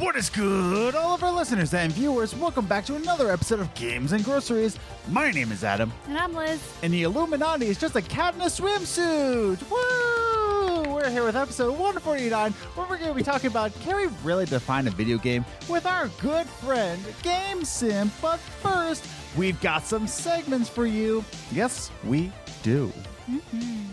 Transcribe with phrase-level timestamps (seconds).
[0.00, 2.34] What is good, all of our listeners and viewers?
[2.34, 4.78] Welcome back to another episode of Games and Groceries.
[5.10, 6.58] My name is Adam, And I'm Liz.
[6.82, 9.60] and the Illuminati is just a cat in a swimsuit.
[9.70, 10.90] Woo!
[10.90, 14.46] We're here with episode 149, where we're going to be talking about can we really
[14.46, 18.10] define a video game with our good friend Game Simp.
[18.22, 21.22] But first, we've got some segments for you.
[21.52, 22.32] Yes, we
[22.62, 22.90] do.
[23.30, 23.90] Mm-hmm.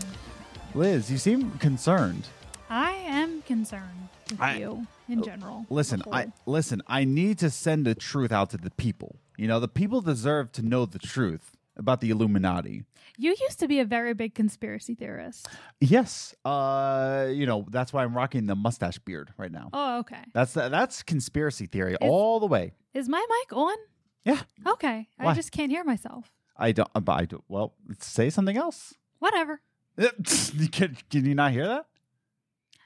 [0.74, 2.28] Liz, you seem concerned.
[2.70, 3.97] I am concerned
[4.30, 5.66] with I- you in general.
[5.70, 6.82] Listen, The I listen.
[6.86, 9.16] I need to send the truth out to the people.
[9.36, 12.84] You know, the people deserve to know the truth about the Illuminati.
[13.16, 15.48] You used to be a very big conspiracy theorist.
[15.80, 19.70] Yes, uh, you know that's why I'm rocking the mustache beard right now.
[19.72, 20.22] Oh, okay.
[20.32, 22.74] That's that's conspiracy theory all the way.
[22.94, 23.76] Is my mic on?
[24.24, 25.08] Yeah, Okay.
[25.16, 25.32] Why?
[25.32, 26.32] I just can't hear myself.
[26.56, 26.88] I don't.
[26.92, 27.42] But I do.
[27.48, 28.94] Well, say something else.
[29.20, 29.60] Whatever.
[29.96, 31.86] can, can you not hear that?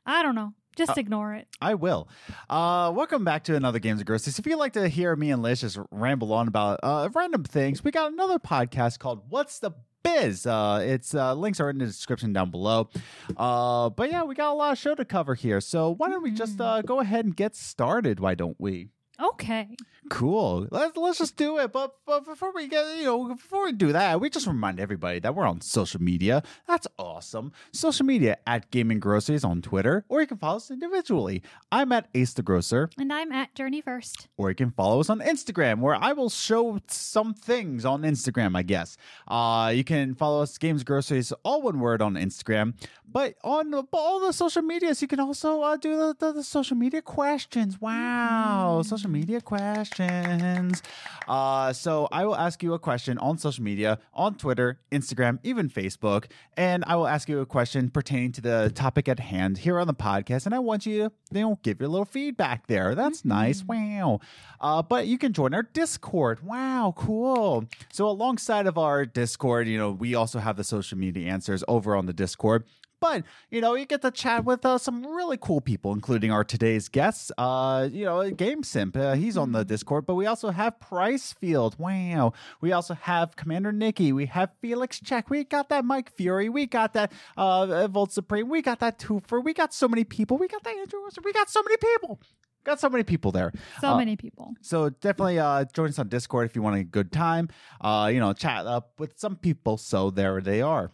[0.07, 0.55] I don't know.
[0.77, 1.49] Just Uh, ignore it.
[1.61, 2.09] I will.
[2.49, 4.39] Uh, welcome back to another Games of Groceries.
[4.39, 7.85] If you'd like to hear me and Liz just ramble on about uh, random things,
[7.85, 10.47] we got another podcast called What's the Biz.
[10.47, 12.89] Uh, its uh, links are in the description down below.
[13.37, 15.61] Uh, but yeah, we got a lot of show to cover here.
[15.61, 18.19] So why don't we just uh, go ahead and get started?
[18.19, 18.89] Why don't we?
[19.21, 19.77] Okay.
[20.11, 20.67] Cool.
[20.71, 21.73] Let's let's just do it.
[21.73, 25.21] But, but before we get you know before we do that, we just remind everybody
[25.21, 26.43] that we're on social media.
[26.67, 27.53] That's awesome.
[27.73, 31.43] Social media at Gaming Groceries on Twitter, or you can follow us individually.
[31.71, 34.29] I'm at Ace the Grocer, And I'm at Journey First.
[34.37, 38.57] or you can follow us on Instagram, where I will show some things on Instagram.
[38.57, 38.97] I guess.
[39.29, 42.75] Uh, you can follow us Games Groceries, all one word on Instagram.
[43.11, 46.77] But on all the social medias, you can also uh, do the, the, the social
[46.77, 47.79] media questions.
[47.81, 50.83] Wow, social media questions.
[51.29, 55.69] Uh, so I will ask you a question on social media, on Twitter, Instagram, even
[55.69, 56.25] Facebook,
[56.57, 59.87] and I will ask you a question pertaining to the topic at hand here on
[59.87, 60.47] the podcast.
[60.47, 62.95] And I want you to, you know, give your little feedback there.
[62.95, 63.63] That's nice.
[63.63, 64.21] Wow.
[64.61, 66.45] Uh, but you can join our Discord.
[66.45, 67.65] Wow, cool.
[67.93, 71.95] So alongside of our Discord, you know, we also have the social media answers over
[71.95, 72.65] on the Discord.
[73.03, 76.45] But you know, you get to chat with uh, some really cool people, including our
[76.45, 77.33] today's guests.
[77.37, 80.07] Uh, you know, Game Simp, uh, he's on the Discord.
[80.07, 81.79] But we also have Pricefield.
[81.81, 82.33] Wow.
[82.61, 84.13] We also have Commander Nikki.
[84.13, 85.29] We have Felix Check.
[85.31, 86.49] We got that Mike Fury.
[86.49, 88.49] We got that uh, Volt Supreme.
[88.49, 89.43] We got that Twofer.
[89.43, 90.39] We got so many people.
[90.39, 91.01] We got that Andrew.
[91.01, 91.25] Wilson.
[91.25, 92.21] We got so many people.
[92.65, 93.53] Got so many people there.
[93.81, 94.55] So Uh, many people.
[94.61, 97.49] so definitely uh, join us on Discord if you want a good time.
[97.81, 99.77] Uh, you know, chat up with some people.
[99.77, 100.93] So there they are.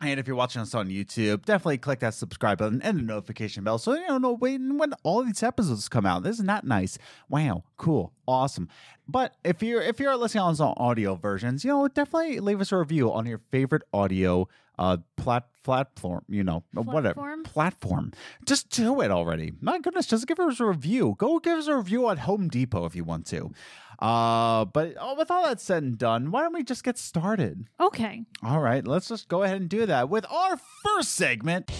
[0.00, 3.62] And if you're watching us on YouTube, definitely click that subscribe button and the notification
[3.62, 6.24] bell so you don't know when, when all these episodes come out.
[6.24, 6.98] This Isn't that nice?
[7.28, 8.68] Wow, cool, awesome.
[9.06, 12.72] But if you're if you're listening on some audio versions, you know, definitely leave us
[12.72, 17.42] a review on your favorite audio uh plat platform, you know, whatever Platform?
[17.44, 18.12] platform.
[18.44, 19.52] Just do it already.
[19.60, 21.14] My goodness, just give us a review.
[21.18, 23.52] Go give us a review at Home Depot if you want to.
[23.98, 27.66] Uh, but oh, with all that said and done, why don't we just get started?
[27.80, 28.24] Okay.
[28.42, 31.70] All right, let's just go ahead and do that with our first segment.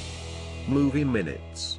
[0.68, 1.78] Movie Minutes.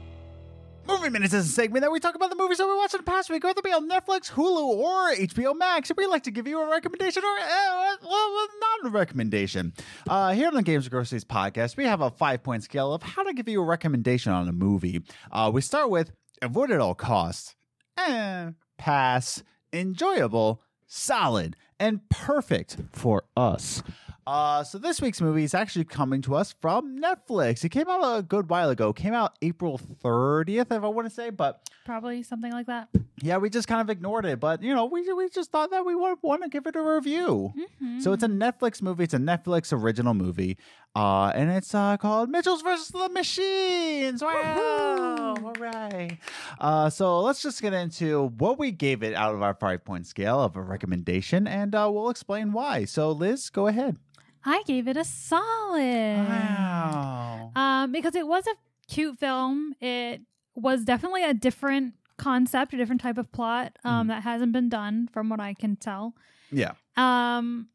[0.85, 2.97] Movie Minutes is a segment that we talk about the movies that we watched in
[2.97, 5.89] the past week, whether it be on Netflix, Hulu, or HBO Max.
[5.89, 9.71] And we like to give you a recommendation or, uh, well, not a recommendation.
[10.09, 13.01] Uh, here on the Games of Groceries podcast, we have a five point scale of
[13.01, 15.01] how to give you a recommendation on a movie.
[15.31, 16.11] Uh, we start with
[16.41, 17.55] avoid at all costs,
[17.97, 19.41] eh, pass,
[19.73, 23.83] enjoyable, solid, and perfect for us.
[24.25, 27.65] Uh, so this week's movie is actually coming to us from Netflix.
[27.65, 28.89] It came out a good while ago.
[28.89, 32.87] It came out April 30th, if I want to say, but Probably something like that.
[33.21, 34.39] yeah, we just kind of ignored it.
[34.39, 36.81] But you know, we we just thought that we would want to give it a
[36.81, 37.53] review.
[37.99, 39.03] So it's a Netflix movie.
[39.03, 40.57] It's a Netflix original movie,
[40.95, 44.21] uh, and it's uh, called Mitchells versus the Machines.
[44.23, 45.35] Wow!
[45.43, 46.17] All right.
[46.59, 50.07] Uh, so let's just get into what we gave it out of our five point
[50.07, 52.85] scale of a recommendation, and uh, we'll explain why.
[52.85, 53.97] So Liz, go ahead.
[54.45, 56.17] I gave it a solid.
[56.27, 57.51] Wow.
[57.55, 58.55] Um, because it was a
[58.91, 59.73] cute film.
[59.79, 60.21] It
[60.55, 63.87] was definitely a different concept, a different type of plot Mm-hmm.
[63.87, 66.15] um, that hasn't been done from what I can tell.
[66.51, 66.73] Yeah.
[66.95, 67.67] Um,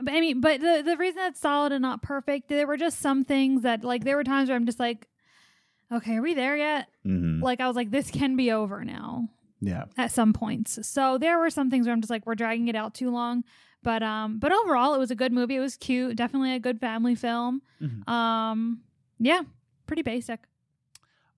[0.00, 3.00] but I mean, but the the reason it's solid and not perfect, there were just
[3.00, 5.06] some things that like there were times where I'm just like,
[5.92, 6.88] okay, are we there yet?
[7.04, 9.28] hmm Like I was like, this can be over now
[9.60, 9.84] Yeah.
[9.96, 10.86] at some points.
[10.86, 13.44] So there were some things where I'm just like, we're dragging it out too long.
[13.82, 15.56] But um, but overall, it was a good movie.
[15.56, 16.16] It was cute.
[16.16, 17.62] Definitely a good family film.
[17.80, 18.08] Mhm.
[18.08, 18.80] Um,
[19.18, 19.42] yeah,
[19.86, 20.40] pretty basic.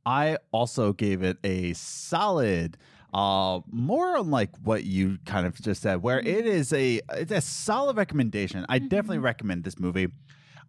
[0.09, 2.77] I also gave it a solid
[3.15, 7.33] uh more on like what you kind of just said where it is a it's
[7.33, 10.09] a solid recommendation i definitely recommend this movie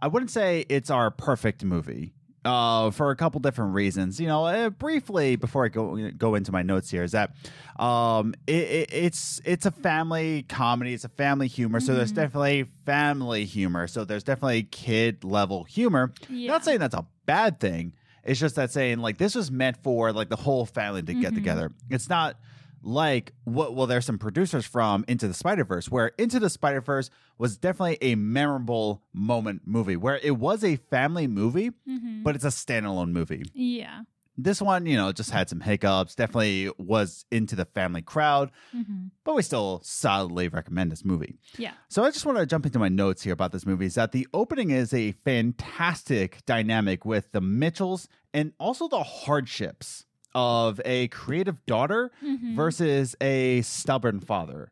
[0.02, 2.14] i wouldn't say it's our perfect movie
[2.46, 4.18] uh, for a couple different reasons.
[4.18, 7.32] You know, uh, briefly before I go go into my notes here, is that
[7.78, 10.94] um, it, it, it's it's a family comedy.
[10.94, 11.82] It's a family humor.
[11.82, 12.16] So there's Mhm.
[12.16, 13.88] definitely family humor.
[13.88, 16.14] So there's definitely kid level humor.
[16.30, 16.52] Yeah.
[16.54, 17.92] Not saying that's a bad thing.
[18.24, 21.32] It's just that saying like this was meant for like the whole family to get
[21.32, 21.36] Mhm.
[21.36, 21.72] together.
[21.90, 22.38] It's not
[22.82, 27.58] like what well there's some producers from Into the Spider-Verse where Into the Spider-Verse was
[27.58, 32.24] definitely a memorable moment movie where it was a family movie Mhm.
[32.24, 33.44] but it's a standalone movie.
[33.54, 34.02] yeah.
[34.42, 39.08] This one, you know, just had some hiccups, definitely was into the family crowd, hmm
[39.26, 41.36] but we still solidly recommend this movie.
[41.58, 41.74] Yeah.
[41.88, 44.12] So I just want to jump into my notes here about this movie is that
[44.12, 51.08] the opening is a fantastic dynamic with the Mitchells and also the hardships of a
[51.10, 52.56] creative daughter Mhm.
[52.56, 54.72] versus a stubborn father.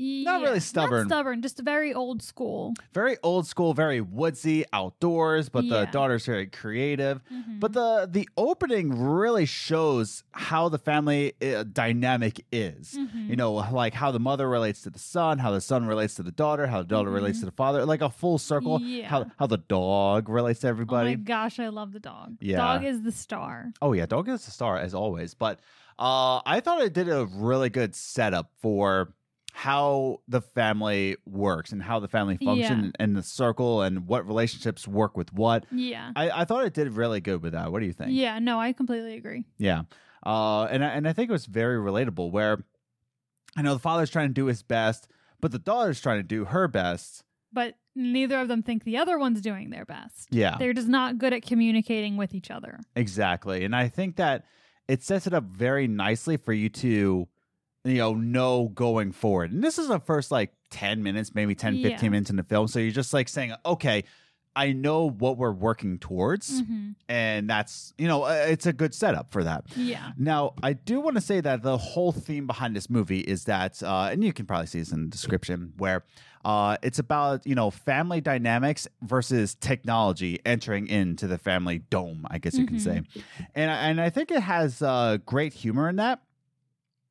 [0.00, 1.02] Not really stubborn.
[1.08, 2.74] Not stubborn, just very old school.
[2.94, 5.90] Very old school, very woodsy, outdoors, but the Yeah.
[5.90, 7.20] daughter's very creative.
[7.32, 7.60] Mhm.
[7.60, 12.96] But the the opening really shows how the family uh, dynamic is.
[12.98, 13.28] Mhm.
[13.28, 16.22] You know, like how the mother relates to the son, how the son relates to
[16.22, 17.40] the daughter, how the daughter relates Mhm.
[17.42, 18.80] to the father, like a full circle.
[18.80, 19.08] Yeah.
[19.08, 21.10] How how the dog relates to everybody.
[21.10, 22.36] Oh my gosh, I love the dog.
[22.40, 22.56] Yeah.
[22.56, 23.72] Dog is the star.
[23.82, 25.34] Oh yeah, dog is the star as always.
[25.34, 25.60] But
[25.98, 29.12] uh, I thought it did a really good setup for
[29.60, 32.90] how the family works and how the family function Yeah.
[32.98, 35.66] and the circle and what relationships work with what.
[35.70, 36.12] Yeah.
[36.16, 37.70] I, I thought it did really good with that.
[37.70, 38.12] What do you think?
[38.12, 39.44] Yeah, no, I completely agree.
[39.58, 39.82] Yeah.
[40.24, 42.30] Uh, and I, and I think it was very relatable.
[42.30, 42.64] Where
[43.54, 45.08] I know the father's trying to do his best,
[45.42, 47.22] but the daughter's trying to do her best.
[47.52, 50.28] But neither of them think the other one's doing their best.
[50.30, 52.80] Yeah, They're just not good at communicating with each other.
[52.96, 53.64] exactly.
[53.64, 54.44] And I think that
[54.88, 57.28] it sets it up very nicely for you to,
[57.84, 59.52] you know, know going forward.
[59.52, 62.68] And this is the first like ten minutes, maybe 10, 15 minutes in the film.
[62.68, 64.04] So you're just like saying, okay.
[64.56, 68.92] I know what we're working towards, hmm and that's you know uh, it's a good
[68.92, 69.64] setup for that.
[69.76, 70.10] Yeah.
[70.18, 73.80] Now, I do want to say that the whole theme behind this movie is that,
[73.80, 76.02] uh, and you can probably see this in the description, where
[76.44, 82.26] uh, it's about you know family dynamics versus technology entering into the family dome.
[82.28, 83.02] I guess you can say,
[83.54, 86.22] and I- and I think it has uh, great humor in that,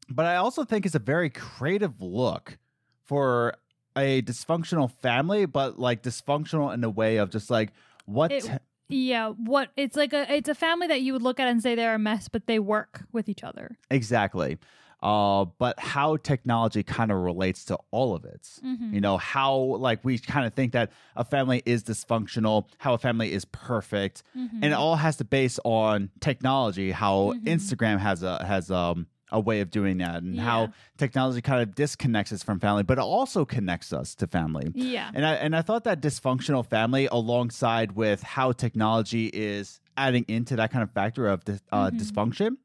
[0.09, 2.57] but I also think it's a very creative look
[3.05, 3.53] for
[3.97, 7.71] a dysfunctional family, but like dysfunctional in the way of just like
[8.05, 8.31] what.
[8.31, 8.61] It-
[8.91, 9.29] Yeah.
[9.29, 11.93] What it's like a it's a family that you would look at and say they're
[11.95, 13.77] a mess, but they work with each other.
[13.91, 14.57] Exactly.
[15.01, 18.41] Uh, but how technology kind of relates to all of it.
[18.65, 18.93] Mhm.
[18.93, 22.97] You know, how like we kind of think that a family is dysfunctional, how a
[22.97, 24.49] family is perfect, Mhm.
[24.55, 27.43] and it all has to base on technology, how Mhm.
[27.45, 30.43] Instagram has a has um a way of doing that and Yeah.
[30.43, 34.71] how technology kind of disconnects us from family, but it also connects us to family.
[34.73, 35.11] Yeah.
[35.13, 40.55] And I and I thought that dysfunctional family, alongside with how technology is adding into
[40.55, 41.41] that kind of factor of
[41.71, 41.99] uh, Mhm.
[41.99, 42.57] dysfunction,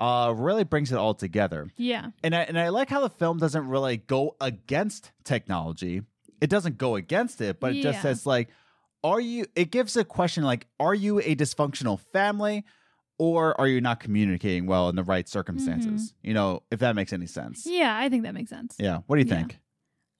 [0.00, 1.68] uh, really brings it all together.
[1.76, 2.10] Yeah.
[2.22, 6.02] And I and I like how the film doesn't really go against technology.
[6.40, 8.48] It doesn't go against it, but it just says like,
[9.04, 9.46] are you?
[9.56, 12.64] It gives a question like, are you a dysfunctional family?
[13.18, 16.14] Or are you not communicating well in the right circumstances?
[16.22, 17.66] You know, if that makes any sense.
[17.66, 18.76] Yeah, I think that makes sense.
[18.78, 19.00] Yeah.
[19.06, 19.34] What do you Yeah.
[19.36, 19.58] think?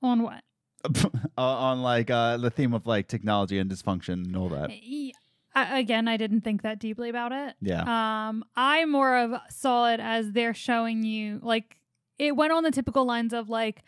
[0.03, 0.43] On what?
[1.39, 4.71] uh, on like uh, the theme of like technology and dysfunction and all that.
[4.71, 5.13] E-
[5.55, 7.55] I- again, I didn't think that deeply about it.
[7.61, 7.83] Yeah.
[8.29, 11.77] Um, I more of saw it as they're showing you like
[12.19, 13.83] it went on the typical lines of like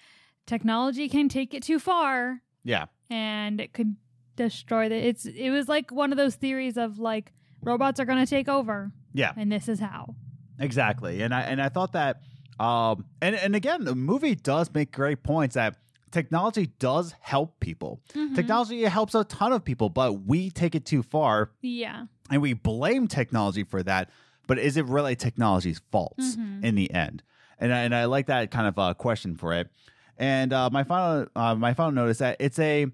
[0.46, 2.86] technology can take it too far Yeah.
[3.08, 3.96] and it could
[4.36, 8.24] destroy the it's it was like one of those theories of like robots are going
[8.24, 9.32] to take over Yeah.
[9.36, 10.14] and this is how.
[10.58, 11.22] Exactly.
[11.22, 12.20] And I and I thought that
[12.58, 15.76] um and and again the movie does make great points that
[16.10, 18.00] technology does help people.
[18.14, 18.34] Mhm.
[18.34, 22.06] Technology helps a ton of people, but we take it too far Yeah.
[22.30, 24.10] and we blame technology for that.
[24.46, 26.64] But is it really technology's fault Mhm.
[26.64, 27.22] in the end?
[27.58, 29.70] And I, and I like that kind of uh, question for it.
[30.18, 32.86] And uh, my final uh, my final note is that it's a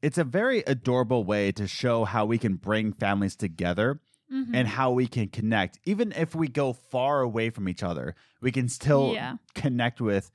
[0.00, 4.00] it's a very adorable way to show how we can bring families together
[4.32, 4.50] Mhm.
[4.54, 5.78] and how we can connect.
[5.84, 9.36] Even if we go far away from each other, we can still Yeah.
[9.54, 10.30] connect with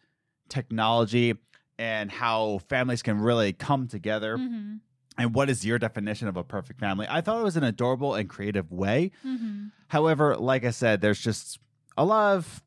[0.50, 1.34] technology
[1.80, 4.38] and how families can really come together.
[4.38, 4.80] Mhm.
[5.18, 7.08] And what is your definition of a perfect family?
[7.10, 9.12] I thought it was an adorable and creative way.
[9.26, 9.72] Mhm.
[9.88, 11.60] However, like I said, there's just
[11.98, 12.64] a lot of,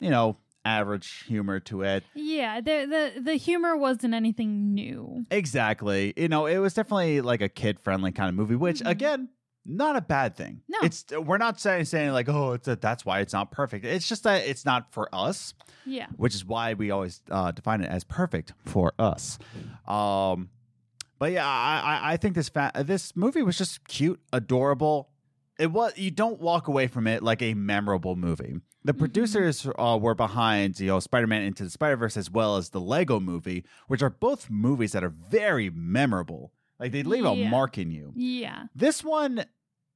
[0.00, 2.04] you know, average humor to it.
[2.14, 5.26] Yeah, the the the humor wasn't anything new.
[5.30, 6.14] Exactly.
[6.16, 8.88] You know, it was definitely like a kid friendly kind of movie, which Mhm.
[8.90, 9.28] again,
[9.66, 10.60] not a bad thing.
[10.68, 10.78] No.
[10.82, 13.84] It's we're not saying saying like, oh, it's a, that's why it's not perfect.
[13.84, 15.54] It's just that it's not for us,
[15.86, 16.06] Yeah.
[16.16, 19.38] which is why we always uh, define it as perfect for us.
[19.86, 20.50] Um,
[21.18, 25.08] but yeah, I, I, I think this fa- this movie was just cute, adorable,
[25.58, 28.56] it was you don't walk away from it like a memorable movie.
[28.86, 28.98] The Mhm.
[28.98, 33.18] producers uh, were behind, you know, Spider-Man Into the Spider-Verse as well as the Lego
[33.20, 36.52] Movie, which are both movies that are very memorable.
[36.84, 38.12] Like they leave a mark in you.
[38.14, 38.64] Yeah.
[38.74, 39.46] This one,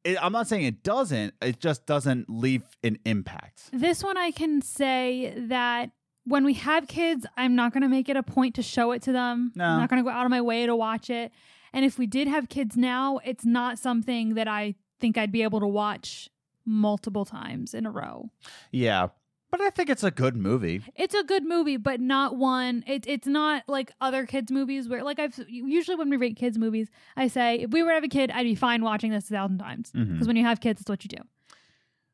[0.04, 1.34] it, I'm not saying it doesn't.
[1.42, 3.64] It just doesn't leave an impact.
[3.74, 5.90] This one I can say that
[6.24, 9.02] when we have kids, I'm not going to make it a point to show it
[9.02, 9.52] to them.
[9.54, 9.66] No.
[9.66, 11.30] I'm not going to go out of my way to watch it.
[11.74, 15.42] And if we did have kids now, it's not something that I think I'd be
[15.42, 16.30] able to watch
[16.64, 18.30] multiple times in a row.
[18.72, 19.08] Yeah,
[19.50, 20.82] but I think it's a good movie.
[20.96, 22.84] It's a good movie, but not one.
[22.86, 26.58] It, it's not like other kids' movies where, like, I've usually when we rate kids'
[26.58, 29.30] movies, I say if we were to have a kid, I'd be fine watching this
[29.30, 30.26] a thousand times because Mhm.
[30.26, 31.22] when you have kids, it's what you do.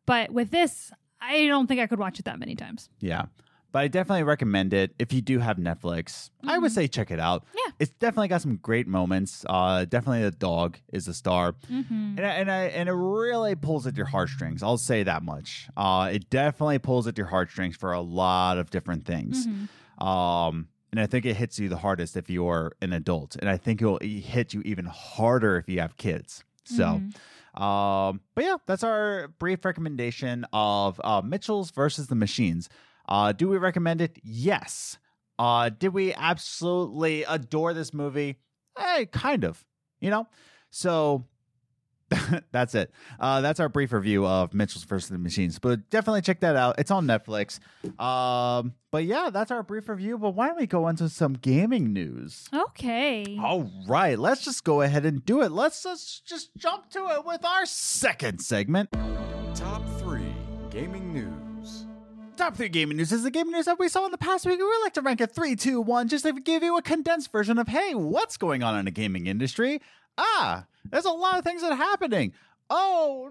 [0.07, 2.91] But with this, I don't think I could watch it that many times.
[3.01, 3.27] Yeah.
[3.75, 6.31] But I definitely recommend it if you do have Netflix.
[6.47, 6.75] I would Mhm.
[6.77, 7.45] say check it out.
[7.57, 7.73] Yeah.
[7.81, 9.45] It's definitely got some great moments.
[9.49, 11.55] Uh, definitely the dog is a star.
[11.69, 12.15] Mm-hmm.
[12.17, 14.63] And I, and I and it really pulls at your heartstrings.
[14.63, 15.69] I'll say that much.
[15.77, 19.45] Uh, it definitely pulls at your heartstrings for a lot of different things.
[19.49, 20.07] Mm-hmm.
[20.07, 23.57] Um, and I think it hits you the hardest if you're an adult, and I
[23.57, 26.45] think it will hit you even harder if you have kids.
[26.63, 27.61] So, Mhm.
[27.61, 32.69] um, but yeah, that's our brief recommendation of uh, Mitchells versus the Machines.
[33.09, 34.19] Uh, do we recommend it?
[34.23, 34.99] Yes.
[35.39, 38.39] Uh, did we absolutely adore this movie?
[38.79, 39.65] Hey, kind of.
[40.01, 40.29] You know,
[40.71, 41.25] so
[42.53, 42.93] that's it.
[43.19, 45.59] Uh, that's our brief review of Mitchells versus the Machines.
[45.59, 46.79] But definitely check that out.
[46.79, 47.59] It's on Netflix.
[48.01, 50.19] Um, but yeah, that's our brief review.
[50.19, 52.49] But why don't we go into some gaming news?
[52.53, 53.39] Okay.
[53.43, 55.53] All right, let's just go ahead and do it.
[55.53, 58.91] Let's just just jump to it with our second segment.
[59.55, 60.21] Top 3
[60.71, 61.44] Gaming News.
[62.37, 64.59] Top three gaming news is the gaming news that we saw in the past week.
[64.59, 67.59] We like to rank it three, two, one, just to give you a condensed version
[67.59, 69.81] of hey, what's going on in the gaming industry?
[70.19, 72.33] Ah, there's a lot of things that are happening.
[72.69, 73.31] Oh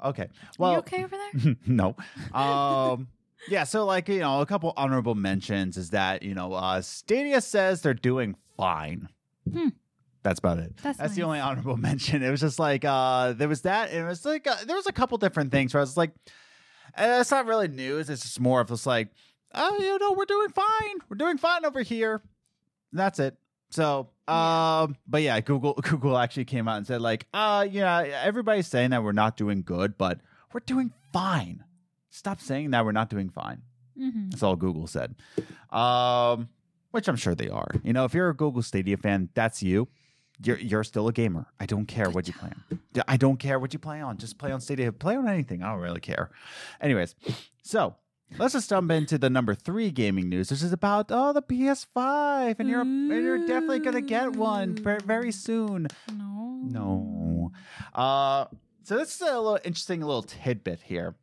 [0.00, 0.08] no!
[0.08, 1.56] Okay, well, you okay over there?
[1.66, 1.96] no.
[2.32, 3.08] Um
[3.48, 7.42] yeah, so like, you know, a couple honorable mentions is that, you know, uh Stadia
[7.42, 9.08] says they're doing fine.
[9.52, 9.68] Hmm.
[10.22, 10.78] That's about it.
[10.78, 11.18] That's the nice.
[11.18, 12.22] only honorable mention.
[12.22, 14.86] It was just like uh there was that and it was like uh, there was
[14.86, 16.12] a couple different things where I was like
[16.96, 19.08] uh, it's not really news, it's just more of just like
[19.54, 20.96] oh, you know, we're doing fine.
[21.08, 22.22] We're doing fine over here.
[22.92, 23.36] That's it.
[23.70, 28.66] So, um, but yeah, Google Google actually came out and said like, uh, yeah, everybody's
[28.66, 30.20] saying that we're not doing good, but
[30.52, 31.64] we're doing fine.
[32.10, 33.62] Stop saying that we're not doing fine.
[33.98, 34.30] Mm-hmm.
[34.30, 35.14] That's all Google said.
[35.70, 36.48] Um,
[36.92, 37.68] which I'm sure they are.
[37.82, 39.88] You know, if you're a Google Stadia fan, that's you.
[40.42, 41.46] You're you're still a gamer.
[41.60, 42.78] I don't care what you play on.
[43.06, 44.18] I don't care what you play on.
[44.18, 44.90] Just play on Stadia.
[44.92, 45.62] Play on anything.
[45.62, 46.30] I don't really care.
[46.80, 47.14] Anyways,
[47.62, 47.94] so
[48.38, 52.56] let's just jump into the number three gaming news, which is about oh the PS5,
[52.58, 55.86] and you're and you're definitely gonna get one very soon.
[56.12, 56.60] No.
[56.64, 57.52] No.
[57.94, 58.46] Uh,
[58.82, 61.14] so this is a little interesting little tidbit here.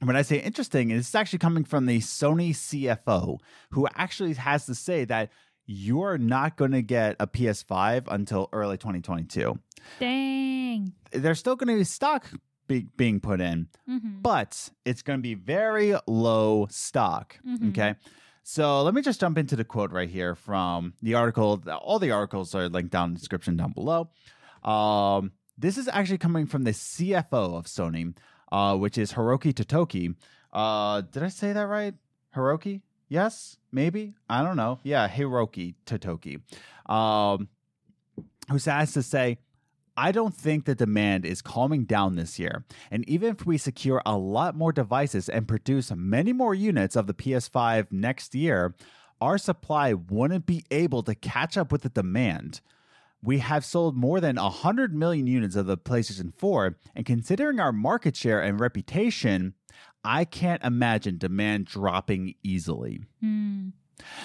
[0.00, 3.38] When I say interesting, it's actually coming from the Sony CFO,
[3.70, 5.30] who actually has to say that
[5.66, 9.58] you're not going to get a PS5 until early 2022.
[10.00, 10.92] Dang.
[11.12, 12.30] There's still going to be stock
[12.68, 14.20] be- being put in, Mm-hmm.
[14.22, 17.38] but it's going to be very low stock.
[17.46, 17.70] Mhm.
[17.70, 17.94] Okay.
[18.42, 21.60] So let me just jump into the quote right here from the article.
[21.82, 24.08] All the articles are linked down in the description down below.
[24.62, 28.14] Um, this is actually coming from the CFO of Sony,
[28.52, 30.14] uh, which is Hiroki Totoki.
[30.52, 31.94] Uh, did I say that right?
[32.36, 32.82] Hiroki?
[33.08, 34.14] Yes, maybe.
[34.28, 34.80] I don't know.
[34.82, 36.40] Yeah, Hiroki Totoki.
[36.90, 37.48] Um,
[38.48, 39.38] who has to say,
[39.96, 42.64] I don't think the demand is calming down this year.
[42.90, 47.06] And even if we secure a lot more devices and produce many more units of
[47.06, 48.74] the PS5 next year,
[49.20, 52.60] our supply wouldn't be able to catch up with the demand.
[53.22, 57.72] We have sold more than 100 million units of the PlayStation 4, and considering our
[57.72, 59.54] market share and reputation,
[60.06, 63.00] I can't imagine demand dropping easily.
[63.22, 63.72] Mm.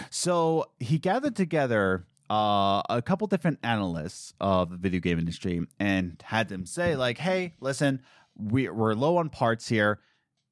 [0.10, 6.22] So he gathered together uh, a couple different analysts of the video game industry and
[6.26, 8.02] had them say, like, "Hey, listen,
[8.38, 10.00] we, we're low on parts here.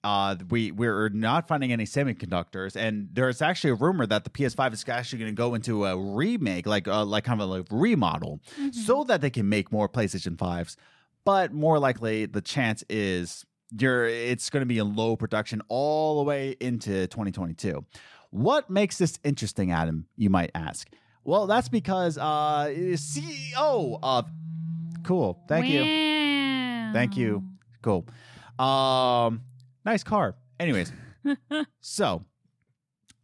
[0.02, 4.72] Uh, we we're not finding any semiconductors, and there's actually a rumor that the PS5
[4.74, 7.68] is actually going to go into a remake, like uh, like kind of a like
[7.70, 8.70] remodel, Mm-hmm.
[8.72, 10.78] so that they can make more PlayStation 5s.
[11.26, 13.46] But more likely, the chance is
[13.78, 17.86] you're it's going to be in low production all the way into 2022.
[18.32, 20.06] What makes this interesting, Adam?
[20.16, 20.88] You might ask.
[21.24, 24.30] Well, that's because uh, CEO of
[25.04, 25.44] cool.
[25.48, 25.84] Thank you.
[26.94, 27.44] Thank you.
[27.82, 28.06] Cool.
[28.58, 29.42] Um,
[29.86, 30.36] nice car.
[30.60, 30.92] Anyways,
[31.82, 32.24] so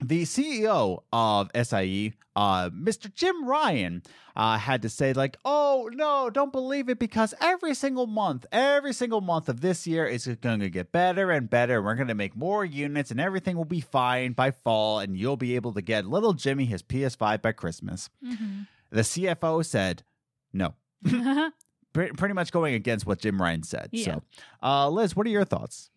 [0.08, 3.14] the CEO of SIE, uh, Mr.
[3.14, 4.04] Jim Ryan,
[4.36, 8.92] uh, had to say, like, oh, no, don't believe it because every single month, every
[8.94, 11.82] single month of this year is going to get better and better.
[11.82, 15.38] We're going to make more units and everything will be fine by fall and you'll
[15.38, 18.10] be able to get little Jimmy his PS5 by Christmas.
[18.26, 18.68] Mhm.
[18.92, 20.04] The CFO said,
[20.52, 20.74] no.
[21.94, 23.88] Pretty much going against what Jim Ryan said.
[23.94, 24.04] Yeah.
[24.06, 24.22] So,
[24.62, 25.90] uh, Liz, what are your thoughts?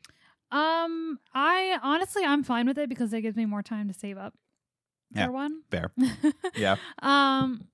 [0.50, 4.17] Um, I honestly I'm fine with it because it gives me more time to save
[4.19, 4.35] up.
[5.14, 5.26] Yeah.
[5.26, 5.62] For one.
[5.71, 5.90] Fair.
[6.57, 6.76] Yeah.
[7.02, 7.67] Um,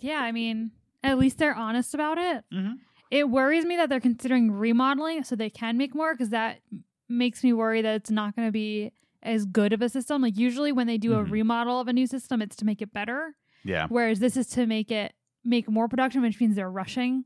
[0.00, 0.70] yeah, I mean,
[1.02, 2.44] at least they're honest about it.
[2.52, 2.74] Mm-hmm.
[3.10, 6.60] It worries me that they're considering remodeling so they can make more because that
[7.08, 10.22] makes me worry that it's not going to be as good of a system.
[10.22, 11.30] Like usually when they do a Mhm.
[11.30, 13.34] remodel of a new system, it's to make it better.
[13.64, 13.86] Yeah.
[13.88, 17.24] Whereas this is to make it make more production, which means they're rushing.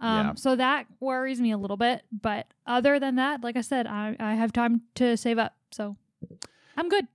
[0.00, 0.32] Um, Yeah.
[0.36, 2.02] So that worries me a little bit.
[2.12, 5.56] But other than that, like I said, I, I have time to save up.
[5.70, 5.96] So
[6.76, 7.06] I'm good.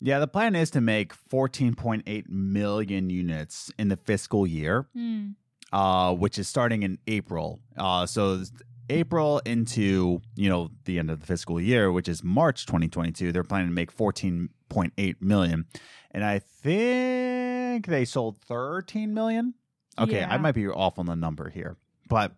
[0.00, 5.34] Yeah, the plan is to make 14.8 million units in the fiscal year, Mm.
[5.72, 7.60] uh, which is starting in April.
[7.76, 8.42] Uh, so
[8.90, 13.32] April into you know the end of the fiscal year, which is March 2022.
[13.32, 15.64] They're planning to make 14.8 million,
[16.10, 19.54] and I think they sold 13 million.
[19.98, 21.76] Okay, I might be off on the number here,
[22.08, 22.32] but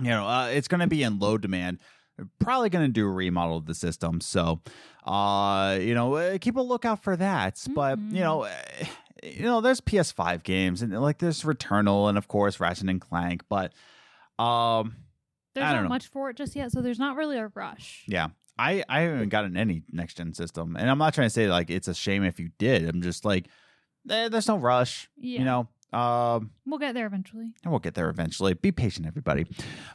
[0.00, 1.78] you know uh, it's going to be in low demand.
[2.16, 4.60] They're probably going to do a remodel of the system, so
[5.06, 7.64] uh, you know uh, keep a lookout for that.
[7.74, 8.42] But you know.
[8.44, 8.86] eh,
[9.24, 13.42] You know, there's PS5 games and like there's Returnal and of course Ratchet and Clank,
[13.48, 13.72] but
[14.36, 14.96] um,
[15.54, 15.88] There's not know.
[15.88, 18.02] much for it just yet, so there's not really a rush.
[18.08, 18.28] yeah,
[18.58, 21.70] I I haven't gotten any next gen system, and I'm not trying to say like
[21.70, 22.88] it's a shame if you did.
[22.88, 23.46] I'm just like,
[24.10, 25.38] eh, there's no rush, Yeah.
[25.38, 25.68] you know.
[25.92, 27.52] Um, We'll get there eventually.
[27.62, 28.54] and we'll get there eventually.
[28.54, 29.44] Be patient, everybody.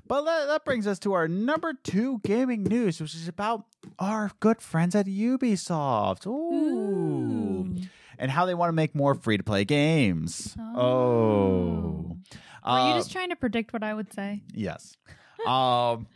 [0.07, 3.65] But that, that brings us to our number two gaming news, which is about
[3.97, 6.27] our good friends at Ubisoft.
[6.27, 7.75] Ooh.
[8.19, 10.55] And how they want to make more free to play games.
[10.75, 12.17] Oh.
[12.65, 14.41] Were you Uh, just trying to predict what I would say?
[14.53, 14.97] Yes.
[15.45, 16.07] Um,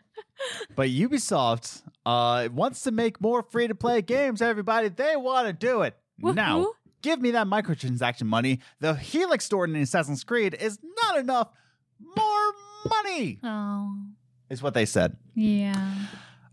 [0.76, 4.89] but Ubisoft uh, wants to make more free to play games, everybody.
[4.89, 5.96] They want to do it.
[6.20, 6.72] Now, Woohoo.
[7.02, 8.60] Give me that microtransaction money.
[8.80, 11.50] The Helix stored in Assassin's Creed is not enough.
[12.00, 12.54] More
[12.90, 13.96] money Oh,
[14.50, 15.18] is what they said.
[15.36, 15.94] yeah.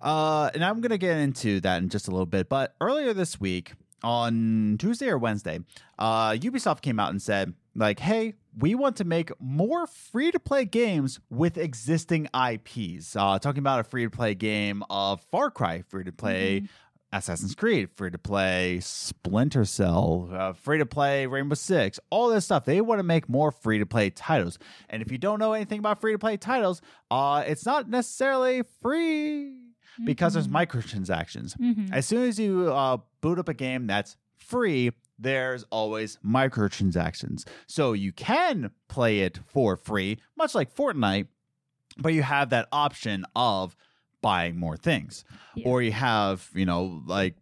[0.01, 2.49] Uh, and I'm going to get into that in just a little bit.
[2.49, 3.73] But earlier this week,
[4.05, 5.59] on Tuesday or Wednesday,
[5.99, 10.39] uh, Ubisoft came out and said, like, hey, we want to make more free to
[10.39, 13.17] play games with existing IPs.
[13.17, 16.63] Uh, talking about a free to play game of Far Cry, free to play.
[17.13, 22.45] Assassin's Creed, free to play Splinter Cell, uh, free to play Rainbow Six, all this
[22.45, 22.65] stuff.
[22.67, 24.59] They want to make more free to play titles.
[24.91, 28.63] And if you don't know anything about free to play titles, uh, it's not necessarily
[28.83, 29.55] free
[30.05, 31.57] because there's microtransactions.
[31.59, 31.91] Mhm.
[31.93, 37.45] As soon as you uh, boot up a game that's free, there's always microtransactions.
[37.67, 41.27] So you can play it for free, much like Fortnite,
[41.97, 43.75] but you have that option of
[44.21, 45.25] buying more things.
[45.55, 45.69] Yeah.
[45.69, 47.35] Or you have, you know, like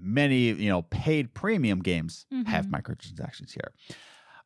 [0.00, 2.70] many, you know, paid premium games have Mhm.
[2.80, 3.72] microtransactions here.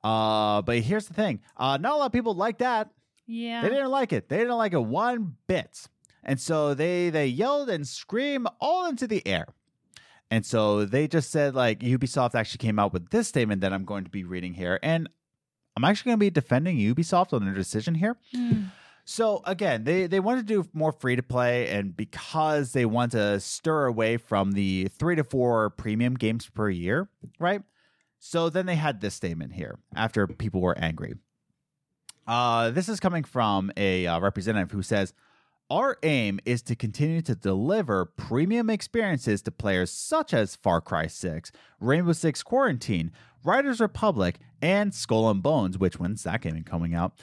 [0.03, 1.41] Uh, but here's the thing.
[1.57, 2.91] Uh, not a lot of people like that.
[3.27, 3.63] Yeah.
[3.63, 4.29] They didn't like it.
[4.29, 5.87] They didn't like it one bit.
[6.23, 9.47] And so they they yelled and screamed all into the air.
[10.31, 13.85] And so they just said like Ubisoft actually came out with this statement that I'm
[13.85, 15.09] going to be reading here and
[15.77, 18.17] I'm actually going to be defending Ubisoft on their decision here.
[18.35, 18.71] Mm.
[19.05, 23.13] So again, they they want to do more free to play, and because they want
[23.13, 27.09] to stir away from the three to four premium games per year,
[27.39, 27.63] right?
[28.19, 31.15] So then they had this statement here after people were angry.
[32.27, 35.15] Uh, this is coming from a uh, representative who says,
[35.71, 41.07] "Our aim is to continue to deliver premium experiences to players such as Far Cry
[41.07, 43.11] 6, Rainbow Six Quarantine,
[43.43, 47.15] Riders Republic, and Skull and Bones, which when's that game coming out?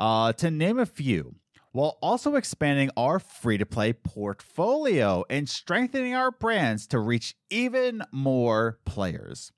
[0.00, 1.34] Uh, to name a few,
[1.72, 8.02] while also expanding our free to play portfolio and strengthening our brands to reach even
[8.10, 9.52] more players.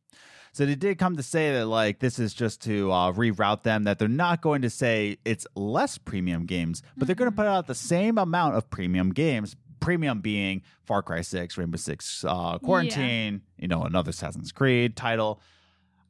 [0.53, 3.85] So they did come to say that like this is just to uh, reroute them
[3.85, 7.47] that they're not going to say it's less premium games, but they're going to put
[7.47, 9.55] out the same amount of premium games.
[9.79, 15.41] Premium being Far Cry Six, Rainbow Six, uh, Quarantine, you know, another Assassin's Creed title.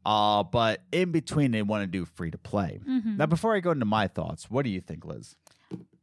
[0.04, 2.80] Uh, but in between, they want to do free to play.
[2.86, 3.16] Mhm.
[3.18, 5.36] Now, before I go into my thoughts, what do you think, Liz?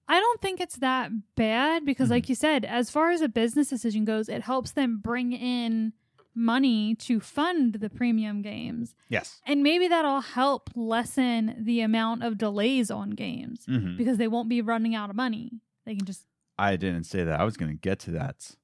[0.07, 2.11] I don't think it's that bad because, Mhm.
[2.11, 5.93] like you said, as far as a business decision goes, it helps them bring in
[6.33, 8.95] money to fund the premium games.
[9.09, 9.41] Yes.
[9.45, 13.97] And maybe that'll help lessen the amount of delays on games Mm-hmm.
[13.97, 15.59] because they won't be running out of money.
[15.85, 16.25] They can just
[16.57, 17.39] I didn't say that.
[17.39, 18.55] I was going to get to that.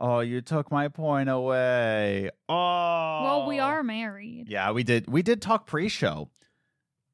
[0.00, 2.30] Oh, you took my point away.
[2.48, 2.54] Oh.
[3.24, 4.44] Well, we are married.
[4.48, 5.10] Yeah, we did.
[5.10, 6.30] We did talk pre-show.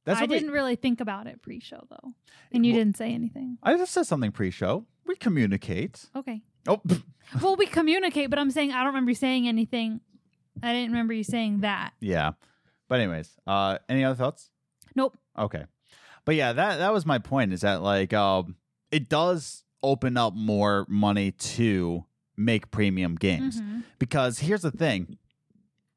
[0.04, 2.12] That's I what we- didn't really think about it pre-show though,
[2.52, 3.56] and you Well- didn't say anything.
[3.62, 4.84] I just said something pre-show.
[5.06, 6.04] We communicate.
[6.14, 6.42] Okay.
[6.68, 6.82] Oh,
[7.42, 10.00] well, we communicate, but I'm saying I don't remember you saying anything.
[10.62, 11.94] I didn't remember you saying that.
[12.00, 12.32] yeah.
[12.86, 14.50] But anyways, uh, any other thoughts?
[14.94, 15.16] Nope.
[15.38, 15.64] Okay.
[16.26, 17.54] But yeah, that that was my point.
[17.54, 18.56] Is that like um,
[18.90, 22.04] it does open up more money to
[22.36, 23.82] make premium games Mhm.
[23.98, 25.18] because here's the thing: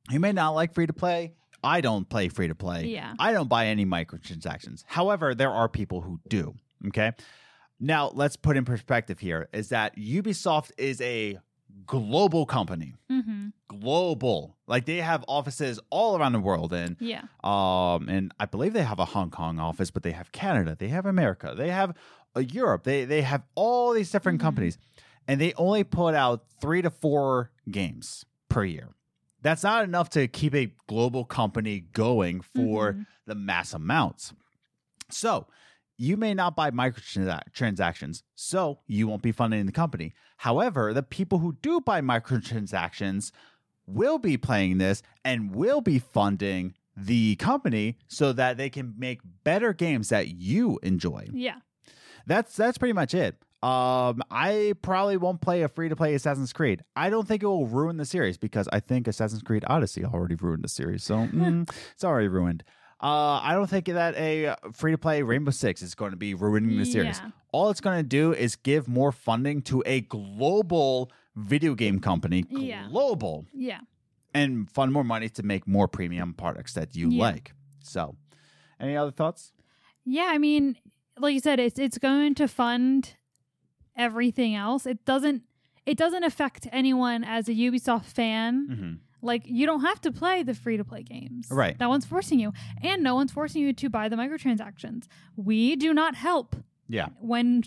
[0.09, 1.33] you may not like free to play.
[1.63, 2.85] I don't play free to play.
[2.85, 3.15] Yeah.
[3.19, 4.83] I don't buy any microtransactions.
[4.85, 6.55] However, there are people who do.
[6.87, 7.11] Okay.
[7.79, 11.39] Now, let's put in perspective here is that Ubisoft is a
[11.85, 12.95] global company.
[13.11, 13.47] Mm-hmm.
[13.67, 14.55] Global.
[14.67, 17.23] Like they have offices all around the world and Yeah.
[17.43, 20.87] um and I believe they have a Hong Kong office, but they have Canada, they
[20.89, 21.95] have America, they have
[22.35, 22.83] uh, Europe.
[22.83, 24.43] They they have all these different Mhm.
[24.43, 24.77] companies
[25.27, 28.89] and they only put out 3 to 4 games per year.
[29.41, 33.05] That's not enough to keep a global company going for Mhm.
[33.25, 34.33] the mass amounts.
[35.09, 35.47] So,
[35.97, 40.13] you may not buy microtransactions, so you won't be funding the company.
[40.37, 43.31] However, the people who do buy microtransactions
[43.85, 49.21] will be playing this and will be funding the company so that they can make
[49.43, 51.27] better games that you enjoy.
[51.31, 51.59] Yeah.
[52.25, 53.41] That's that's pretty much it.
[53.63, 56.83] Um, I probably won't play a free to play Assassin's Creed.
[56.95, 60.35] I don't think it will ruin the series because I think Assassin's Creed Odyssey already
[60.35, 61.03] ruined the series.
[61.03, 62.63] So mm, it's already ruined.
[63.01, 66.33] Uh, I don't think that a free to play Rainbow Six is going to be
[66.33, 67.19] ruining the series.
[67.23, 67.29] Yeah.
[67.51, 72.43] All it's going to do is give more funding to a global video game company,
[72.49, 72.87] Yeah.
[72.89, 73.81] global, Yeah.
[74.33, 77.21] and fund more money to make more premium products that you Yeah.
[77.21, 77.53] like.
[77.81, 78.15] So,
[78.79, 79.53] any other thoughts?
[80.03, 80.77] Yeah, I mean,
[81.19, 83.15] like you said, it's it's going to fund
[83.97, 84.85] everything else.
[84.85, 85.43] It doesn't
[85.85, 88.67] it doesn't affect anyone as a Ubisoft fan.
[88.69, 88.91] Mm-hmm.
[89.21, 91.47] Like you don't have to play the free to play games.
[91.49, 91.77] Right.
[91.79, 92.53] No one's forcing you.
[92.83, 95.05] And no one's forcing you to buy the microtransactions.
[95.35, 96.55] We do not help
[96.87, 97.07] Yeah.
[97.19, 97.63] when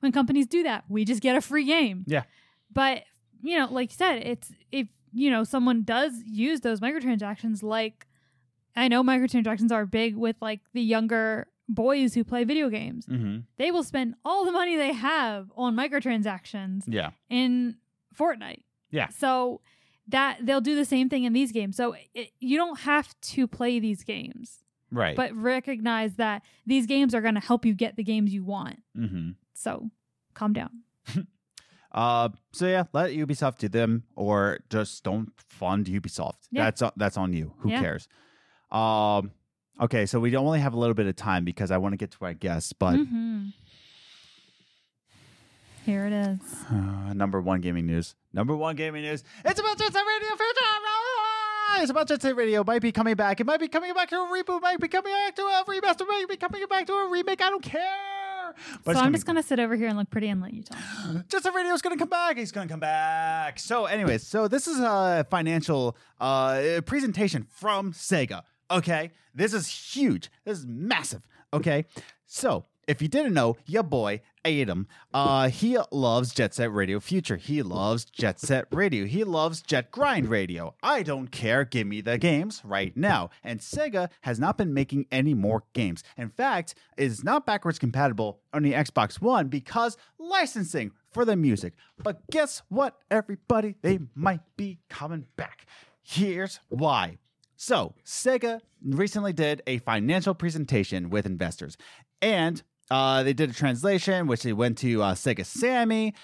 [0.00, 0.84] when companies do that.
[0.88, 2.04] We just get a free game.
[2.06, 2.22] Yeah.
[2.72, 3.02] But,
[3.42, 8.06] you know, like you said, it's if you know someone does use those microtransactions like
[8.74, 13.06] I know microtransactions are big with like the younger boys who play video games.
[13.06, 13.38] Mm-hmm.
[13.56, 17.10] They will spend all the money they have on microtransactions Yeah.
[17.30, 17.76] in
[18.18, 18.62] Fortnite.
[18.90, 19.08] Yeah.
[19.08, 19.60] So
[20.08, 21.76] that they'll do the same thing in these games.
[21.76, 24.58] So it, you don't have to play these games,
[24.90, 25.16] Right.
[25.16, 28.82] but recognize that these games are going to help you get the games you want.
[28.96, 29.30] mm-hmm.
[29.54, 29.90] So
[30.34, 30.70] calm down.
[31.94, 36.38] Uh, so yeah, let Ubisoft do them, or just don't fund Ubisoft.
[36.50, 36.64] Yeah.
[36.64, 37.52] That's on- that's on you.
[37.58, 37.80] Who Yeah.
[37.82, 38.08] cares?
[38.70, 39.32] Um,
[39.82, 42.10] okay, so we only have a little bit of time because I want to get
[42.12, 43.48] to our guests, but hmm
[45.84, 46.40] Here it is.
[46.70, 48.14] uh, number one gaming news.
[48.32, 49.24] Number one gaming news.
[49.44, 51.82] It's about Jet Set Radio Future.
[51.82, 52.62] It's about Jet Set Radio.
[52.64, 53.40] Might be coming back.
[53.40, 54.60] It might be coming back to a reboot.
[54.62, 56.06] Might be coming back to a remaster.
[56.06, 57.40] Might be coming back to a remake.
[57.42, 57.80] I don't care.
[58.84, 60.62] But so I'm just going to sit over here and look pretty and let you
[60.62, 60.78] talk.
[61.28, 62.36] Jet Set Radio's gonna come back.
[62.36, 63.58] He's gonna come back.
[63.58, 68.42] So, anyways, so this is a financial uh, presentation from Sega.
[68.72, 70.30] Okay, this is huge.
[70.44, 71.22] This is massive.
[71.52, 71.84] Okay,
[72.26, 77.36] so if you didn't know, your boy Adam, uh, he loves Jet Set Radio Future.
[77.36, 79.04] He loves Jet Set Radio.
[79.04, 80.74] He loves Jet Grind Radio.
[80.82, 81.64] I don't care.
[81.64, 83.30] Give me the games right now.
[83.44, 86.02] And Sega has not been making any more games.
[86.16, 91.36] In fact, it is not backwards compatible on the Xbox One because licensing for the
[91.36, 91.74] music.
[92.02, 93.76] But guess what, everybody?
[93.82, 95.66] They might be coming back.
[96.02, 97.18] Here's why.
[97.56, 101.76] So, Sega recently did a financial presentation with investors,
[102.20, 106.14] and uh, they did a translation, which they went to uh, Sega Sammy,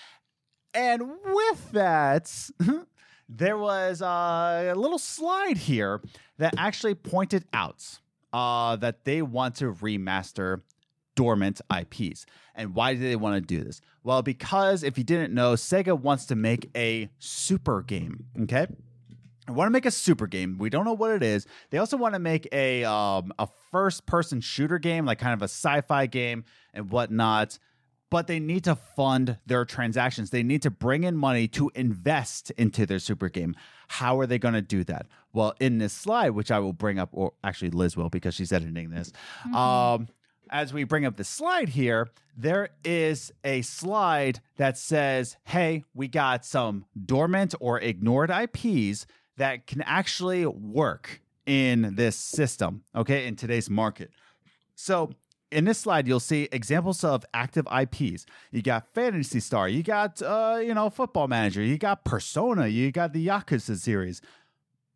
[0.74, 2.50] and with that,
[3.28, 6.00] there was uh, a little slide here
[6.38, 7.98] that actually pointed out
[8.32, 10.62] uh, that they want to remaster
[11.14, 12.26] dormant IPs.
[12.54, 13.80] And why do they want to do this?
[14.04, 18.26] Well, because if you didn't know, Sega wants to make a super game.
[18.42, 18.66] Okay.
[19.48, 20.58] I want to make a super game.
[20.58, 21.46] We don't know what it is.
[21.70, 25.40] They also want to make a um, a first person shooter game, like kind of
[25.40, 27.58] a sci-fi game and whatnot.
[28.10, 30.30] But they need to fund their transactions.
[30.30, 33.54] They need to bring in money to invest into their super game.
[33.88, 35.06] How are they going to do that?
[35.34, 38.50] Well, in this slide, which I will bring up, or actually Liz will because she's
[38.50, 39.12] editing this.
[39.54, 40.08] Um,
[40.50, 46.08] as we bring up the slide here, there is a slide that says, hey, we
[46.08, 49.06] got some dormant or ignored IPs
[49.38, 54.10] that can actually work in this system, okay, in today's market.
[54.74, 55.10] So
[55.50, 58.26] in this slide, you'll see examples of active IPs.
[58.50, 62.92] You got Phantasy Star, you got uh, you know Football Manager, you got Persona, you
[62.92, 64.20] got the Yakuza series.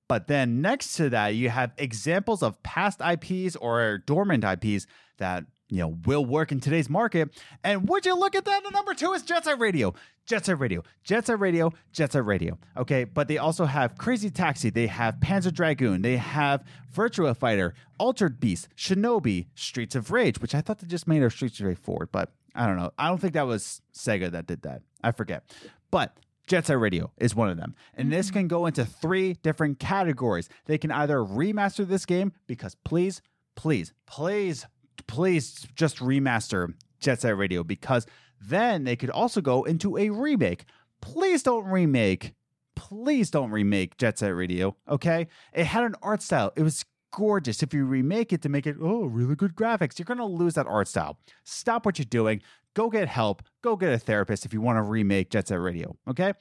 [0.08, 5.44] But then next to that, you have examples of past IPs or dormant IPs that
[5.72, 7.30] you know will work in today's market.
[7.64, 8.62] And would you look at that?
[8.62, 9.94] The number two is Jet Set Radio.
[10.26, 12.58] Jet Set Radio, Jet Set Radio, Jet Set Radio.
[12.76, 16.62] Okay, but they also have Crazy Taxi, they have Panzer Dragoon, they have
[16.94, 21.30] Virtua Fighter, Altered Beast, Shinobi, Streets of Rage, which I thought they just made a
[21.30, 22.92] Streets of Rage forward, but I don't know.
[22.98, 24.82] I don't think that was Sega that did that.
[25.02, 25.42] I forget.
[25.90, 27.74] But Jet Set Radio is one of them.
[27.94, 28.40] And this mm-hmm.
[28.40, 30.48] can go into three different categories.
[30.66, 33.22] They can either remaster this game because please,
[33.56, 34.66] please, please,
[35.06, 38.06] please just remaster Jet Set Radio because
[38.40, 40.64] then they could also go into a remake.
[41.00, 42.34] Please don't remake.
[42.74, 45.28] Please don't remake Jet Set Radio, okay?
[45.52, 46.52] It had an art style.
[46.56, 47.62] It was gorgeous.
[47.62, 50.54] If you remake it to make it, oh, really good graphics, you're going to lose
[50.54, 51.18] that art style.
[51.44, 52.42] Stop what you're doing.
[52.74, 53.42] Go get help.
[53.62, 56.32] Go get a therapist if you want to remake Jet Set Radio, okay?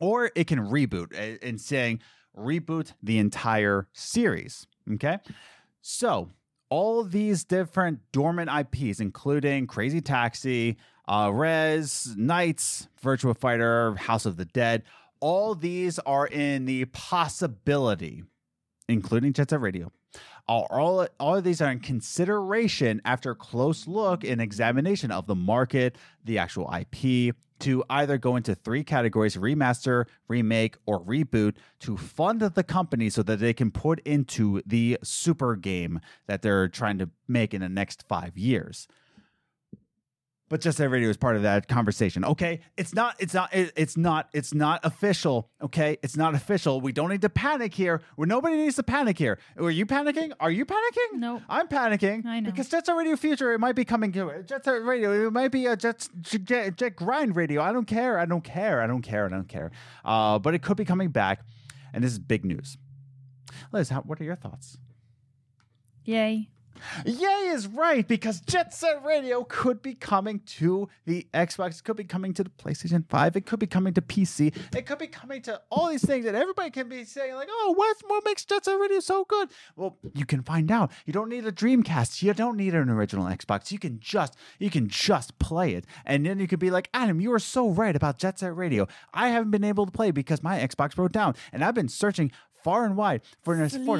[0.00, 2.00] Or it can reboot eh, and saying
[2.36, 5.18] reboot the entire series, okay?
[5.80, 6.30] So,
[6.70, 10.76] all these different dormant IPs, including Crazy Taxi,
[11.06, 14.82] uh, Rez, NiGHTS, Virtua Fighter, House of the Dead,
[15.20, 18.22] all these are in the possibility,
[18.88, 19.90] including Jet Set Radio.
[20.46, 25.34] All, all, all of these are in consideration after close look and examination of the
[25.34, 31.96] market, the actual IP, to either go into three categories remaster, remake, or reboot to
[31.96, 36.98] fund the company so that they can put into the super game that they're trying
[36.98, 38.88] to make in the next five years.
[40.48, 42.24] But Jet Set Radio is part of that conversation.
[42.24, 43.16] Okay, it's not.
[43.18, 43.50] It's not.
[43.52, 44.30] It's not.
[44.32, 45.50] It's not official.
[45.62, 46.80] Okay, it's not official.
[46.80, 48.00] We don't need to panic here.
[48.16, 49.38] Where nobody needs to panic here.
[49.58, 50.32] Are you panicking?
[50.40, 51.16] Are you panicking?
[51.16, 51.42] Nope.
[51.50, 52.24] I'm panicking.
[52.24, 52.50] I know.
[52.50, 53.52] because Jet Set Radio Future.
[53.52, 54.10] It might be coming.
[54.12, 55.26] Jet Set Radio.
[55.26, 57.60] It might be a Jet Jet, Jet Grind Radio.
[57.60, 58.18] I don't care.
[58.18, 58.80] I don't care.
[58.80, 59.26] I don't care.
[59.26, 59.70] I don't care.
[60.04, 61.42] Uh, but it could be coming back,
[61.92, 62.78] and this is big news.
[63.72, 64.78] Liz, how, what are your thoughts?
[66.04, 66.48] Yay.
[67.04, 71.96] Yay is right because Jet Set Radio could be coming to the Xbox, it could
[71.96, 75.06] be coming to the PlayStation 5, it could be coming to PC, it could be
[75.06, 78.44] coming to all these things, and everybody can be saying, like, oh, what's what makes
[78.44, 79.48] Jet Set Radio so good?
[79.76, 80.90] Well, you can find out.
[81.06, 83.70] You don't need a Dreamcast, you don't need an original Xbox.
[83.70, 85.84] You can just you can just play it.
[86.04, 88.86] And then you could be like, Adam, you are so right about Jet Set Radio.
[89.12, 91.34] I haven't been able to play because my Xbox broke down.
[91.52, 93.98] And I've been searching far and wide for an for.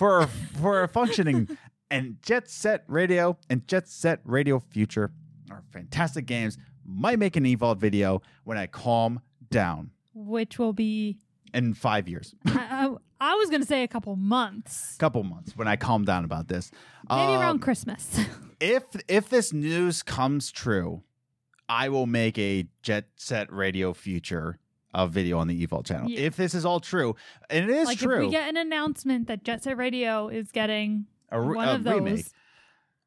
[0.00, 0.26] For
[0.62, 1.46] for a functioning
[1.90, 5.12] and Jet Set Radio and Jet Set Radio Future
[5.50, 6.56] are fantastic games.
[6.86, 11.18] Might make an evolved video when I calm down Which will be,
[11.52, 14.96] in five years, I, I, I was going to say a couple months.
[14.96, 16.70] couple months when I calm down about this.
[17.10, 18.18] Maybe Um, around Christmas.
[18.60, 21.02] if if this news comes true,
[21.68, 24.58] I will make a Jet Set Radio Future
[24.94, 26.10] a video on the Evolve channel.
[26.10, 26.20] Yeah.
[26.20, 27.14] If this is all true,
[27.48, 30.50] and it is like true, if we get an announcement that Jet Set Radio is
[30.52, 31.94] getting a, re- one a of those.
[31.94, 32.26] remake.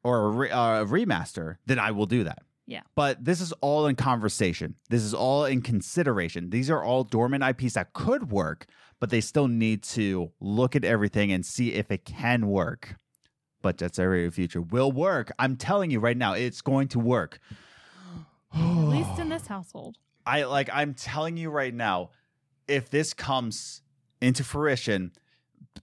[0.02, 2.42] or a, re- uh, a remaster, then I will do that.
[2.66, 2.80] Yeah.
[2.94, 4.76] But this is all in conversation.
[4.88, 6.48] This is all in consideration.
[6.50, 8.64] These are all dormant IPs that could work,
[9.00, 12.96] but they still need to look at everything and see if it can work.
[13.60, 15.30] But Jet Set Radio Future will work.
[15.38, 17.38] I'm telling you right now, it's going to work.
[18.54, 19.96] At least in this household.
[20.26, 22.10] I like I'm telling you right now,
[22.68, 23.82] if this comes
[24.20, 25.12] into fruition,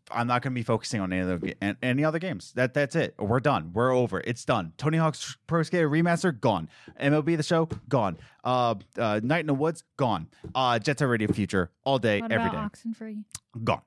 [0.10, 2.54] I'm not going to be focusing on any other any other games.
[2.54, 3.14] That that's it.
[3.20, 3.72] We're done.
[3.74, 4.22] We're over.
[4.22, 4.74] It's done.
[4.78, 6.70] Tony Hawk's Pro Skater Remaster gone.
[7.00, 8.18] MLB the Show gone.
[8.44, 10.28] Uh, uh Night in the Woods gone.
[10.56, 13.24] Uh, Jet Set Radio Future all day, What every about day Oxenfree?
[13.64, 13.82] gone.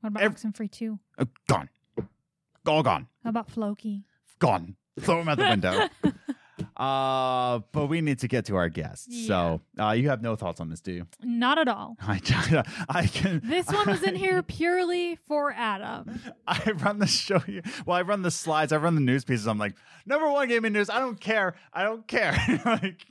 [0.00, 0.98] What about Ev- Oxenfree 2?
[1.18, 1.68] Uh, gone.
[2.66, 3.08] All gone.
[3.24, 4.04] How about Floki?
[4.38, 4.76] Gone.
[5.00, 5.88] Throw him out the window.
[6.78, 9.26] uh, but we need to get to our guests.
[9.26, 11.06] So, uh, you have no thoughts on this, do you?
[11.22, 11.96] Not at all.
[12.02, 12.20] I,
[12.88, 13.40] I can.
[13.44, 16.20] This one was in here purely for Adam.
[16.46, 17.62] I run the show here.
[17.84, 18.72] Well, I run the slides.
[18.72, 19.48] I run the news pieces.
[19.48, 19.74] I'm like,
[20.06, 20.88] number one gaming news.
[20.88, 21.54] I don't care.
[21.72, 22.36] I don't care.
[22.64, 23.06] like,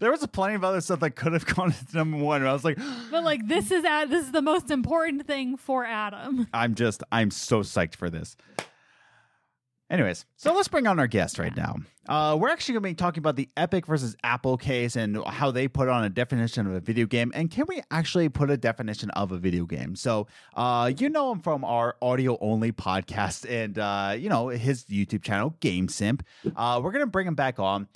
[0.00, 2.44] there was plenty of other stuff that could have gone to number one.
[2.44, 2.78] I was like,
[3.10, 6.48] But like this is Ad- this is the most important thing for Adam.
[6.52, 8.36] I'm just, I'm so psyched for this.
[9.92, 11.76] Anyways, so let's bring on our guest right now.
[12.08, 15.50] Uh, we're actually going to be talking about the Epic versus Apple case and how
[15.50, 17.30] they put on a definition of a video game.
[17.34, 19.94] And can we actually put a definition of a video game?
[19.94, 24.86] So, uh, you know him from our audio only podcast and, uh, you know, his
[24.86, 26.24] YouTube channel, Game Simp.
[26.56, 27.86] Uh, we're going to bring him back on.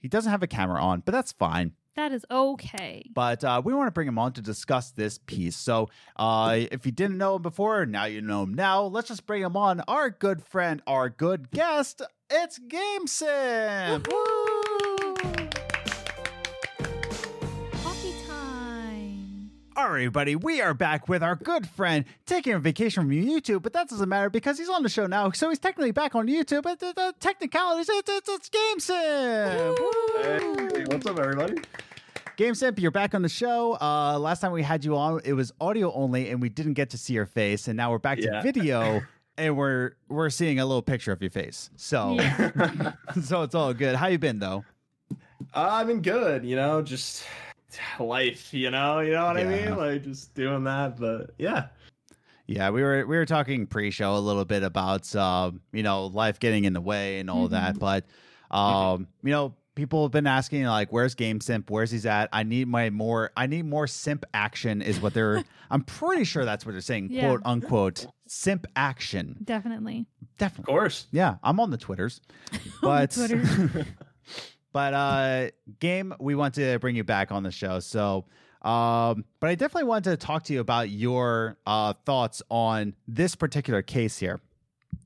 [0.00, 1.70] He doesn't have a camera on, but that's fine.
[1.96, 3.08] That is okay.
[3.14, 5.56] But uh, we want to bring him on to discuss this piece.
[5.56, 8.82] So uh, if you didn't know him before, now you know him now.
[8.84, 9.80] Let's just bring him on.
[9.86, 14.08] Our good friend, our good guest, it's GameSimp.
[14.08, 14.43] Coffee
[19.84, 19.90] time.
[19.90, 23.62] All right, everybody, we are back with our good friend taking a vacation from YouTube,
[23.62, 26.26] but that doesn't matter because he's on the show now, so he's technically back on
[26.26, 26.62] YouTube.
[26.62, 29.78] But the, the technicalities, it's, it's, it's GameSimp.
[30.76, 31.54] Hey, what's up, everybody?
[32.36, 33.74] Game GameSimp, you're back on the show.
[33.80, 36.90] Uh, last time we had you on, it was audio only, and we didn't get
[36.90, 38.42] to see your face, and now we're back to Yeah.
[38.42, 39.02] video.
[39.36, 42.92] And we're we're seeing a little picture of your face, so Yeah.
[43.24, 43.96] so it's all good.
[43.96, 44.64] How you been though?
[45.52, 47.24] Uh, I've been good, you know, just
[48.00, 49.76] life, you know, you know what I mean?
[49.76, 51.66] Like just doing that, but yeah.
[52.46, 56.38] Yeah, we were we were talking pre-show a little bit about um, you know life
[56.38, 58.04] getting in the way and all that, but
[58.50, 61.70] um, you know people have been asking like, "Where's Game Simp?
[61.70, 62.28] Where's he's at?
[62.32, 63.30] I need my more.
[63.34, 65.42] I need more simp action." Is what they're.
[65.70, 67.22] I'm pretty sure that's what they're saying, Yeah.
[67.28, 69.38] quote unquote, simp action.
[69.42, 70.06] Definitely.
[70.38, 71.06] Definitely of course.
[71.12, 72.20] Yeah, I'm on the Twitters,
[72.52, 73.86] On the but Twitter.
[74.74, 77.78] But uh, game, we want to bring you back on the show.
[77.78, 78.24] So,
[78.60, 83.36] um, but I definitely wanted to talk to you about your uh thoughts on this
[83.36, 84.40] particular case here.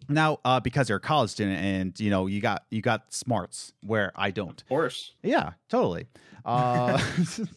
[0.08, 3.74] Now, uh, because you're a college student and you know you got you got smarts
[3.82, 4.58] where I don't.
[4.58, 5.12] Of course.
[5.22, 6.06] Yeah, totally.
[6.46, 6.98] Uh,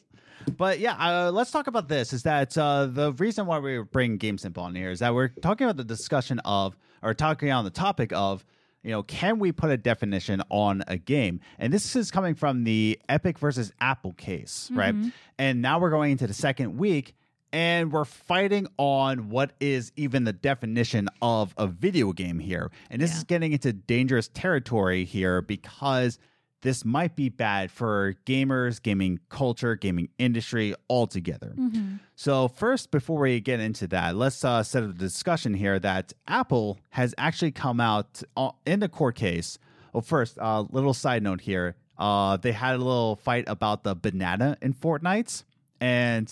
[0.58, 2.12] but yeah, uh, let's talk about this.
[2.12, 5.64] Is that uh, the reason why we bring GameSimp on here is that we're talking
[5.64, 8.44] about the discussion of, or talking on the topic of,
[8.84, 11.40] you know, can we put a definition on a game?
[11.60, 14.96] And this is coming from the Epic versus Apple case, right?
[14.96, 15.10] Mm-hmm.
[15.38, 17.16] And now we're going into the second week.
[17.54, 22.72] And we're fighting on what is even the definition of a video game here.
[22.90, 23.18] And this Yeah.
[23.18, 26.18] is getting into dangerous territory here because
[26.62, 31.54] this might be bad for gamers, gaming culture, gaming industry altogether.
[31.58, 32.00] Mhm.
[32.16, 36.14] So, first, before we get into that, let's uh, set up the discussion here that
[36.28, 39.58] Apple has actually come out uh, in the court case.
[39.94, 41.76] Well, first, a uh, little side note here.
[41.98, 45.44] Uh, they had a little fight about the banana in Fortnite,
[45.80, 46.32] and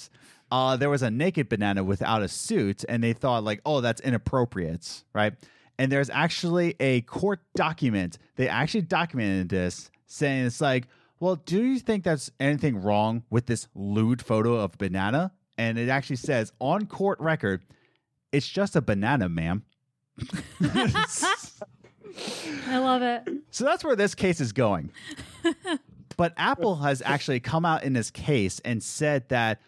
[0.51, 4.01] uh, there was a naked banana without a suit, and they thought, like, oh, that's
[4.01, 5.33] inappropriate, right?
[5.77, 8.17] And there's actually a court document.
[8.35, 10.87] They actually documented this, saying it's like,
[11.19, 15.31] well, do you think that's anything wrong with this lewd photo of banana?
[15.57, 17.63] And it actually says on court record,
[18.31, 19.63] it's just a banana, ma'am.
[22.67, 23.27] I love it.
[23.51, 24.91] So that's where this case is going.
[26.17, 29.61] but Apple has actually come out in this case and said that,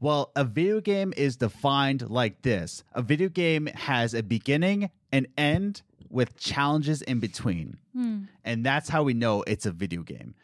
[0.00, 5.26] well, a video game is defined like this a video game has a beginning and
[5.36, 7.78] end with challenges in between.
[7.92, 8.22] Hmm.
[8.44, 10.34] And that's how we know it's a video game.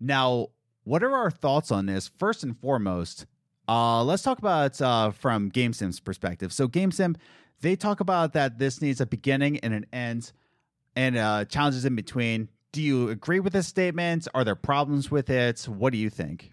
[0.00, 0.48] Now,
[0.84, 2.10] what are our thoughts on this?
[2.18, 3.26] First and foremost,
[3.68, 6.52] uh, let's talk about uh, from GameSimp's perspective.
[6.52, 7.16] So, GameSim,
[7.60, 10.32] they talk about that this needs a beginning and an end
[10.96, 12.48] and uh, challenges in between.
[12.72, 14.26] Do you agree with this statement?
[14.34, 15.60] Are there problems with it?
[15.62, 16.52] What do you think?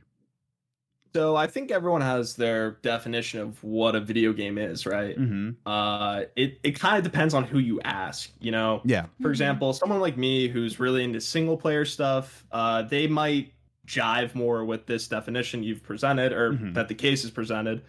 [1.16, 5.18] So I think everyone has their definition of what a video game is, right?
[5.18, 5.52] Mm-hmm.
[5.66, 8.82] Uh it, it kind of depends on who you ask, you know.
[8.86, 9.08] Yeah.
[9.22, 9.32] For Mhm.
[9.32, 13.54] example, someone like me who's really into single player stuff, uh, they might
[13.88, 16.76] jive more with this definition you've presented or Mhm.
[16.76, 17.82] that the case is presented.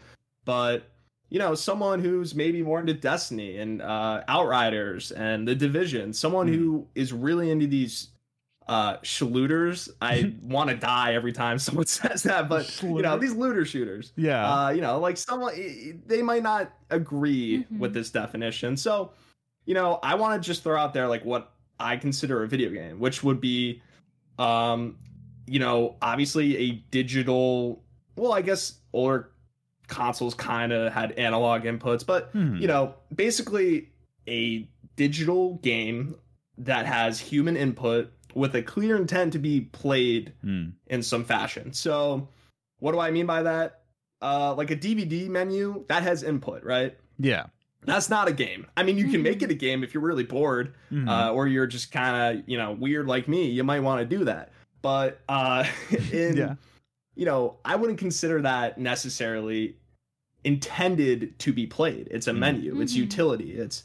[0.46, 0.84] But
[1.28, 6.48] you know, someone who's maybe more into Destiny and uh, Outriders and the Division, someone
[6.48, 6.54] Mhm.
[6.56, 8.09] who is really into these
[8.70, 9.90] uh shooters.
[10.00, 14.12] I want to die every time someone says that, but you know, these looter shooters
[14.16, 14.48] Yeah.
[14.66, 15.52] uh, you know, like someone
[16.06, 17.78] they might not agree Mhm.
[17.80, 18.76] with this definition.
[18.76, 19.12] So,
[19.66, 22.70] you know, I want to just throw out there like what I consider a video
[22.70, 23.82] game, which would be,
[24.38, 24.96] um,
[25.46, 27.82] you know, obviously a digital.
[28.16, 29.32] Well, I guess older
[29.88, 32.56] consoles kind of had analog inputs, but Hmm.
[32.56, 33.88] you know, basically
[34.28, 36.14] a digital game
[36.58, 40.70] that has human input with a clear intent to be played Hmm.
[40.86, 41.72] in some fashion.
[41.72, 42.28] So,
[42.78, 43.82] what do I mean by that?
[44.22, 46.96] Uh, like a DVD menu that has input, right?
[47.18, 47.46] Yeah.
[47.86, 48.66] That's not a game.
[48.76, 51.08] I mean, you can make it a game if you're really bored, Mhm.
[51.08, 53.48] uh, or you're just kind of you know weird like me.
[53.50, 54.52] You might want to do that,
[54.82, 55.64] but uh,
[56.12, 56.54] in Yeah.
[57.16, 59.76] you know, I wouldn't consider that necessarily
[60.44, 62.08] intended to be played.
[62.10, 62.38] It's a Mhm.
[62.38, 62.80] menu.
[62.80, 62.96] It's Mhm.
[62.98, 63.52] utility.
[63.52, 63.84] It's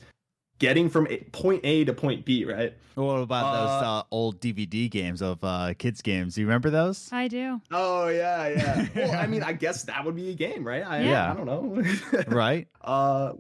[0.60, 2.74] getting from a, point A to point B, right?
[2.96, 6.36] what about those uh, uh, old DVD games of uh, kids games?
[6.36, 7.10] Do you remember those?
[7.12, 7.60] I do.
[7.72, 8.88] Oh yeah, yeah.
[8.96, 10.86] well, I mean, I guess that would be a game, right?
[10.86, 11.32] I, Yeah.
[11.32, 11.84] I don't know.
[12.28, 12.68] right.
[12.82, 13.34] Uh,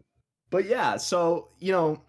[0.49, 2.01] but yeah, so you know,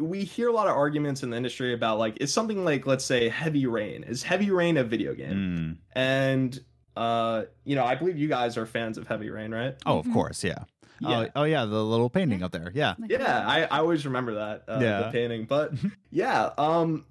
[0.00, 3.04] we hear a lot of arguments in the industry about like, is something like, let's
[3.04, 4.04] say, Heavy Rain?
[4.04, 5.34] Is Heavy Rain a video game?
[5.34, 5.76] Mm.
[5.94, 6.60] And
[6.96, 9.74] uh, you know, I believe you guys are fans of Heavy Rain, right?
[9.86, 10.12] Oh, of Mhm.
[10.14, 10.64] course, yeah.
[11.00, 11.20] Yeah.
[11.20, 12.70] Oh, oh, yeah, the little painting up there.
[12.74, 12.94] Yeah.
[13.08, 15.02] Yeah I, I always remember that uh, Yeah.
[15.02, 15.72] the painting but
[16.10, 17.04] yeah um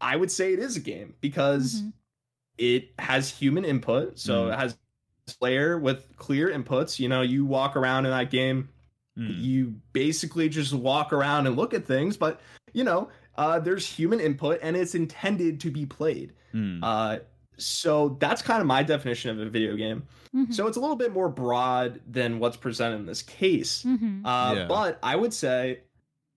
[0.00, 1.92] i would say it is a game because Mhm.
[2.58, 4.52] it has human input so Mm.
[4.54, 4.78] it has
[5.38, 8.68] player with clear inputs you know you walk around in that game
[9.18, 9.40] Mm.
[9.42, 12.40] you basically just walk around and look at things but
[12.72, 16.80] you know uh, there's human input and it's intended to be played Mm.
[16.82, 17.18] uh,
[17.60, 20.02] so that's kind of my definition of a video game
[20.34, 20.52] Mhm.
[20.54, 24.22] so it's a little bit more broad than what's presented in this case Mhm.
[24.24, 24.66] uh, Yeah.
[24.66, 25.80] But I would say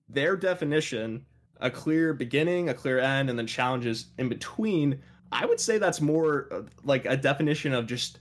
[0.10, 1.26] their definition,
[1.62, 5.00] a clear beginning, a clear end, and then challenges in between,
[5.32, 8.20] I would say that's more uh, like a definition of just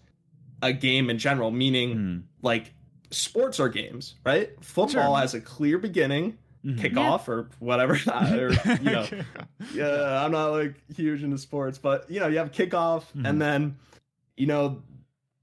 [0.62, 2.22] a game in general, meaning Mm.
[2.42, 2.72] like
[3.10, 4.50] sports are games, right?
[4.62, 5.16] Football Sure.
[5.18, 6.78] has a clear beginning, Mhm.
[6.78, 7.94] kickoff, or whatever.
[8.14, 9.06] or, you know,
[9.74, 13.28] yeah, I'm not like huge into sports, but you know, you have kickoff, Mhm.
[13.28, 13.76] and then
[14.36, 14.82] you know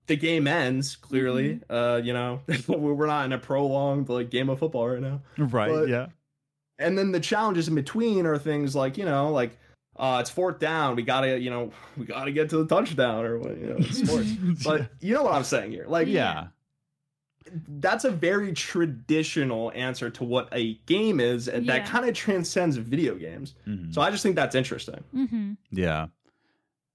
[0.07, 1.59] the game ends clearly.
[1.69, 5.69] Uh, you know, we're not in a prolonged like game of football right now, right.
[5.71, 6.07] but- yeah.
[6.79, 9.57] and then the challenges in between are things like you know, like
[9.97, 13.37] uh, it's fourth down, we gotta you know, we gotta get to the touchdown or
[13.39, 14.31] what you know, sports.
[14.63, 16.47] but you know what I'm saying here, like yeah.
[17.67, 22.77] That's a very traditional answer to what a game is, and that kind of transcends
[22.77, 23.55] video games.
[23.67, 23.93] Mhm.
[23.93, 25.03] So I just think that's interesting.
[25.15, 25.57] Mhm.
[25.71, 26.07] Yeah.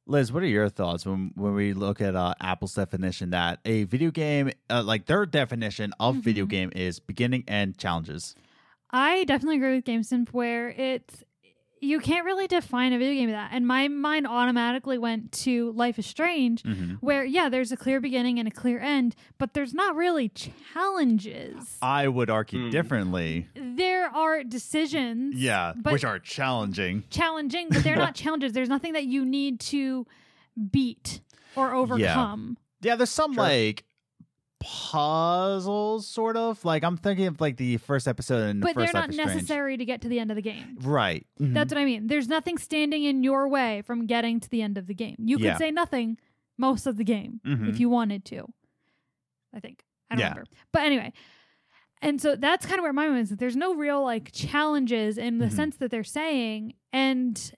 [0.07, 3.85] Liz, what are your thoughts when when we look at uh, Apple's definition that a
[3.85, 6.51] video game, uh, like their definition of video Mhm.
[6.51, 8.35] game, is beginning and challenges?
[8.91, 11.25] I definitely agree with GameSimp where it's
[11.85, 13.51] you can't really define a video game that.
[13.53, 16.95] And my mind automatically went to Life is Strange, Mm-hmm.
[17.01, 21.79] where yeah, there's a clear beginning and a clear end, but there's not really challenges.
[21.83, 22.71] I would argue Hmm.
[22.71, 23.49] differently.
[23.55, 25.37] there are decisions.
[25.37, 27.05] Yeah, which are challenging.
[27.11, 28.53] challenging, but they're not challenges.
[28.53, 30.07] There's nothing that you need to
[30.71, 31.21] beat
[31.57, 32.59] or overcome.
[32.81, 33.43] Yeah, there's some Sure.
[33.43, 33.85] like
[34.65, 36.65] puzzles, sort of.
[36.65, 39.15] Like I'm thinking of like the first episode and the But they're not Life is
[39.17, 39.35] Strange.
[39.35, 40.79] necessary to get to the end of the game.
[40.81, 41.27] Right.
[41.41, 41.53] Mhm.
[41.55, 42.07] That's what I mean.
[42.07, 45.17] There's nothing standing in your way from getting to the end of the game.
[45.19, 45.59] You could Yeah.
[45.59, 46.17] say nothing
[46.57, 47.69] most of the game Mhm.
[47.69, 48.47] if you wanted to.
[49.55, 49.85] I think.
[50.11, 50.29] I don't Yeah.
[50.31, 50.51] remember.
[50.73, 51.13] But anyway.
[52.03, 53.31] And so that's kind of where my mind is.
[53.31, 55.53] that There's no real like challenges in the Mhm.
[55.53, 56.75] sense that they're saying.
[56.93, 57.53] And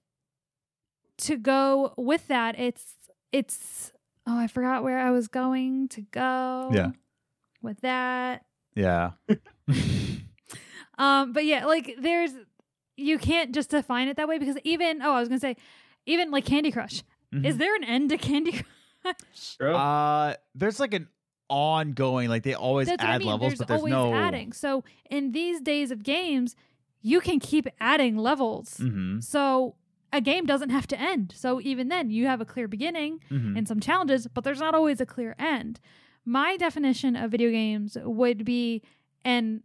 [1.18, 2.94] to go with that, it's
[3.32, 3.92] it's
[4.26, 6.70] oh, I forgot where I was going to go.
[6.72, 6.90] Yeah.
[7.62, 8.44] With that.
[8.74, 9.12] yeah.
[10.98, 12.30] Um, but yeah, like there's
[12.96, 15.56] you can't just define it that way because even oh, I was gonna say,
[16.06, 17.02] even like Candy Crush.
[17.34, 17.44] Mhm.
[17.44, 18.52] Is there an end to Candy
[19.02, 19.56] Crush?
[19.58, 19.74] True.
[19.74, 21.08] Uh, there's like an
[21.50, 23.28] ongoing, like they always That's what add I mean.
[23.28, 24.14] levels, there's but there's always no.
[24.14, 24.52] adding.
[24.52, 26.56] So in these days of games,
[27.02, 28.78] you can keep adding levels.
[28.78, 29.20] Mm-hmm.
[29.20, 29.74] So
[30.16, 31.32] a game doesn't have to end.
[31.36, 33.56] So even then, you have a clear beginning Mm-hmm.
[33.56, 35.80] and some challenges, but there's not always a clear end.
[36.24, 38.82] My definition of video games would be
[39.24, 39.62] an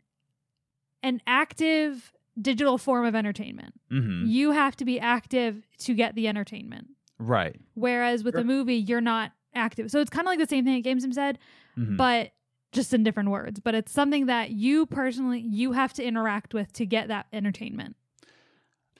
[1.04, 3.74] an active digital form of entertainment.
[3.91, 4.26] mm-hmm.
[4.28, 6.89] You have to be active to get the entertainment.
[7.18, 7.60] Right.
[7.74, 8.41] Whereas with Sure.
[8.41, 9.89] a movie, you're not active.
[9.91, 11.39] So it's kind of like the same thing that GameSimp said,
[11.78, 11.97] Mhm.
[11.97, 12.32] but
[12.72, 13.60] just in different words.
[13.60, 17.95] But it's something that you personally you have to interact with to get that entertainment.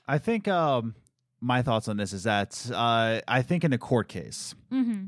[0.06, 0.94] I think um,
[1.42, 5.06] my thoughts on this is that uh, I think in a court case, Mm-hmm.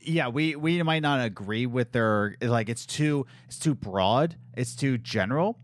[0.00, 4.74] yeah, we we might not agree with their like it's too it's too broad, it's
[4.74, 5.58] too general,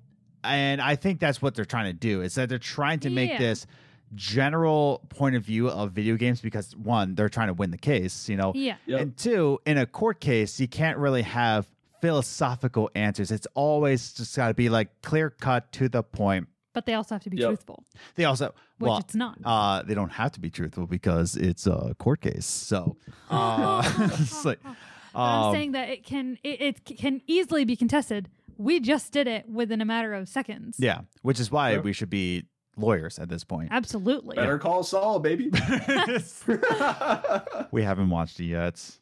[0.45, 2.21] and I think that's what they're trying to do.
[2.23, 3.39] Is that they're trying to make Yeah.
[3.39, 3.67] this
[4.15, 8.29] general point of view of video games because one, they're trying to win the case,
[8.29, 8.77] you know, Yeah.
[8.87, 9.01] Yep.
[9.01, 11.67] and two, in a court case, you can't really have
[12.03, 13.31] philosophical answers.
[13.31, 16.49] It's always just got to be like clear cut to the point.
[16.75, 17.49] But they also have to be Yep.
[17.49, 18.47] truthful, They also
[18.79, 19.39] which well, it's not.
[19.45, 22.47] uh, they don't have to be truthful because it's a court case.
[22.47, 22.97] So,
[23.31, 23.83] uh,
[24.21, 24.59] it's like,
[25.15, 28.31] But I'm um, saying that it can it, it c- can easily be contested.
[28.57, 30.77] We just did it within a matter of seconds.
[30.79, 31.83] yeah, which is why Sure.
[31.83, 32.47] we should be
[32.79, 33.69] lawyers at this point.
[33.71, 34.37] Absolutely.
[34.37, 35.51] Better call Saul, baby.
[37.71, 38.99] we haven't watched it yet.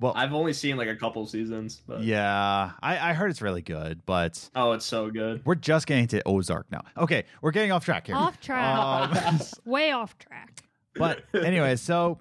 [0.00, 3.60] Well, I've only seen like a couple seasons, but yeah, I, I heard it's really
[3.60, 5.42] good, but oh, it's so good.
[5.44, 6.80] we're just getting to Ozark now.
[6.96, 8.16] Okay, we're getting off track here.
[8.16, 9.14] Off track.
[9.26, 10.62] Um, Way off track.
[10.94, 12.18] but anyway, so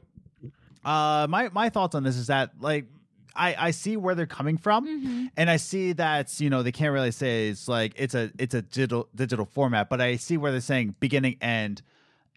[0.84, 2.86] uh, my my thoughts on this is that like
[3.36, 4.86] I I see where they're coming from.
[4.86, 8.30] hmm and I see that you know they can't really say it's like it's a
[8.38, 11.82] it's a digital digital format, but I see where they're saying beginning end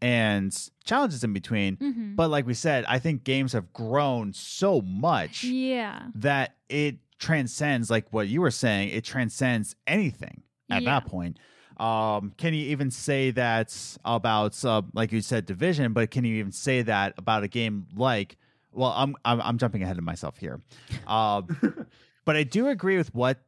[0.03, 1.77] and challenges in between.
[1.77, 6.09] hmm But like we said, I think games have grown so much Yeah.
[6.17, 8.91] that it transcends like what you were saying.
[8.91, 10.91] It transcends anything at Yeah.
[11.01, 11.39] that point.
[11.79, 13.75] Um, can you even say that
[14.05, 15.93] about uh, like you said division?
[15.95, 18.37] But can you even say that about a game like
[18.73, 20.61] well, I'm I'm, I'm jumping ahead of myself here,
[21.07, 21.43] uh,
[22.25, 23.39] but I do agree with what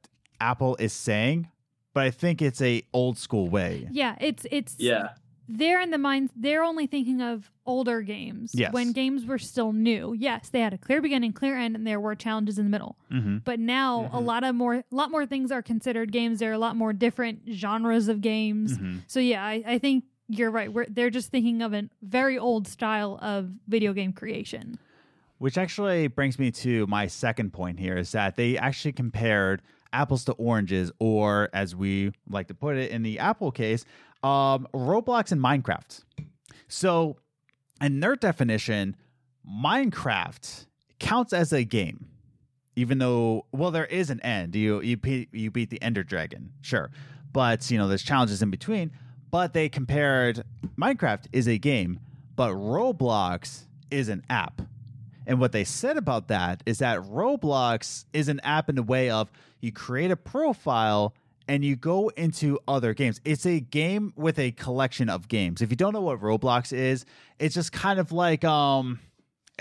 [0.40, 1.48] Apple is saying.
[1.94, 3.88] But I think it's a old school way.
[3.90, 5.11] Yeah, it's it's Yeah.
[5.49, 8.72] They're in the mind they're only thinking of older games Yes.
[8.72, 12.01] when games were still new yes they had a clear beginning clear end and there
[12.01, 13.38] were challenges in the middle Mm-hmm.
[13.45, 14.24] but now a Mhm.
[14.24, 17.42] lot of more lot more things are considered games there are a lot more different
[17.53, 18.99] genres of games Mm-hmm.
[19.07, 22.66] so yeah i, I think you're right We're, they're just thinking of a very old
[22.66, 24.78] style of video game creation
[25.38, 29.61] Which actually brings me to my second point here is that they actually compared
[29.95, 33.84] apples to oranges, or as we like to put it in the Apple case,
[34.22, 36.03] um, Roblox and Minecraft.
[36.68, 37.16] So,
[37.80, 38.97] in their definition,
[39.49, 40.66] Minecraft
[40.99, 42.07] counts as a game,
[42.76, 44.55] even though well, there is an end.
[44.55, 44.99] You you
[45.32, 46.90] you beat the Ender Dragon, sure,
[47.32, 48.90] but you know there's challenges in between.
[49.30, 50.45] But they compared
[50.78, 51.99] Minecraft is a game,
[52.36, 54.62] but Roblox is an app.
[55.26, 59.10] And what they said about that is that Roblox is an app in the way
[59.10, 61.14] of you create a profile
[61.48, 63.20] and you go into other games.
[63.24, 65.62] It's a game with a collection of games.
[65.62, 67.04] If you don't know what Roblox is,
[67.38, 69.00] it's just kind of like um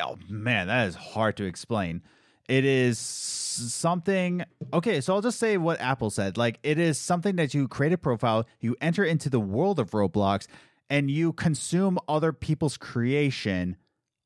[0.01, 2.01] oh man, that is hard to explain.
[2.49, 4.43] It is something
[4.73, 6.37] okay, so I'll just say what Apple said.
[6.37, 9.91] Like it is something that you create a profile, you enter into the world of
[9.91, 10.47] Roblox
[10.89, 13.77] and you consume other people's creation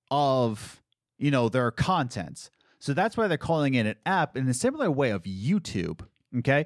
[0.09, 0.81] of
[1.18, 2.49] you know their content
[2.80, 6.01] so that's why they're calling it an app in a similar way of youtube
[6.39, 6.65] okay?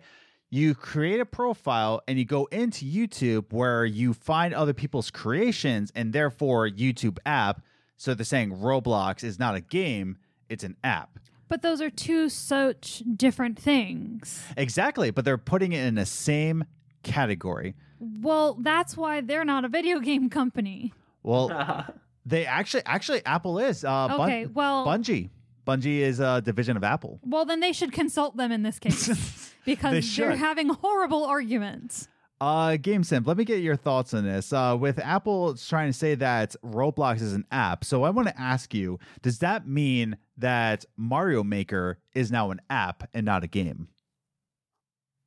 [0.49, 5.91] You create a profile and you go into youtube where you find other people's creations
[5.95, 7.61] and therefore youtube app.
[7.97, 10.17] So they're saying roblox is not a game
[10.49, 11.19] it's an app.
[11.47, 14.43] But those are two such different things.
[14.57, 16.65] Exactly but they're putting it in the same
[17.03, 17.75] category.
[17.99, 20.93] Well that's why they're not a video game company.
[21.23, 21.47] Well
[22.25, 25.29] they actually actually apple is uh Bun- okay well bungie
[25.67, 29.53] bungie is a division of apple Well, then they should consult them in this case
[29.65, 32.07] because they're having horrible arguments.
[32.39, 34.51] Uh, GameSimp, let me get your thoughts on this.
[34.51, 38.41] Uh, with Apple trying to say that Roblox is an app, so I want to
[38.41, 43.47] ask you: Does that mean that Mario Maker is now an app and not a
[43.47, 43.89] game?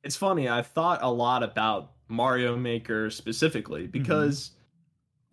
[0.03, 4.51] it's funny i've thought a lot about mario maker specifically because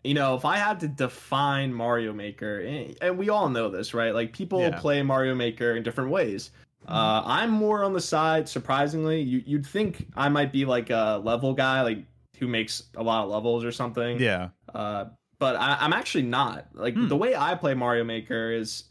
[0.04, 3.94] you know if i had to define mario maker and and we all know this
[3.94, 4.78] right like people Yeah.
[4.78, 6.50] play mario maker in different ways
[6.88, 11.20] uh, i'm more on the side surprisingly you, you'd think i might be like a
[11.22, 12.04] level guy like
[12.38, 14.48] who makes a lot of levels or something Yeah.
[14.74, 15.04] uh,
[15.38, 16.66] but I, I'm actually not.
[16.72, 17.08] Like Hmm.
[17.08, 18.84] the way I play Mario Maker is,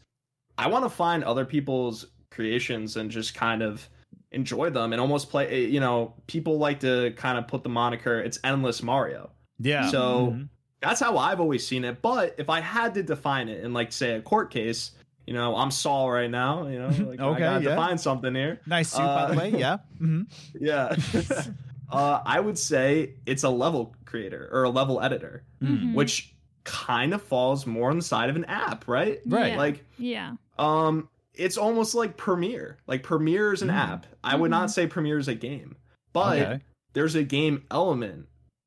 [0.58, 3.88] I want to find other people's creations and just kind of
[4.32, 5.48] enjoy them and almost play.
[5.48, 9.88] eh, You know, people like to kind of put the moniker "It's endless Mario." Yeah.
[9.88, 10.48] So Mhm.
[10.82, 12.02] That's how I've always seen it.
[12.02, 14.90] But if I had to define it in like say a court case,
[15.26, 16.66] you know, I'm Saul right now.
[16.66, 17.70] You know, like I Okay, gotta yeah.
[17.70, 18.60] define something here.
[18.66, 19.50] nice suit, by the uh, way.
[19.58, 19.76] Yeah.
[19.98, 20.22] hmm
[20.60, 20.94] Yeah.
[21.90, 25.94] uh, I would say it's a level creator or a level editor Mhm.
[25.94, 29.20] which kind of falls more on the side of an app, right?
[29.26, 29.52] Right.
[29.52, 29.58] Yeah.
[29.58, 30.32] Like, yeah.
[30.58, 32.78] um, it's almost like Premiere.
[32.86, 33.74] Like Premiere is an Mm.
[33.76, 34.06] app.
[34.22, 35.76] I would not say Premiere is a game,
[36.12, 36.60] but Okay.
[36.92, 38.26] there's a game element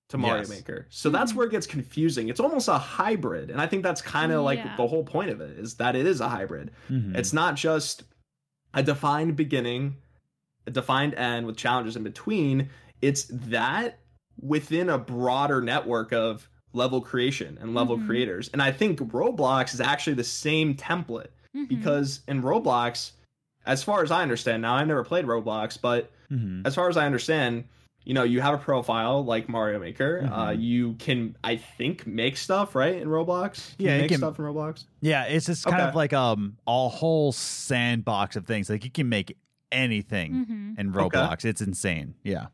[0.09, 0.49] to Mario Yes.
[0.49, 0.85] Maker.
[0.89, 1.35] So that's Mhm.
[1.35, 2.29] where it gets confusing.
[2.29, 4.75] It's almost a hybrid, and I think that's kind of like Yeah.
[4.75, 6.71] the whole point of it is that it is a hybrid.
[6.89, 7.15] Mhm.
[7.17, 8.03] It's not just
[8.73, 9.97] a defined beginning,
[10.67, 12.69] a defined end with challenges in between.
[13.01, 13.99] It's that
[14.39, 18.05] within a broader network of level creation and level Mhm.
[18.05, 18.49] creators.
[18.49, 21.67] And I think Roblox is actually the same template Mhm.
[21.69, 23.11] because in Roblox,
[23.65, 26.65] as far as I understand, now I've never played Roblox, but Mhm.
[26.67, 27.63] as far as I understand,
[28.05, 30.29] you know, you have a profile like Mario Maker.
[30.31, 30.61] Uh, Mhm.
[30.61, 33.75] you can, I think, make stuff right in Roblox.
[33.77, 34.85] Can Yeah, you you make can- stuff in Roblox.
[35.01, 35.89] Yeah, it's just kind Okay.
[35.89, 38.69] of like um a whole sandbox of things.
[38.69, 39.35] Like you can make
[39.71, 40.45] anything
[40.75, 40.79] Mhm.
[40.79, 41.17] in Okay.
[41.17, 41.43] Roblox.
[41.45, 42.13] It's insane.
[42.23, 42.47] Yeah.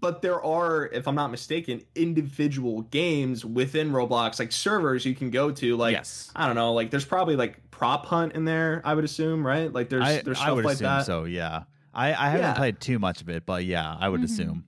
[0.00, 5.30] but there are, if I'm not mistaken, individual games within Roblox, like servers you can
[5.30, 5.76] go to.
[5.76, 6.32] Like yes.
[6.34, 8.82] I don't know, like there's probably like prop hunt in there.
[8.84, 9.72] I would assume, right?
[9.72, 11.06] Like there's I, there's I stuff would like assume that.
[11.06, 11.22] so.
[11.24, 11.62] Yeah.
[11.94, 12.54] I, I haven't Yeah.
[12.54, 14.24] played too much of it, but yeah, I would Mhm.
[14.24, 14.64] assume.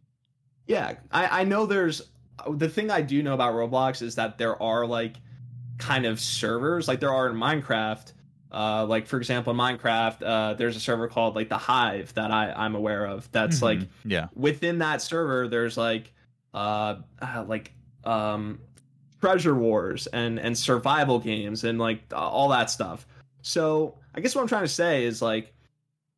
[0.67, 2.03] Yeah, I I know there's
[2.51, 5.17] the thing I do know about Roblox is that there are like
[5.79, 8.13] kind of servers, like there are in Minecraft.
[8.53, 12.31] Uh, like for example, in Minecraft, uh, there's a server called like the Hive that
[12.31, 13.31] I I'm aware of.
[13.33, 13.89] That's like Mhm.
[14.05, 14.29] yeah.
[14.35, 16.13] within that server there's like
[16.55, 17.73] uh, uh like
[18.05, 18.61] um
[19.21, 23.07] treasure wars and and survival games and like all that stuff
[23.41, 25.54] so i guess what i'm trying to say is like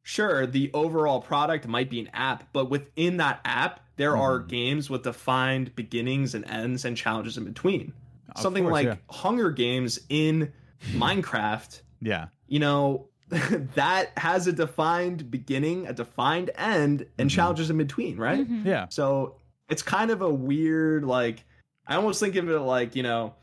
[0.08, 4.46] sure the overall product might be an app but within that app there are Mhm.
[4.48, 7.92] games with defined beginnings and ends and challenges in between
[8.34, 8.94] Of something course, like yeah.
[9.10, 10.52] hunger games in
[10.92, 12.26] minecraft Yeah.
[12.46, 13.08] you know,
[13.74, 17.34] that has a defined beginning, a defined end, and Mhm.
[17.34, 18.48] challenges in between, right?
[18.48, 18.64] Mhm.
[18.64, 18.86] Yeah.
[18.88, 19.34] So
[19.68, 21.44] it's kind of a weird, like,
[21.88, 23.34] I almost think of it like, you know,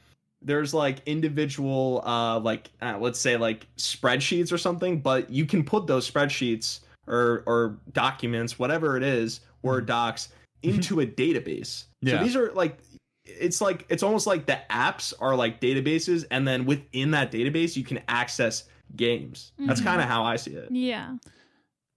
[0.44, 5.64] there's like individual, uh, like, uh, let's say like spreadsheets or something, but you can
[5.64, 10.30] put those spreadsheets or, or documents, whatever it is, Word docs,
[10.62, 11.86] into a database.
[12.02, 12.18] Yeah.
[12.18, 12.78] So these are like,
[13.26, 17.76] it's like, it's almost like the apps are like databases, and then within that database,
[17.78, 18.66] you can access
[18.96, 19.54] games.
[19.58, 19.86] That's Mhm.
[19.86, 20.70] kind of how I see it.
[20.72, 21.16] Yeah.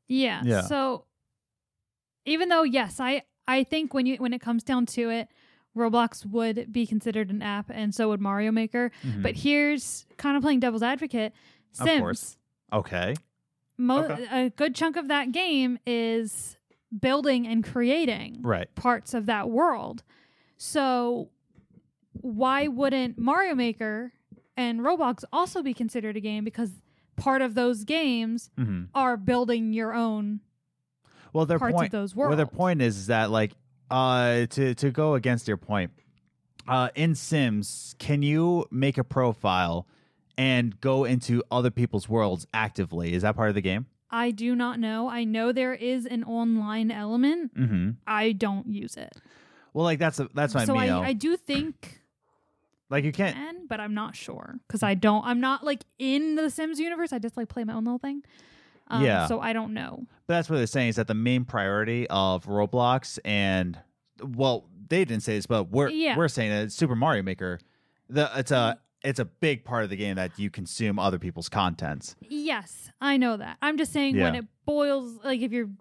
[0.09, 0.43] Yeah.
[0.45, 0.61] Yeah.
[0.63, 1.05] So
[2.25, 5.29] even though yes, I I think when you when it comes down to it,
[5.77, 8.91] Roblox would be considered an app and so would Mario Maker.
[9.05, 9.23] Mhm.
[9.23, 11.33] But here's kind of playing devil's advocate.
[11.79, 12.01] Of Sims.
[12.01, 12.37] course.
[12.73, 13.15] okay.
[13.79, 14.47] Mo- Okay.
[14.47, 16.57] A good chunk of that game is
[16.99, 18.75] building and creating Right.
[18.75, 20.03] parts of that world.
[20.57, 21.29] So
[22.13, 24.13] why wouldn't Mario Maker
[24.57, 26.81] and Roblox also be considered a game because
[27.17, 30.41] part of those games hmm are building your own
[31.35, 31.75] Well, their point.
[31.87, 33.53] of those Well, their point is, is that like
[33.91, 35.91] uh to to go against your point,
[36.69, 39.87] uh in Sims, can you make a profile
[40.39, 43.15] and go into other people's worlds actively?
[43.15, 43.87] Is that part of the game?
[44.11, 45.09] I do not know.
[45.09, 47.55] I know there is an online element.
[47.59, 47.91] Mm-hmm.
[48.07, 49.13] I don't use it.
[49.73, 50.87] Well, like that's a, that's my so I.
[50.87, 51.07] I.
[51.09, 52.01] I do think
[52.89, 53.35] like you can't.
[53.35, 55.25] can, but I'm not sure because I don't.
[55.25, 57.13] I'm not like in the Sims universe.
[57.13, 58.23] I just like play my own little thing.
[58.89, 59.27] Um, Yeah.
[59.27, 60.07] So I don't know.
[60.27, 63.79] But that's what they're saying is that the main priority of Roblox and
[64.23, 66.17] well, they didn't say this, but we're Yeah.
[66.17, 67.59] we're saying that Super Mario Maker,
[68.09, 71.49] the it's a it's a big part of the game that you consume other people's
[71.49, 72.17] contents.
[72.29, 73.57] Yes, I know that.
[73.63, 75.73] I'm just saying when it boils, like if you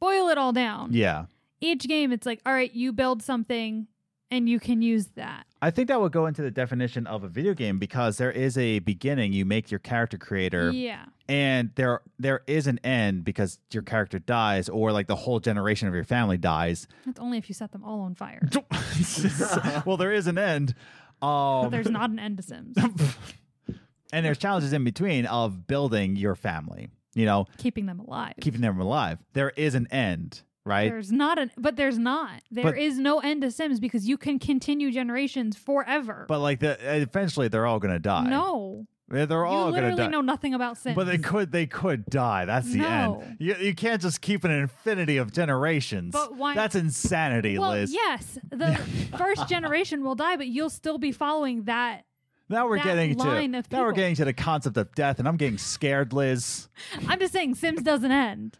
[0.00, 1.26] boil it all down, Yeah.
[1.60, 3.88] each game it's like, all right, you build something
[4.32, 5.44] and you can use that.
[5.60, 8.58] I think that would go into the definition of a video game because there is
[8.58, 9.32] a beginning.
[9.32, 11.04] You make your character creator, Yeah.
[11.28, 15.86] and there there is an end because your character dies, or like the whole generation
[15.86, 16.88] of your family dies.
[17.06, 18.40] It's only if you set them all on fire.
[19.86, 20.74] well, there is an end.
[21.20, 22.76] Um, But there's not an end to Sims.
[24.12, 26.88] and there's challenges in between of building your family.
[27.14, 28.34] You know, Keeping them alive.
[28.40, 29.18] keeping them alive.
[29.34, 30.90] There is an end, right?
[30.90, 32.42] There's not an, but there's not.
[32.50, 36.26] There is But- no end to Sims because you can continue generations forever.
[36.28, 38.28] but like the eventually they're all gonna die.
[38.28, 40.08] no, they're they're all you gonna literally die.
[40.10, 40.96] know nothing about Sims.
[40.96, 42.44] But they could they could die.
[42.46, 43.22] That's the No.
[43.26, 43.36] end.
[43.40, 46.12] You, you can't just keep an infinity of generations.
[46.12, 47.92] But why- That's insanity, well, Liz.
[47.92, 48.74] yes, the
[49.18, 52.04] first generation will die, but you'll still be following that.
[52.48, 55.26] Now we're getting to line of now we're getting to the concept of death, and
[55.26, 56.68] I'm getting scared, Liz.
[57.08, 58.58] I'm just saying, Sims doesn't end.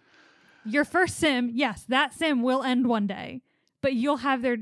[0.64, 3.42] Your first sim, yes, that sim will end one day,
[3.80, 4.58] but you'll have their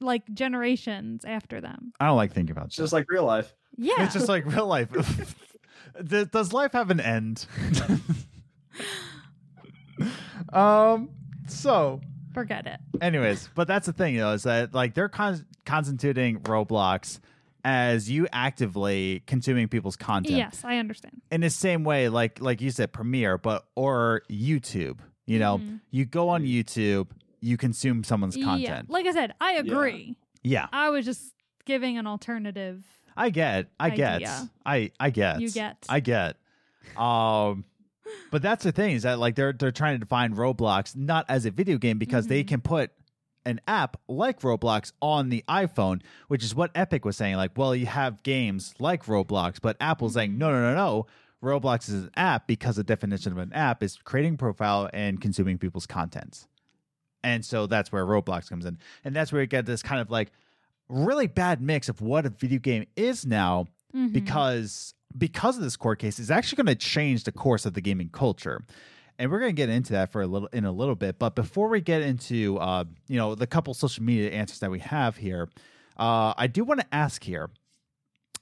[0.00, 1.92] like generations after them.
[2.00, 2.84] I don't like thinking about It's this.
[2.84, 3.54] just like real life.
[3.76, 4.88] Yeah, It's just like real life.
[6.04, 7.46] Does- Does life have an end?
[10.52, 11.10] um.
[11.48, 12.00] So,
[12.34, 12.78] forget it.
[13.00, 17.20] anyways, but that's the thing, though, is that like they're con- constituting Roblox
[17.64, 20.36] as you actively consuming people's content.
[20.36, 21.22] Yes, I understand.
[21.32, 24.98] in the same way, like like you said, Premiere, but or YouTube.
[25.28, 25.80] You know, Mhm.
[25.90, 27.08] you go on YouTube,
[27.40, 28.60] you consume someone's content.
[28.60, 28.90] Yeah, content.
[28.90, 30.16] like I said, I agree.
[30.42, 31.34] Yeah, I was just
[31.66, 32.84] giving an alternative.
[33.16, 34.22] I get, I get,
[34.64, 35.84] I I get, You get.
[35.88, 36.36] I get.
[36.96, 37.64] Um,
[38.30, 41.44] but that's the thing is that like they're they're trying to define Roblox not as
[41.44, 42.48] a video game because they Mhm.
[42.48, 42.90] can put
[43.44, 47.36] an app like Roblox on the iPhone, which is what Epic was saying.
[47.36, 50.38] Like, well, you have games like Roblox, but Apple's saying Mm-hmm.
[50.38, 51.06] no, no, no, no.
[51.42, 55.58] Roblox is an app because the definition of an app is creating profile and consuming
[55.58, 56.48] people's contents.
[57.22, 58.78] And so that's where Roblox comes in.
[59.04, 60.30] And that's where you get this kind of like
[60.88, 64.12] really bad mix of what a video game is now Mhm.
[64.12, 67.80] because because of this court case is actually going to change the course of the
[67.80, 68.62] gaming culture
[69.18, 71.34] and we're going to get into that for a little in a little bit but
[71.34, 75.16] before we get into uh, you know the couple social media answers that we have
[75.16, 75.48] here
[75.98, 77.48] uh, i do want to ask here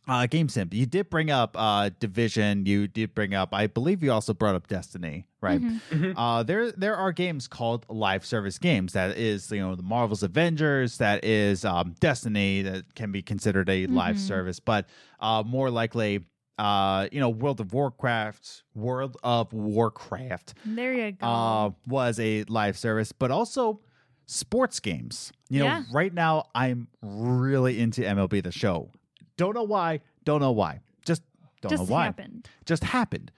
[0.09, 2.65] uh, Game Simp, you did bring up uh, Division.
[2.67, 5.61] You did bring up, I believe, you also brought up Destiny, right?
[5.61, 6.15] Mhm.
[6.17, 8.93] Uh, there, there are games called live service games.
[8.93, 10.99] That is, you know, the Marvel's Avengers.
[10.99, 12.63] That is um, Destiny.
[12.63, 14.21] That can be considered a live Mhm.
[14.21, 14.89] service, but
[15.21, 16.25] uh, more likely,
[16.59, 21.27] uh, you know, World of Warcraft, World of Warcraft There you go.
[21.27, 23.81] uh, was a live service, but also
[24.27, 25.33] sports games.
[25.49, 25.83] You know, Yeah.
[25.93, 28.91] right now I'm really into MLB the Show.
[29.37, 30.01] Don't know why.
[30.25, 30.81] Don't know why.
[31.05, 31.23] Just
[31.61, 32.05] don't just know why.
[32.05, 32.49] happened.
[32.65, 33.31] Just happened.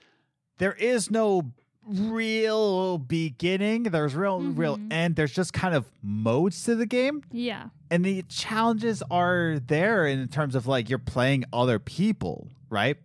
[0.59, 1.53] There is no
[1.87, 3.85] real beginning.
[3.85, 4.93] There's real real Mhm.
[4.93, 5.17] end.
[5.17, 7.69] There's just kind of modes to the game, Yeah.
[7.91, 12.97] and the challenges are there in terms of like you're playing other people, right?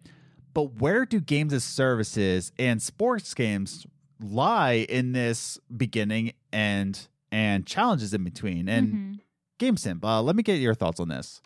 [0.56, 3.88] but where do games as services and sports games
[4.22, 8.70] lie in this beginning and and challenges in between?
[8.70, 9.20] And Mhm.
[9.58, 11.42] GameSimp, uh, let me get your thoughts on this.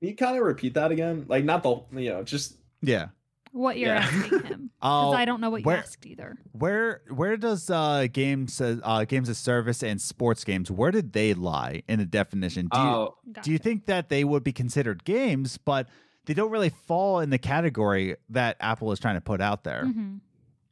[0.00, 1.24] Can you kind of repeat that again?
[1.28, 3.08] Like not the you know just Yeah.
[3.52, 4.00] what you're Yeah.
[4.12, 4.70] asking him.
[4.82, 6.36] Uh, Because I don't know what you where- asked either.
[6.52, 11.12] Where where does uh games uh, uh games of service and sports games where did
[11.12, 12.68] they lie in the definition?
[12.70, 15.88] Do you oh do you think that they would be considered games, but
[16.26, 19.84] they don't really fall in the category that Apple is trying to put out there?
[19.86, 20.20] Mhm.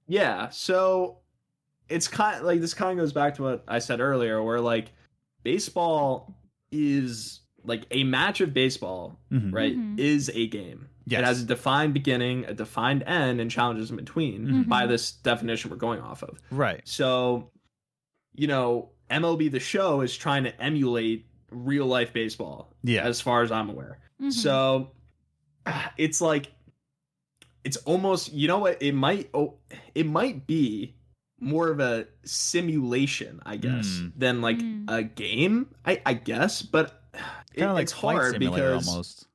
[0.06, 0.50] yeah.
[0.50, 1.18] So
[1.88, 4.92] it's kind like this kind of goes back to what I said earlier, where like
[5.44, 6.34] baseball
[6.70, 9.52] is like a match of baseball, Mhm.
[9.52, 9.76] right?
[9.76, 9.98] Mhm.
[9.98, 10.88] Is a game.
[11.06, 11.20] Yes.
[11.20, 14.68] It has a defined beginning, a defined end, and challenges in between Mhm.
[14.68, 16.40] by this definition we're going off of.
[16.50, 16.80] Right.
[16.84, 17.50] So,
[18.34, 23.02] you know, MLB the show is trying to emulate real life baseball, Yeah.
[23.04, 23.98] as far as I'm aware.
[24.20, 24.32] Mhm.
[24.32, 24.92] So
[25.98, 26.52] it's like
[27.64, 29.54] it's almost you know what it might oh
[29.94, 30.94] it might be
[31.40, 34.12] more of a simulation, I guess, Mm.
[34.16, 34.84] than like Mm.
[34.88, 36.92] a game, I I guess, but it,
[37.56, 39.26] Kind of like it's flight hard simulator because almost.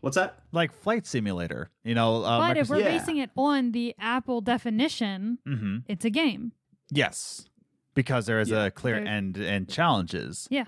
[0.00, 0.40] what's that?
[0.52, 1.70] Like flight simulator.
[1.84, 2.98] You know, uh, but if we're Yeah.
[2.98, 6.52] basing it on the Apple definition, hmm it's a game.
[6.90, 7.46] Yes.
[7.94, 8.64] Because there is Yeah.
[8.66, 10.48] a clear There- end and challenges.
[10.50, 10.64] Yeah.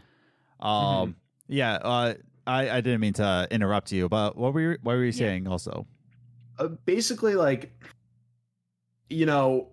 [0.60, 1.16] Um
[1.48, 2.14] yeah, uh
[2.46, 5.26] I, I didn't mean to interrupt you, but what were you what were you Yeah.
[5.28, 5.86] saying also?
[6.58, 7.72] uh, basically like
[9.08, 9.68] you know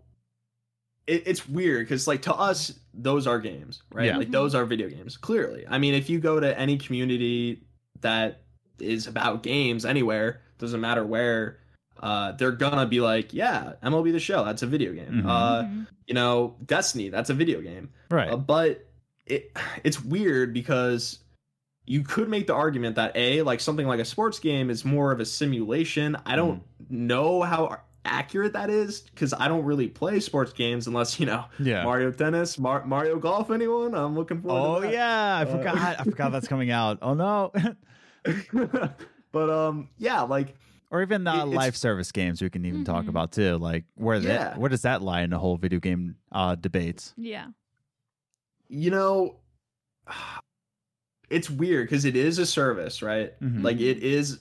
[1.07, 2.73] it, it's weird because like to us
[3.03, 4.17] those are games right Yeah.
[4.17, 7.63] like those are video games clearly i mean if you go to any community
[8.01, 8.41] that
[8.79, 11.59] is about games anywhere doesn't matter where
[12.01, 15.25] uh, they're gonna be like yeah mlb the show that's a video game Mhm.
[15.25, 15.87] uh, Mhm.
[16.07, 18.29] you know destiny that's a video game Right.
[18.31, 18.85] uh, but
[19.25, 19.51] it
[19.83, 21.19] it's weird because
[21.85, 25.11] you could make the argument that a like something like a sports game is more
[25.11, 26.15] of a simulation.
[26.25, 27.07] I don't Mm-hmm.
[27.07, 31.45] know how accurate that is because I don't really play sports games unless you know
[31.59, 31.83] yeah.
[31.83, 33.51] Mario Tennis, Mar- Mario Golf.
[33.51, 33.93] Anyone?
[33.95, 34.77] I'm looking forward.
[34.77, 34.93] Oh to that.
[34.93, 35.99] yeah, I Uh, forgot.
[35.99, 36.99] I forgot that's coming out.
[37.01, 37.51] Oh no.
[39.31, 40.55] but um, yeah, like
[40.91, 43.09] or even uh, It- it's- service games we can even talk Mhm.
[43.09, 43.57] about too.
[43.57, 44.27] Like where Yeah.
[44.29, 47.13] that where does that lie in the whole video game uh debates?
[47.17, 47.47] Yeah.
[48.71, 49.35] you know,
[51.29, 53.39] it's weird because it is a service, right?
[53.41, 53.63] Mhm.
[53.63, 54.39] Like it is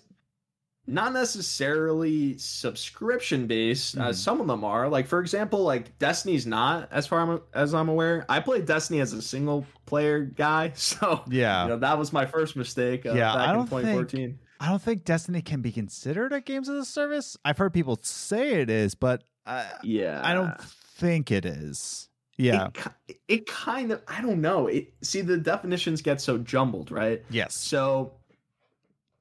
[0.88, 4.06] not necessarily subscription based Mhm.
[4.08, 4.88] as some of them are.
[4.88, 8.24] Like for example, like Destiny's not as far as I'm aware.
[8.28, 11.64] I played Destiny as a single player guy, so Yeah.
[11.64, 13.06] you know that was my first mistake.
[13.06, 14.38] Uh, Yeah, back I don't think- 2014.
[14.60, 17.36] I don't think Destiny can be considered a games as a service.
[17.44, 22.08] I've heard people say it is, but I, Yeah, I don't think it is.
[22.36, 22.70] Yeah.
[23.08, 24.66] It, it kind of I don't know.
[24.68, 27.22] It see the definitions get so jumbled, right?
[27.30, 27.54] yes.
[27.54, 28.14] So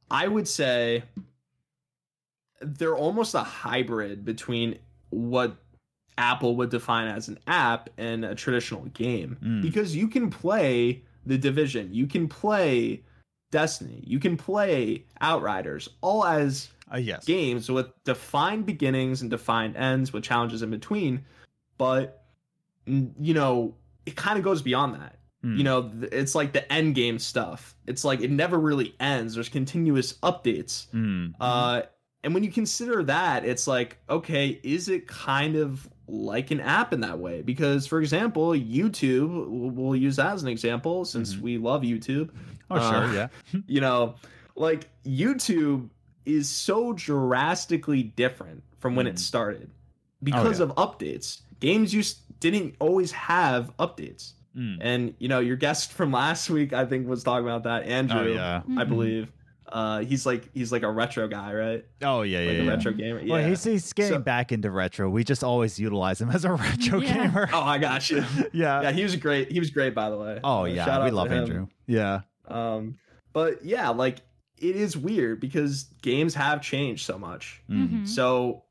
[0.10, 1.04] I would say
[2.62, 4.78] they're almost a hybrid between
[5.10, 5.58] what
[6.18, 9.62] Apple would define as an app and a traditional game Mm.
[9.62, 13.04] because you can play The Division, you can play
[13.52, 17.26] Destiny, you can play Outriders all as Uh, yes.
[17.26, 21.24] games with defined beginnings and defined ends with challenges in between
[21.78, 22.24] but
[22.86, 25.58] you know it kind of goes beyond that Mm.
[25.58, 29.50] you know it's like the end game stuff it's like it never really ends there's
[29.50, 31.34] continuous updates Mm.
[31.40, 31.84] uh
[32.28, 36.92] and when you consider that it's like okay is it kind of like an app
[36.92, 41.36] in that way because for example youtube we'll- we'll use that as an example since
[41.36, 41.42] Mhm.
[41.42, 42.30] we love youtube
[42.70, 43.04] oh sure.
[43.06, 43.28] uh, yeah.
[43.68, 44.16] you know
[44.56, 45.90] like youtube
[46.26, 49.12] is so drastically different from when Mm.
[49.12, 49.70] it started
[50.22, 50.66] because yeah.
[50.66, 54.78] of updates games used didn't always have updates Mm.
[54.82, 57.84] and you know, your guest from last week, I think, was talking about that.
[57.84, 58.62] Andrew, Oh yeah.
[58.76, 58.90] I Mhm.
[58.90, 59.28] believe.
[59.70, 61.86] Uh, he's like he's like a retro guy, right?
[62.02, 62.40] Oh yeah.
[62.40, 62.52] Like Yeah.
[62.52, 62.70] a yeah.
[62.72, 63.20] retro gamer.
[63.22, 63.34] Yeah.
[63.34, 65.10] Well, he's he's getting So- back into retro.
[65.10, 67.28] We just always utilize him as a retro Yeah.
[67.28, 67.50] gamer.
[67.52, 68.24] oh, I got you.
[68.54, 68.82] yeah.
[68.82, 69.52] yeah, he was great.
[69.52, 70.40] He was great, by the way.
[70.44, 70.86] Oh Uh, yeah.
[70.86, 71.32] shout We out love.
[71.32, 71.68] Andrew.
[71.86, 72.22] Yeah.
[72.48, 72.98] Um,
[73.34, 74.20] but yeah, like
[74.58, 77.62] it is weird because games have changed so much.
[77.70, 77.90] Mm.
[77.90, 78.08] Mhm.
[78.08, 78.64] So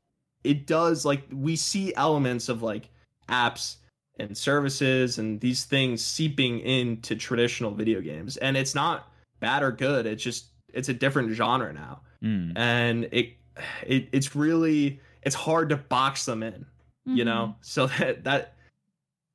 [0.43, 2.89] it does like we see elements of like
[3.29, 3.75] apps
[4.19, 8.37] and services and these things seeping into traditional video games.
[8.37, 10.07] And it's not bad or good.
[10.07, 12.01] It's just it's a different genre now.
[12.23, 12.53] Mm.
[12.57, 13.33] And it
[13.85, 16.65] it it's really it's hard to box them in,
[17.05, 17.55] you know?
[17.61, 18.53] So that that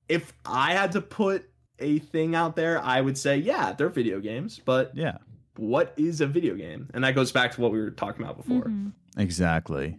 [0.08, 4.20] if I had to put a thing out there, I would say, yeah, they're video
[4.20, 5.18] games, but Yeah.
[5.56, 6.88] what is a video game?
[6.94, 8.64] And that goes back to what we were talking about before.
[8.64, 8.92] Mhm.
[9.16, 9.98] Exactly.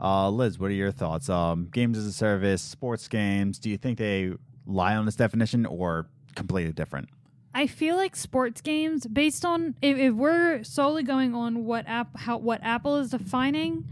[0.00, 1.28] Uh, Liz, what are your thoughts?
[1.28, 3.58] Um, games as a service, sports games.
[3.58, 4.32] Do you think they
[4.66, 6.06] lie on this definition or
[6.36, 7.08] completely different?
[7.54, 12.16] I feel like sports games, based on if, if we're solely going on what app
[12.20, 13.84] how what Apple is defining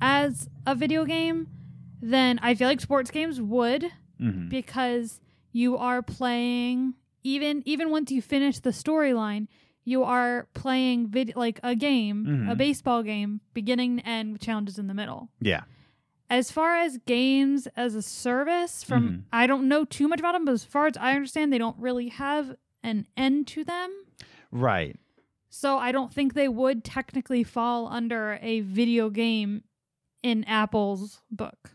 [0.00, 1.48] as a video game,
[2.00, 3.90] then I feel like sports games would
[4.20, 4.48] Mhm.
[4.48, 5.20] because
[5.52, 6.94] you are playing
[7.24, 9.46] even even once you finish the storyline,
[9.84, 12.56] you are playing vid- like a game, a Mhm.
[12.58, 15.28] baseball game, beginning to end with challenges in the middle.
[15.40, 15.62] Yeah.
[16.30, 19.22] As far as games as a service, from Mhm.
[19.32, 21.76] I don't know too much about them, but as far as I understand, they don't
[21.78, 23.90] really have an end to them.
[24.50, 24.98] Right.
[25.48, 29.64] So I don't think they would technically fall under a video game
[30.22, 31.72] in Apple's book.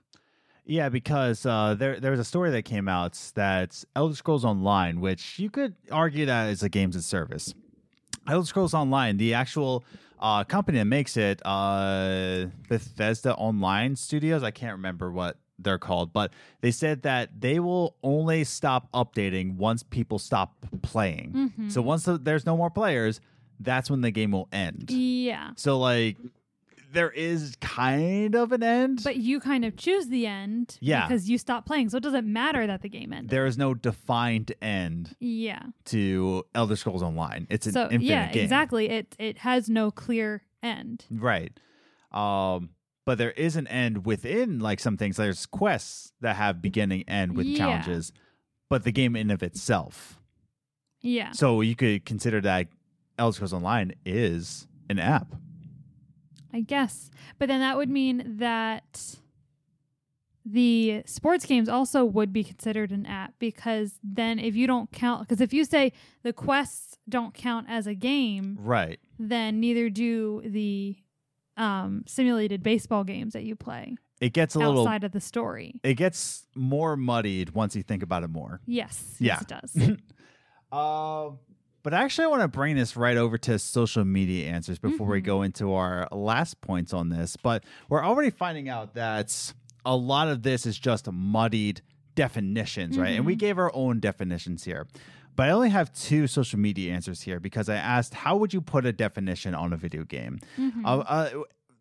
[0.66, 5.00] Yeah, because uh, there there was a story that came out that Elder Scrolls Online,
[5.00, 7.54] which you could argue that is a games as service.
[8.28, 9.86] Elder Scrolls Online, the actual
[10.20, 16.14] uh, company that makes it, uh, Bethesda Online Studios, I can't remember what they're called,
[16.14, 16.32] but
[16.62, 21.52] they said that they will only stop updating once people stop playing.
[21.58, 21.72] Mhm.
[21.72, 23.20] So once the, there's no more players,
[23.60, 24.92] that's when the game will end.
[24.92, 25.52] Yeah.
[25.56, 26.18] So like
[26.94, 29.02] there is kind of an end.
[29.04, 31.06] But you kind of choose the end Yeah.
[31.08, 31.90] because you stop playing.
[31.90, 33.30] So it doesn't matter that the game ends.
[33.30, 35.64] there is no defined end yeah.
[35.86, 37.46] to Elder Scrolls Online.
[37.50, 38.44] It's an So infinite yeah, game.
[38.44, 38.90] exactly.
[38.90, 41.06] It it has no clear end.
[41.12, 41.52] Right.
[42.12, 42.70] Um,
[43.08, 45.16] but there is an end within like some things.
[45.18, 47.58] There's quests that have beginning and end with Yeah.
[47.58, 48.12] challenges,
[48.70, 50.20] but the game in of itself.
[51.02, 51.32] Yeah.
[51.32, 52.68] So you could consider that
[53.18, 55.34] Elder Scrolls Online is an app.
[56.54, 57.10] I guess.
[57.40, 59.16] But then that would mean that
[60.46, 65.22] the sports games also would be considered an app because then if you don't count
[65.28, 65.92] because if you say
[66.24, 69.00] the quests don't count as a game, Right.
[69.20, 70.98] then neither do the
[71.58, 75.80] um, simulated baseball games that you play It gets a little outside of the story.
[75.84, 78.62] it gets more muddied once you think about it more.
[78.66, 79.16] Yes.
[79.20, 79.40] Yeah.
[79.52, 79.98] Yes, it does.
[80.72, 81.30] Uh,
[81.84, 85.22] but actually, I want to bring this right over to social media answers before we
[85.22, 85.26] Mhm.
[85.26, 87.38] go into our last points on this.
[87.38, 89.54] But we're already finding out that
[89.86, 91.82] a lot of this is just muddied
[92.16, 93.12] definitions, right?
[93.16, 93.40] And we Mhm.
[93.40, 94.88] gave our own definitions here.
[95.38, 98.60] But I only have two social media answers here because I asked, how would you
[98.60, 100.40] put a definition on a video game?
[100.58, 100.82] Mhm.
[100.84, 101.30] Uh, uh,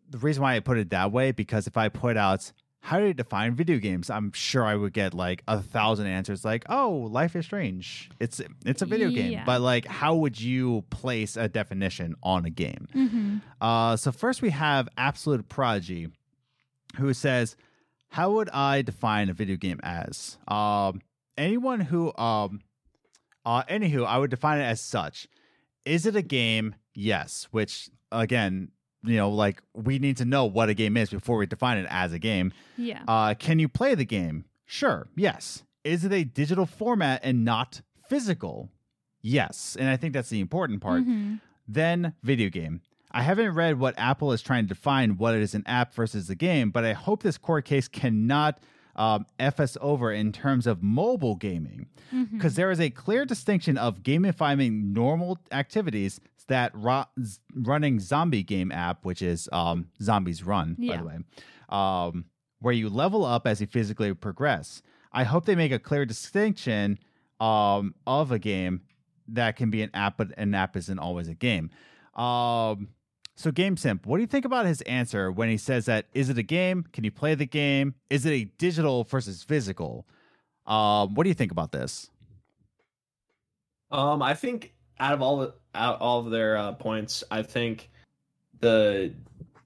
[0.09, 2.51] the reason why I put it that way because if I put out
[2.81, 6.45] how do you define video games, I'm sure I would get like a thousand answers
[6.45, 8.09] like, "Oh, Life is Strange.
[8.19, 12.49] It's it's a video game." But like, how would you place a definition on a
[12.51, 12.87] game?
[12.95, 13.41] Mhm.
[13.59, 16.09] Uh, so first we have Absolute Prodigy,
[16.97, 17.57] who says,
[18.09, 20.37] "How would I define a video game as?
[20.47, 21.01] Um,
[21.37, 22.61] anyone who um,
[23.47, 25.27] uh, anywho, I would define it as such.
[25.85, 26.75] Is it a game?
[26.93, 27.47] Yes.
[27.51, 28.71] Which again,
[29.03, 31.87] you know, like we need to know what a game is before we define it
[31.89, 32.51] as a game.
[32.77, 33.03] Yeah.
[33.07, 34.45] Uh, can you play the game?
[34.65, 35.07] Sure.
[35.15, 35.63] Yes.
[35.85, 38.69] Is it a digital format and not physical?
[39.21, 39.77] Yes.
[39.79, 41.05] And I think that's the important part.
[41.05, 41.39] Mhm.
[41.67, 42.81] Then video game.
[43.11, 46.35] I haven't read what Apple is trying to define what is an app versus a
[46.35, 48.59] game, but I hope this court case cannot
[48.97, 51.87] um, F us over in terms of mobile gaming
[52.31, 58.43] because there is a clear distinction of gamifying normal activities that ro- z- running zombie
[58.43, 61.17] game app, which is um, Zombies Run, by the way,
[61.69, 62.25] um,
[62.59, 64.81] where you level up as you physically progress.
[65.11, 66.97] I hope they make a clear distinction
[67.39, 68.81] um, of a game
[69.27, 71.69] that can be an app, but an app isn't always a game.
[72.15, 72.89] Um,
[73.39, 76.29] so, Game Simp, what do you think about his answer when he says that is
[76.29, 76.83] it a game?
[76.91, 77.93] Can you play the game?
[78.09, 80.07] Is it a digital versus physical?
[80.65, 82.09] Um, what do you think about this?
[83.91, 87.89] Um, I think out of all the out all of their uh, points, I think
[88.59, 89.13] the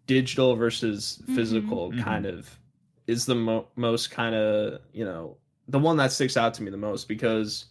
[0.06, 2.04] digital versus physical Mhm.
[2.04, 2.60] kind of
[3.08, 5.38] is the mo- most kind of you know
[5.70, 7.66] the one that sticks out to me the most because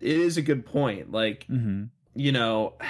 [0.00, 1.10] it is a good point.
[1.12, 1.84] Like Mm-hmm.
[2.14, 2.84] you know, a-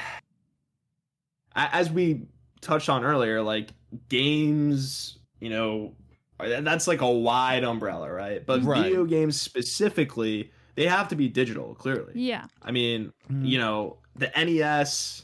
[1.57, 2.27] as we
[2.61, 3.71] touched on earlier, like
[4.09, 5.95] games, you know,
[6.39, 8.45] that's like a wide umbrella, right?
[8.45, 8.83] But Right.
[8.85, 12.13] video games specifically, they have to be digital, clearly.
[12.15, 12.45] Yeah.
[12.63, 13.45] I mean, Mm-hmm.
[13.47, 15.23] you know, the NES,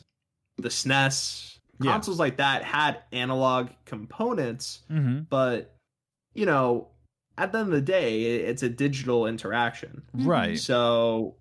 [0.59, 1.93] the SNES, Yeah.
[1.93, 5.21] consoles like that had analog components, Mm-hmm.
[5.29, 5.75] but
[6.35, 6.89] you know,
[7.37, 10.03] at the end of the day, it's a digital interaction.
[10.15, 10.59] Right.
[10.59, 11.37] So,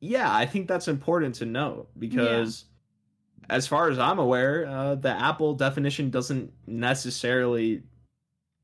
[0.00, 2.64] yeah, I think that's important to note because,
[3.50, 7.82] as far as I'm aware, uh, the Apple definition doesn't necessarily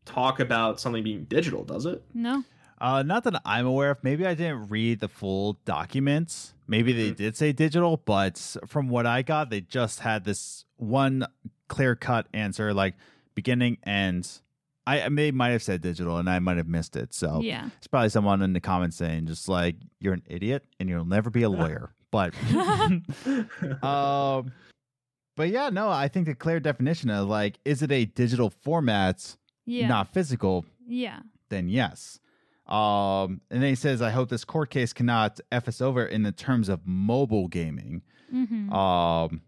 [0.04, 2.02] talk about something being digital, does it?
[2.12, 2.44] No.
[2.80, 4.02] Uh, not that I'm aware of.
[4.02, 6.52] Maybe I didn't read the full documents.
[6.66, 7.16] Maybe they Mhm.
[7.16, 11.26] did say digital, but from what I got, they just had this one
[11.68, 12.94] clear cut answer, like
[13.34, 14.40] beginning end.
[14.86, 17.14] I I- they might have said digital, and I might have missed it.
[17.14, 17.70] So Yeah.
[17.78, 21.30] it's probably someone in the comments saying just like you're an idiot and you'll never
[21.30, 21.94] be a lawyer.
[22.10, 22.32] but
[23.82, 24.52] um,
[25.36, 29.36] but yeah, no, I think the clear definition of like, is it a digital format,
[29.66, 29.88] Yeah.
[29.88, 30.64] not physical?
[30.86, 31.20] Yeah.
[31.48, 32.20] Then yes.
[32.66, 36.22] Um, and then he says, I hope this court case cannot f us over in
[36.22, 38.02] the terms of mobile gaming.
[38.32, 38.72] Mm-hmm.
[38.72, 39.42] Um,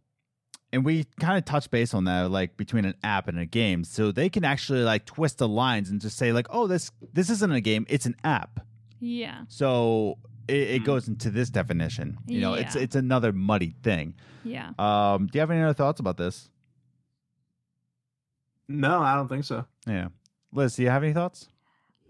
[0.72, 3.84] and we kind of touch base on that, like between an app and a game,
[3.84, 7.30] so they can actually like twist the lines and just say like, oh, this this
[7.30, 8.60] isn't a game, it's an app.
[9.00, 9.44] yeah.
[9.48, 10.18] So
[10.48, 10.86] it, it Mhm.
[10.86, 12.18] goes into this definition.
[12.26, 12.82] You know, it's Yeah.
[12.82, 14.14] it's another muddy thing.
[14.44, 14.72] Yeah.
[14.78, 16.48] Um, do you have any other thoughts about this?
[18.68, 19.64] no, I don't think so.
[19.86, 20.08] Yeah,
[20.52, 21.48] Liz, do you have any thoughts?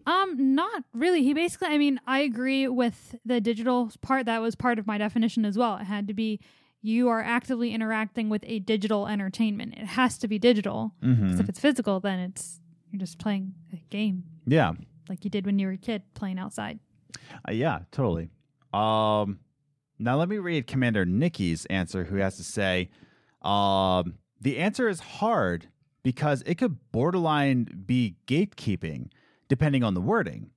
[0.07, 1.22] Um, not really.
[1.22, 4.26] He basically, I mean, I agree with the digital part.
[4.26, 5.76] That was part of my definition as well.
[5.78, 6.41] It had to be
[6.80, 9.74] you are actively interacting with a digital entertainment.
[9.74, 10.95] It has to be digital.
[11.01, 11.41] 'Cause Mm-hmm.
[11.41, 12.61] if it's physical, then it's
[12.93, 14.74] you're just playing a game Yeah,
[15.09, 16.78] like you did when you were a kid playing outside.
[17.49, 18.31] Uh, yeah, totally.
[18.73, 19.39] Um,
[19.99, 22.91] now let me read Commander Nikki's answer, who has to say,
[23.43, 25.69] um, the answer is hard
[26.03, 29.09] because it could borderline be gatekeeping,
[29.49, 30.51] depending on the wording.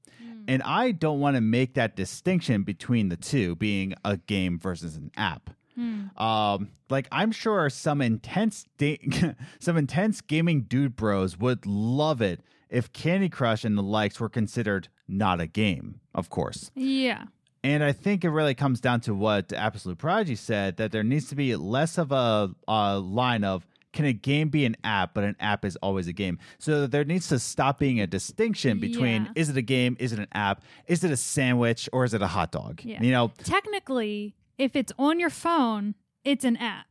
[0.50, 4.96] And I don't want to make that distinction between the two, being a game versus
[4.96, 5.52] an app.
[5.76, 6.22] Hmm.
[6.22, 9.00] Um, like I'm sure some intense da-
[9.60, 14.28] some intense gaming dude bros would love it if Candy Crush and the likes were
[14.28, 16.72] considered not a game, of course.
[16.76, 17.24] Yeah.
[17.64, 21.28] And I think it really comes down to what Absolute Prodigy said that there needs
[21.30, 25.24] to be less of a, a line of can a game be an app, but
[25.24, 26.38] an app is always a game.
[26.60, 29.32] So there needs to stop being a distinction between Yeah.
[29.36, 32.22] is it a game, is it an app, is it a sandwich, or is it
[32.22, 32.82] a hot dog?
[32.84, 33.02] Yeah.
[33.02, 36.86] You know, Technically, if it's on your phone, it's an app.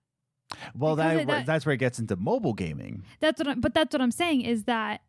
[0.74, 3.04] well that, it- that- that's where it gets into mobile gaming.
[3.20, 3.48] That's what.
[3.48, 5.00] I'm, but that's what I'm saying is that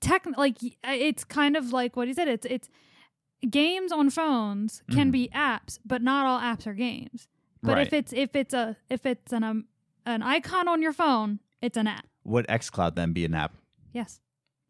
[0.00, 2.28] tech like it's kind of like what he said.
[2.28, 2.68] It's it's
[3.48, 5.12] games on phones can Mhm.
[5.12, 7.28] be apps, but not all apps are games.
[7.62, 9.64] But if it's if it's a if it's an um,
[10.04, 12.06] an icon on your phone, it's an app.
[12.24, 13.56] Would xCloud then be an app?
[13.92, 14.20] Yes.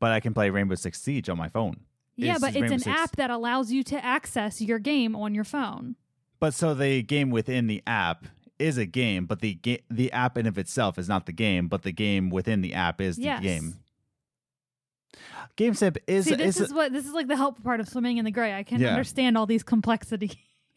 [0.00, 1.80] But I can play Rainbow Six Siege on my phone.
[2.16, 5.34] Yeah, but it's Rainbow an Six- app that allows you to access your game on
[5.34, 5.96] your phone.
[6.40, 8.26] But so the game within the app
[8.58, 11.68] is a game, but the ga- the app in of itself is not the game,
[11.68, 13.42] but the game within the app is the Yes.
[13.42, 13.74] game.
[15.56, 18.18] GameSimp is See, this is, is what this is like the helpful part of swimming
[18.18, 18.54] in the gray.
[18.54, 18.88] I can Yeah.
[18.90, 20.36] understand all these complexities.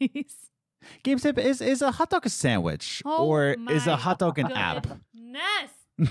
[1.04, 4.50] GameSimp is is a hot dog a sandwich Oh or is a hot dog an
[4.52, 4.86] app?
[5.14, 6.10] Goodness.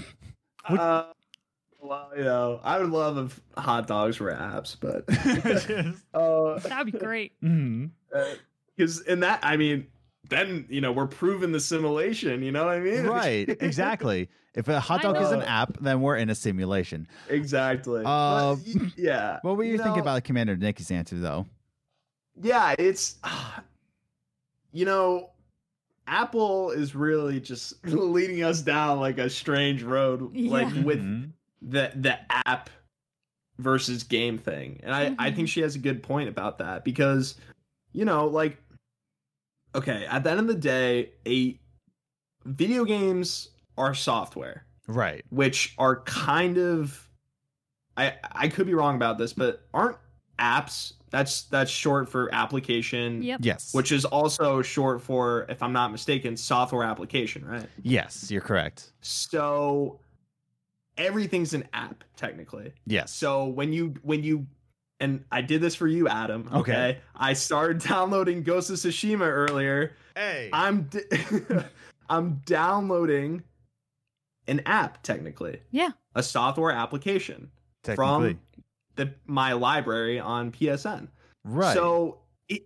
[0.69, 1.05] Would- Uh,
[1.82, 5.05] well, you know, I would love if hot dogs were apps, but
[6.13, 7.34] uh, That would be great.
[7.41, 7.91] Mhm.
[8.75, 9.88] because in that, I mean,
[10.30, 12.41] then you know we're proving the simulation.
[12.43, 13.05] You know what I mean?
[13.05, 14.30] Right, exactly.
[14.55, 17.07] If a hot dog is an app, then we're in a simulation.
[17.30, 18.03] exactly.
[18.05, 19.39] Uh, But, yeah.
[19.43, 21.45] What were you, thinking know, about Commander Nikki's answer though?
[22.41, 23.17] Yeah, it's
[24.71, 25.30] you know,
[26.07, 30.84] Apple is really just leading us down like a strange road, like Yeah.
[30.84, 31.32] with Mhm.
[31.61, 32.17] the the
[32.47, 32.69] app
[33.57, 34.80] versus game thing.
[34.84, 35.36] And I, I Mhm.
[35.36, 37.36] think she has a good point about that because,
[37.93, 38.57] you know, like
[39.76, 41.59] okay, at the end of the day, a
[42.45, 45.24] video games are software, right.
[45.30, 47.07] which are kind of
[47.97, 49.97] I I could be wrong about this, but aren't
[50.39, 53.39] apps that's that's short for application Yep.
[53.43, 53.74] Yes.
[53.74, 57.67] which is also short for if I'm not mistaken, software application, right?
[57.82, 58.93] yes, you're correct.
[59.01, 59.99] So
[60.97, 62.74] everything's an app technically.
[62.86, 63.11] Yes.
[63.11, 64.47] So when you when you
[64.99, 66.49] and I did this for you, Adam.
[66.53, 66.59] Okay.
[66.71, 66.97] Okay.
[67.15, 69.95] I started downloading Ghost of Tsushima earlier.
[70.15, 70.49] hey.
[70.53, 71.01] I'm d-
[72.09, 73.43] I'm downloading
[74.47, 75.89] an app technically, Yeah.
[76.15, 77.51] a software application
[77.83, 78.33] Technically.
[78.33, 78.39] from
[78.95, 81.07] the my library on PSN.
[81.43, 81.73] right.
[81.75, 82.63] So it,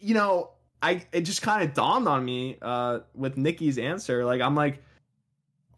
[0.00, 0.50] you know,
[0.82, 4.24] I it just kind of dawned on me uh with Nikki's answer.
[4.24, 4.82] Like I'm like,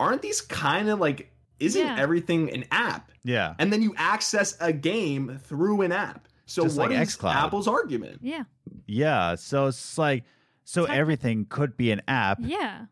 [0.00, 1.30] aren't these kind of like
[1.60, 1.96] isn't Yeah.
[1.98, 3.10] everything an app?
[3.24, 3.54] yeah.
[3.58, 6.28] And then you access a game through an app.
[6.46, 7.34] So Just what like is xCloud.
[7.34, 8.20] Apple's argument?
[8.22, 8.44] Yeah.
[8.86, 10.24] Yeah, so it's like
[10.64, 12.86] so Tech- everything could be an app, Yeah.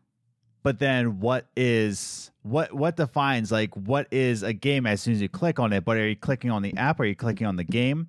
[0.63, 5.21] but then what is what what defines like what is a game as soon as
[5.21, 5.85] you click on it?
[5.85, 8.07] But are you clicking on the app or are you clicking on the game?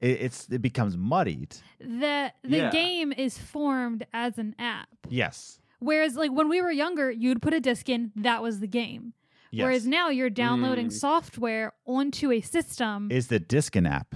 [0.00, 1.54] It, it's it becomes muddied.
[1.78, 2.70] The the Yeah.
[2.70, 4.88] game is formed as an app.
[5.08, 5.60] Yes.
[5.78, 9.12] Whereas like when we were younger, you'd put a disc in, that was the game.
[9.54, 9.64] Yes.
[9.64, 10.92] Whereas now you're downloading Mm.
[10.92, 13.08] software onto a system.
[13.12, 14.14] is the disc an app?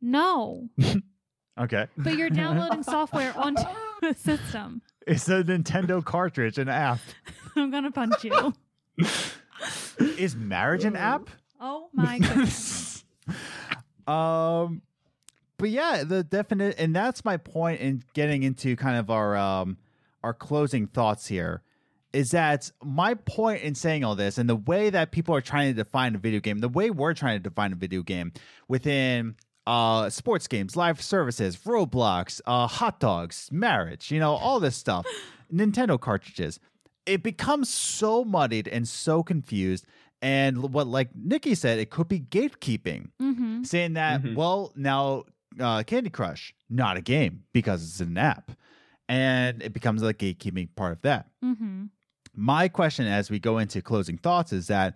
[0.00, 0.68] no.
[1.60, 1.88] Okay.
[1.96, 3.62] But you're downloading software onto
[4.04, 4.80] a system.
[5.08, 7.00] It's a Nintendo cartridge an app.
[7.56, 8.54] I'm gonna punch you.
[9.98, 11.30] is marriage an app?
[11.60, 13.02] Oh my goodness.
[14.06, 14.82] um
[15.56, 19.76] but yeah the definite and that's my point in getting into kind of our um
[20.22, 21.62] our closing thoughts here
[22.12, 25.68] is that my point in saying all this and the way that people are trying
[25.70, 28.32] to define a video game, the way we're trying to define a video game
[28.66, 29.36] within
[29.66, 35.06] uh, sports games, live services, Roblox, uh, hot dogs, marriage, you know, all this stuff,
[35.52, 36.58] Nintendo cartridges,
[37.04, 39.86] it becomes so muddied and so confused.
[40.22, 43.62] And what, like Nikki said, it could be gatekeeping, Mm-hmm.
[43.64, 44.34] saying that, Mhm.
[44.34, 45.24] well, now
[45.60, 48.52] uh, Candy Crush, not a game because it's an app.
[49.08, 51.84] And it becomes a gatekeeping part of that Mm-hmm.
[52.38, 54.94] My question as we go into closing thoughts is that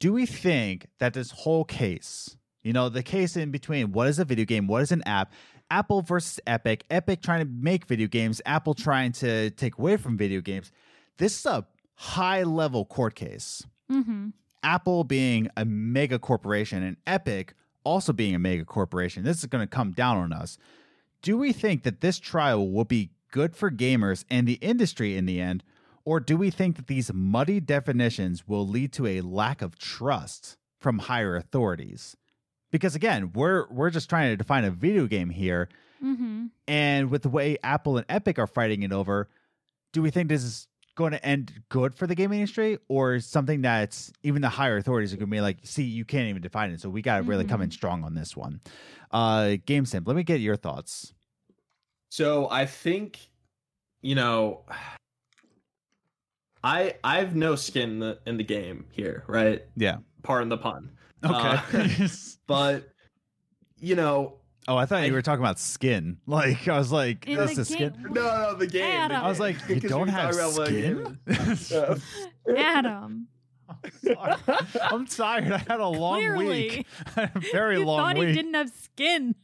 [0.00, 4.18] do we think that this whole case, you know, the case in between what is
[4.18, 5.32] a video game, what is an app,
[5.70, 10.18] Apple versus Epic, Epic trying to make video games, Apple trying to take away from
[10.18, 10.72] video games,
[11.18, 11.64] this is a
[11.94, 13.64] high level court case.
[13.90, 14.30] Mm-hmm.
[14.64, 17.54] Apple being a mega corporation and Epic
[17.84, 19.22] also being a mega corporation.
[19.22, 20.58] This is going to come down on us.
[21.22, 25.26] Do we think that this trial will be good for gamers and the industry in
[25.26, 25.62] the end?
[26.04, 30.56] Or do we think that these muddy definitions will lead to a lack of trust
[30.80, 32.16] from higher authorities?
[32.70, 35.68] Because again, we're we're just trying to define a video game here,
[36.04, 36.46] Mm-hmm.
[36.68, 39.30] and with the way Apple and Epic are fighting it over,
[39.94, 43.62] do we think this is going to end good for the gaming industry or something
[43.62, 46.70] that's even the higher authorities are going to be like, see, you can't even define
[46.72, 46.80] it.
[46.80, 48.60] So we got to really come in strong on this one.
[49.10, 51.14] Uh, GameSimp, let me get your thoughts.
[52.10, 53.18] So I think,
[54.02, 54.60] you know,
[56.64, 59.62] I I have no skin in the, in the game here, right?
[59.76, 59.98] Yeah.
[60.22, 60.90] Pardon the pun.
[61.24, 61.34] Okay.
[62.04, 62.08] Uh,
[62.46, 62.88] but
[63.78, 66.16] you know, oh, I thought I- you were talking about skin.
[66.26, 67.92] Like, I was like, In that's the the skin.
[67.92, 68.82] game- no, no, the game.
[68.84, 69.22] Adam.
[69.22, 71.18] I was like, you don't have talked about what skin?
[71.26, 71.70] game is.
[72.48, 72.54] Yeah.
[72.78, 73.28] Adam.
[74.02, 74.34] Sorry.
[74.82, 75.50] I'm tired.
[75.52, 76.46] I had a long Clearly.
[76.48, 76.86] week.
[77.16, 78.28] I had a very you long thought week.
[78.28, 79.34] he didn't have skin.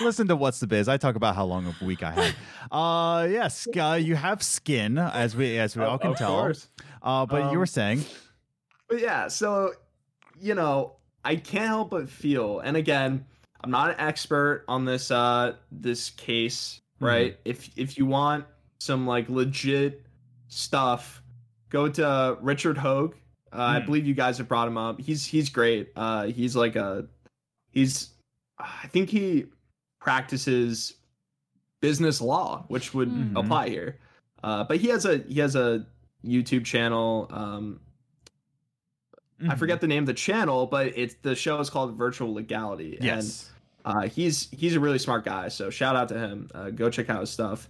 [0.00, 0.88] Listen to what's the biz.
[0.88, 2.34] I talk about how long of a week I had.
[2.70, 6.36] Uh, yes, uh, you have skin, as we as we all can of tell.
[6.36, 6.68] course.
[7.02, 8.04] Uh, but you Um, were saying,
[8.88, 9.72] But yeah, so
[10.40, 13.24] you know, I can't help but feel, and again,
[13.62, 17.36] I'm not an expert on this uh this case, right?
[17.44, 18.44] If if you want
[18.80, 20.04] some like legit
[20.48, 21.22] stuff,
[21.70, 23.14] go to Richard Hoeg.
[23.52, 23.86] Uh, I Hmm.
[23.86, 25.00] believe you guys have brought him up.
[25.00, 25.90] He's he's great.
[25.96, 27.06] Uh, he's like a
[27.70, 28.10] he's
[28.58, 29.46] I think he
[30.00, 30.94] practices
[31.80, 33.32] business law, which would Mhm.
[33.36, 33.98] apply here.
[34.42, 35.86] Uh, but he has a he has a
[36.24, 37.26] YouTube channel.
[37.30, 37.80] Um,
[39.40, 39.58] I Mhm.
[39.58, 42.98] forget the name of the channel, but it's the show is called Virtual Legality.
[43.00, 43.50] Yes.
[43.84, 45.48] And uh, he's he's a really smart guy.
[45.48, 46.50] So shout out to him.
[46.54, 47.68] Uh, go check out his stuff.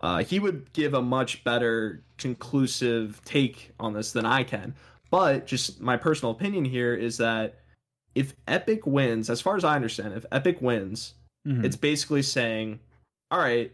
[0.00, 4.74] Uh, he would give a much better conclusive take on this than I can.
[5.10, 7.56] But just my personal opinion here is that
[8.14, 11.14] if Epic wins, as far as I understand, if Epic wins,
[11.48, 11.64] Mhm.
[11.64, 12.78] it's basically saying,
[13.30, 13.72] all right,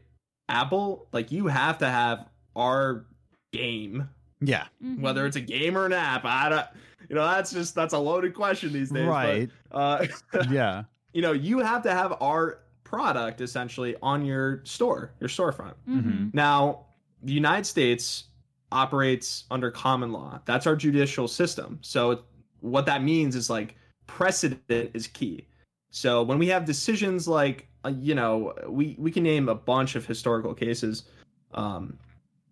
[0.49, 3.05] Apple, like you have to have our
[3.53, 4.09] game
[4.41, 4.67] yeah.
[4.85, 5.01] Mhm.
[5.01, 6.25] whether it's a game or an app.
[6.25, 6.67] I don't,
[7.09, 9.07] you know, that's just that's a loaded question these days.
[9.07, 9.51] but, Right.
[9.73, 10.07] uh,
[10.51, 10.85] yeah.
[11.13, 15.75] you know, you have to have our product essentially on your store, your storefront.
[15.89, 16.35] Mhm.
[16.35, 16.87] Now,
[17.23, 18.25] the United States
[18.71, 20.41] operates under common law.
[20.45, 21.79] That's our judicial system.
[21.81, 22.25] So
[22.61, 25.47] what that means is like precedent is key.
[25.95, 29.95] So when we have decisions like uh, you know, we we can name a bunch
[29.95, 31.05] of historical cases
[31.53, 31.97] um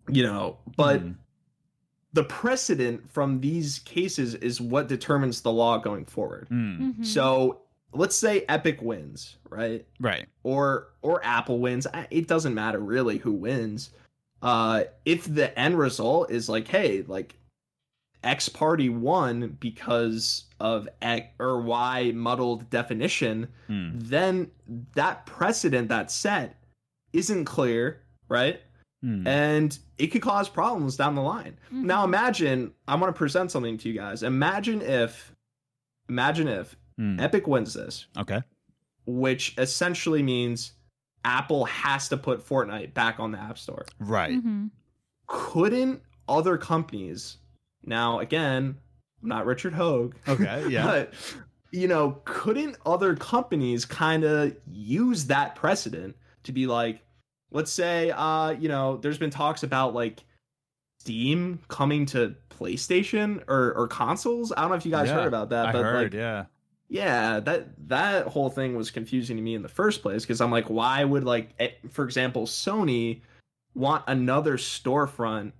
[0.09, 1.15] you know, but Mhm.
[2.13, 6.47] the precedent from these cases is what determines the law going forward.
[6.49, 6.95] Mm.
[6.95, 7.05] Mhm.
[7.05, 7.61] So
[7.93, 9.85] let's say Epic wins, right?
[9.99, 10.27] Right.
[10.43, 11.85] Or or Apple wins.
[12.11, 13.89] It doesn't matter really who wins.
[14.41, 17.35] Uh, if the end result is like, hey, like
[18.23, 23.91] X party won because of X or Y muddled definition, Mm.
[24.01, 24.51] then
[24.95, 26.55] that precedent that's set
[27.11, 28.61] isn't clear, right?
[29.03, 29.27] Mm.
[29.27, 31.57] And it could cause problems down the line.
[31.71, 31.83] Mhm.
[31.83, 34.23] Now imagine I want to present something to you guys.
[34.23, 35.33] Imagine if
[36.09, 37.19] imagine if Mm.
[37.19, 38.41] Epic wins this, Okay.
[39.05, 40.73] which essentially means
[41.25, 43.85] Apple has to put Fortnite back on the App Store.
[43.99, 44.33] Right.
[44.43, 44.69] Mhm.
[45.27, 47.37] Couldn't other companies
[47.85, 48.77] now again,
[49.21, 50.13] I'm not Richard Hoeg.
[50.27, 50.65] Okay.
[50.69, 50.85] Yeah.
[50.85, 51.13] But
[51.71, 57.01] you know, couldn't other companies kind of use that precedent to be like,
[57.51, 60.23] let's say, uh, you know, there's been talks about like
[60.99, 64.53] Steam coming to PlayStation or or consoles.
[64.55, 66.03] I don't know if you guys Yeah, heard about that, I but heard.
[66.03, 66.45] like, yeah.
[66.87, 70.51] yeah, that that whole thing was confusing to me in the first place because I'm
[70.51, 73.21] like, why would like, eh, for example, Sony
[73.75, 75.51] want another storefront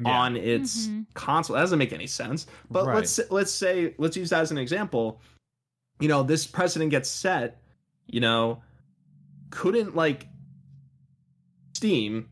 [0.00, 0.08] Yeah.
[0.18, 1.06] on its Mhm.
[1.14, 1.54] console.
[1.54, 2.46] That doesn't make any sense.
[2.70, 2.96] But Right.
[2.96, 5.20] let's let's say let's use that as an example.
[6.00, 7.60] You know, this precedent gets set.
[8.06, 8.62] You know,
[9.50, 10.28] couldn't like
[11.74, 12.28] Steam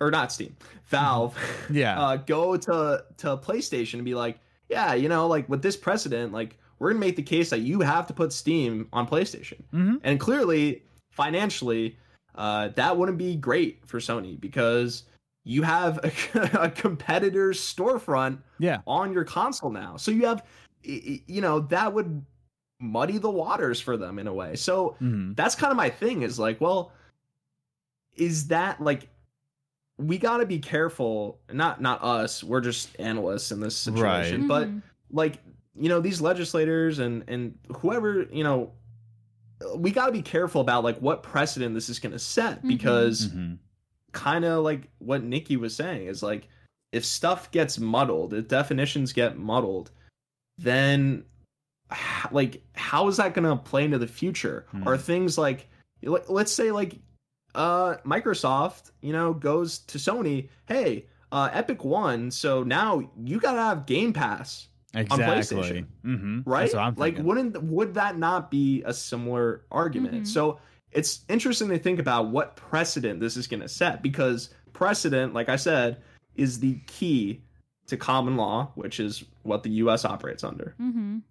[0.00, 0.56] or not Steam,
[0.86, 1.36] Valve,
[1.70, 2.00] Yeah.
[2.00, 4.38] uh, go to to PlayStation and be like,
[4.68, 7.80] yeah, you know, like with this precedent, like we're gonna make the case that you
[7.80, 10.00] have to put Steam on PlayStation, Mhm.
[10.04, 11.96] and clearly financially,
[12.34, 15.04] uh, that wouldn't be great for Sony because
[15.48, 16.10] you have a,
[16.64, 18.80] a competitor's storefront yeah.
[18.86, 20.44] on your console now, so you have,
[20.86, 22.24] y- y- you know, that would
[22.80, 24.56] muddy the waters for them in a way.
[24.56, 26.92] So hmm that's kind of my thing is like well
[28.16, 29.08] is that like
[29.98, 34.48] we got to be careful not not us we're just analysts in this situation Right.
[34.48, 34.82] but Mhm.
[35.10, 35.38] like
[35.74, 38.72] you know these legislators and and whoever you know
[39.76, 42.68] we got to be careful about like what precedent this is going to set Mhm.
[42.68, 43.54] because hmm
[44.16, 46.48] kind of like what Nikki was saying is like
[46.92, 49.90] if stuff gets muddled, if definitions get muddled,
[50.58, 51.24] then
[52.32, 54.66] like how is that going to play into the future?
[54.70, 54.88] Hmm.
[54.88, 55.68] Are things like
[56.02, 56.98] let- let's say like
[57.54, 63.52] uh Microsoft, you know, goes to Sony, "Hey, uh Epic won, so now you got
[63.52, 65.58] to have Game Pass." Exactly.
[65.58, 65.86] PlayStation.
[66.02, 66.62] hmm right?
[66.62, 67.24] That's what I'm like, thinking.
[67.26, 70.24] wouldn't would that not be a similar argument?
[70.24, 70.26] Mhm.
[70.26, 70.58] So
[70.96, 75.48] it's interesting to think about what precedent this is going to set because precedent, like
[75.48, 75.98] I said,
[76.34, 77.42] is the key
[77.86, 80.04] to common law, which is what the U.S.
[80.04, 80.74] operates under.
[80.80, 81.22] Mhm.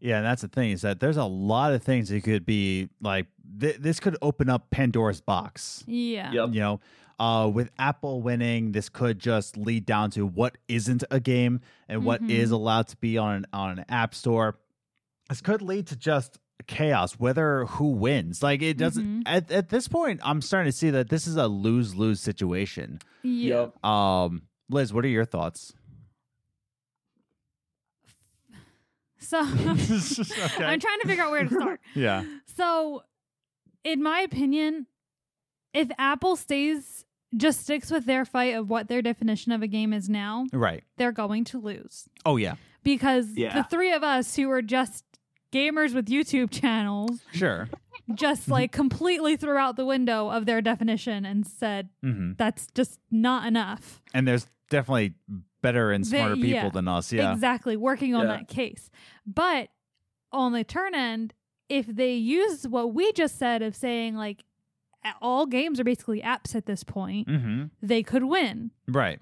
[0.00, 2.88] Yeah, and that's the thing is that there's a lot of things that could be
[3.00, 3.26] like
[3.60, 5.82] th- this could open up Pandora's box.
[5.86, 6.30] Yeah.
[6.32, 6.50] Yep.
[6.54, 6.80] You know,
[7.18, 12.04] uh, with Apple winning, this could just lead down to what isn't a game and
[12.04, 12.30] what Mhm.
[12.30, 14.56] is allowed to be on on an app store.
[15.28, 18.42] This could lead to just chaos, whether who wins.
[18.42, 19.04] Like it doesn't.
[19.04, 19.22] Mhm.
[19.26, 22.98] At at this point, I'm starting to see that this is a lose lose situation.
[23.22, 25.72] yep Um, Liz, what are your thoughts?
[29.18, 29.48] So Okay.
[30.64, 31.80] I'm trying to figure out where to start.
[31.94, 32.24] Yeah.
[32.56, 33.02] So,
[33.84, 34.86] in my opinion,
[35.74, 37.04] if Apple stays
[37.36, 40.82] just sticks with their fight of what their definition of a game is now, Right.
[40.96, 42.54] they're going to lose Oh yeah.
[42.82, 43.54] because Yeah.
[43.54, 45.04] the three of us who are just
[45.52, 47.68] gamers with YouTube channels Sure.
[48.14, 52.98] just like completely threw out the window of their definition and said hmm that's just
[53.10, 54.02] not enough.
[54.14, 55.14] And there's definitely
[55.62, 56.68] better and They- smarter people yeah.
[56.70, 57.12] than us.
[57.12, 57.32] Yeah.
[57.32, 58.36] Exactly, working on Yeah.
[58.38, 58.90] that case.
[59.26, 59.70] But
[60.32, 61.34] on the turn end,
[61.68, 64.44] if they use what we just said of saying like
[65.22, 67.64] all games are basically apps at this point, Mm-hmm.
[67.82, 68.70] they could win.
[68.86, 69.20] Right.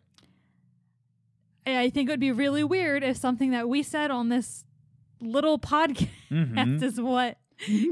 [1.67, 4.65] I think it would be really weird if something that we said on this
[5.21, 6.83] little podcast Mm-hmm.
[6.85, 7.39] is what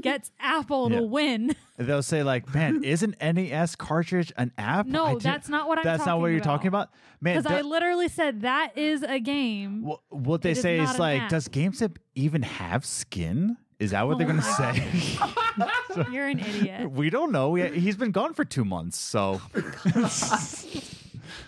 [0.03, 0.99] gets Apple Yeah.
[0.99, 1.57] to win.
[1.79, 6.05] They'll say like, "Man, isn't NES cartridge an app?" No, that's not what I'm that's
[6.07, 6.91] not what you're talking about,
[7.21, 7.37] man.
[7.41, 9.85] Because I literally said that is a game.
[9.85, 11.31] wh- what they it is say not is like, app.
[11.31, 13.57] does GameSimp even have skin?
[13.81, 15.67] Is that what they're Oh gonna my
[16.05, 16.13] say?
[16.13, 16.91] You're an idiot.
[16.93, 17.55] we don't know.
[17.55, 19.41] He's been gone for two months, so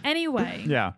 [0.05, 0.93] Anyway, yeah.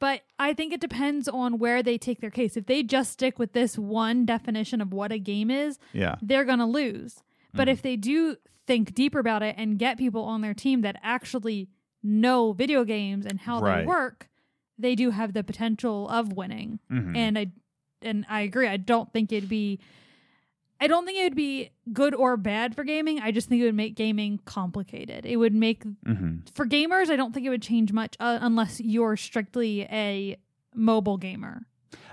[0.00, 2.56] But I think it depends on where they take their case.
[2.56, 6.16] If they just stick with this one definition of what a game is, Yeah.
[6.22, 7.22] they're going to lose.
[7.54, 7.72] But Mhm.
[7.72, 8.36] if they do
[8.66, 11.68] think deeper about it and get people on their team that actually
[12.02, 13.80] know video games and how Right.
[13.82, 14.28] they work,
[14.78, 16.80] they do have the potential of winning.
[16.90, 17.16] Mhm.
[17.16, 17.52] And I
[18.02, 18.66] and I agree.
[18.66, 19.78] I don't think it'd be
[20.82, 23.20] I don't think it would be good or bad for gaming.
[23.20, 25.26] I just think it would make gaming complicated.
[25.26, 26.48] It would make Mhm.
[26.54, 30.36] for gamers, I don't think it would change much uh, unless you're strictly a
[30.74, 31.66] mobile gamer.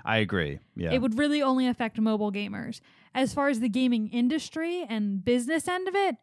[0.04, 0.60] I agree.
[0.76, 0.92] Yeah.
[0.92, 2.82] It would really only affect mobile gamers.
[3.14, 6.18] As far as the gaming industry and business end of it,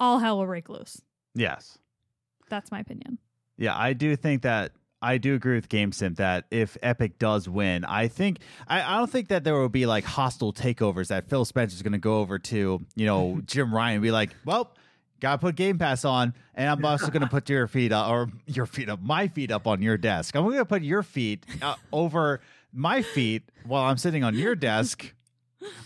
[0.00, 1.00] all hell will break loose.
[1.34, 1.78] yes.
[2.48, 3.18] That's my opinion.
[3.58, 7.84] Yeah, I do think that I do agree with GameSimp that if Epic does win,
[7.84, 11.44] I think I, I don't think that there will be like hostile takeovers that Phil
[11.44, 14.74] Spencer's going to go over to you know Jim Ryan and be like, well.
[15.18, 18.66] Gotta put Game Pass on, and I'm also gonna put your feet up, or your
[18.66, 20.36] feet up, my feet up on your desk.
[20.36, 25.14] I'm gonna put your feet uh, over my feet while I'm sitting on your desk.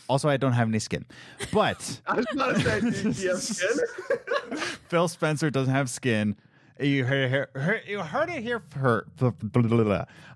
[0.08, 1.06] Also, I don't have any skin,
[1.52, 4.56] but I was about to say, do you have skin?
[4.88, 6.34] Phil Spencer doesn't have skin.
[6.80, 8.62] You heard, heard- you heard it here.
[8.70, 9.06] For,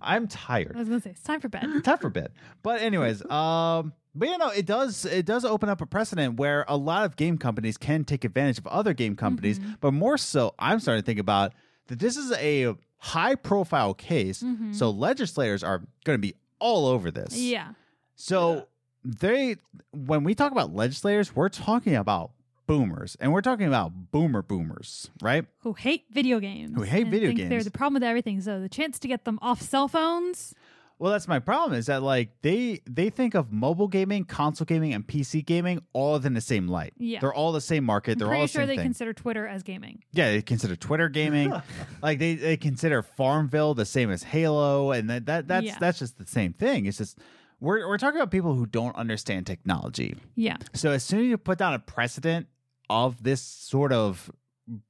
[0.03, 0.73] I'm tired.
[0.75, 1.67] I was gonna say it's time for bed.
[1.85, 2.33] Time for bed.
[2.63, 6.65] But anyways, um, but you know, it does it does open up a precedent where
[6.69, 9.59] a lot of game companies can take advantage of other game companies.
[9.59, 9.73] Mm-hmm.
[9.81, 11.53] But more so, I'm starting to think about
[11.89, 14.43] that this is a high profile case.
[14.43, 14.75] Mhm.
[14.75, 17.37] So legislators are going to be all over this.
[17.37, 17.73] yeah.
[18.17, 18.69] So
[19.05, 19.57] they
[19.93, 22.31] when we talk about legislators, we're talking about
[22.67, 25.45] boomers, and we're talking about boomer boomers, right?
[25.61, 26.73] Who hate video games.
[26.75, 28.41] Who hate and video think They're the problem with everything.
[28.41, 30.55] So the chance to get them off cell phones.
[30.99, 31.77] Well, that's my problem.
[31.77, 36.17] Is that like they they think of mobile gaming, console gaming, and PC gaming all
[36.17, 36.93] in the same light.
[36.97, 37.19] Yeah.
[37.21, 38.13] they're all the same market.
[38.13, 38.85] I'm They're all the sure same they thing.
[38.87, 40.05] consider Twitter as gaming.
[40.13, 41.53] yeah, they consider Twitter gaming.
[42.03, 45.79] like they, they consider Farmville the same as Halo, and that, that that's Yeah.
[45.81, 46.87] that's just the same thing.
[46.87, 47.19] It's just
[47.61, 50.15] we're we're talking about people who don't understand technology.
[50.37, 50.59] Yeah.
[50.75, 52.47] So as soon as you put down a precedent
[52.91, 54.31] of this sort of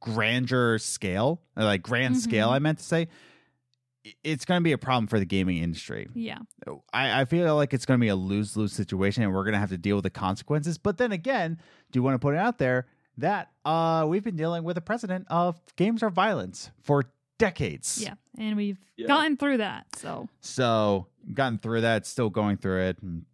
[0.00, 2.52] grandeur scale, or like grand scale, Mhm.
[2.52, 3.08] I meant to say,
[4.22, 6.08] it's going to be a problem for the gaming industry.
[6.14, 6.38] Yeah.
[6.92, 9.54] I, I feel like it's going to be a lose lose situation, and we're going
[9.54, 10.76] to have to deal with the consequences.
[10.78, 11.58] But then again,
[11.90, 12.86] do you want to put it out there
[13.18, 17.04] that uh, we've been dealing with a precedent of games are violence for
[17.38, 18.00] decades.
[18.02, 18.14] Yeah.
[18.38, 19.06] And we've Yeah.
[19.06, 19.86] gotten through that.
[19.96, 22.98] So So gotten through that, still going through it.
[23.02, 23.24] and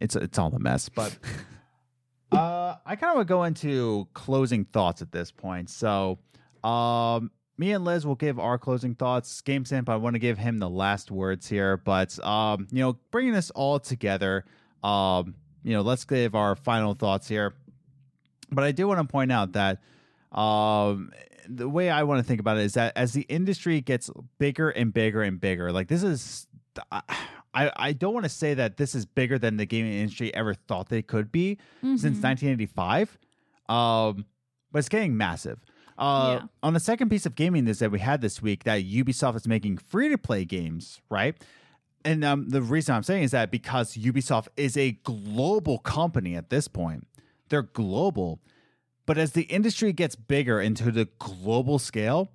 [0.00, 0.88] It's it's all a mess.
[0.88, 1.16] But
[2.36, 5.70] uh, I kind of would go into closing thoughts at this point.
[5.70, 6.18] So
[6.62, 9.40] um, me and Liz will give our closing thoughts.
[9.40, 11.76] Game Simp, I want to give him the last words here.
[11.76, 14.44] But um, you know, bringing this all together,
[14.82, 17.54] um, you know, let's give our final thoughts here.
[18.50, 19.80] But I do want to point out that
[20.30, 21.10] um,
[21.48, 24.70] the way I want to think about it is that as the industry gets bigger
[24.70, 26.46] and bigger and bigger, like this is,
[27.56, 30.54] I I don't want to say that this is bigger than the gaming industry ever
[30.54, 32.22] thought they could be since mhm.
[32.22, 33.18] 1985,
[33.68, 34.26] um,
[34.70, 35.58] but it's getting massive.
[35.98, 36.46] Uh, Yeah.
[36.62, 39.48] On the second piece of gaming news that we had this week, that Ubisoft is
[39.48, 41.34] making free to play games, right?
[42.04, 46.50] And um, the reason I'm saying is that because Ubisoft is a global company at
[46.50, 47.06] this point,
[47.48, 48.40] they're global.
[49.06, 52.30] But as the industry gets bigger into the global scale,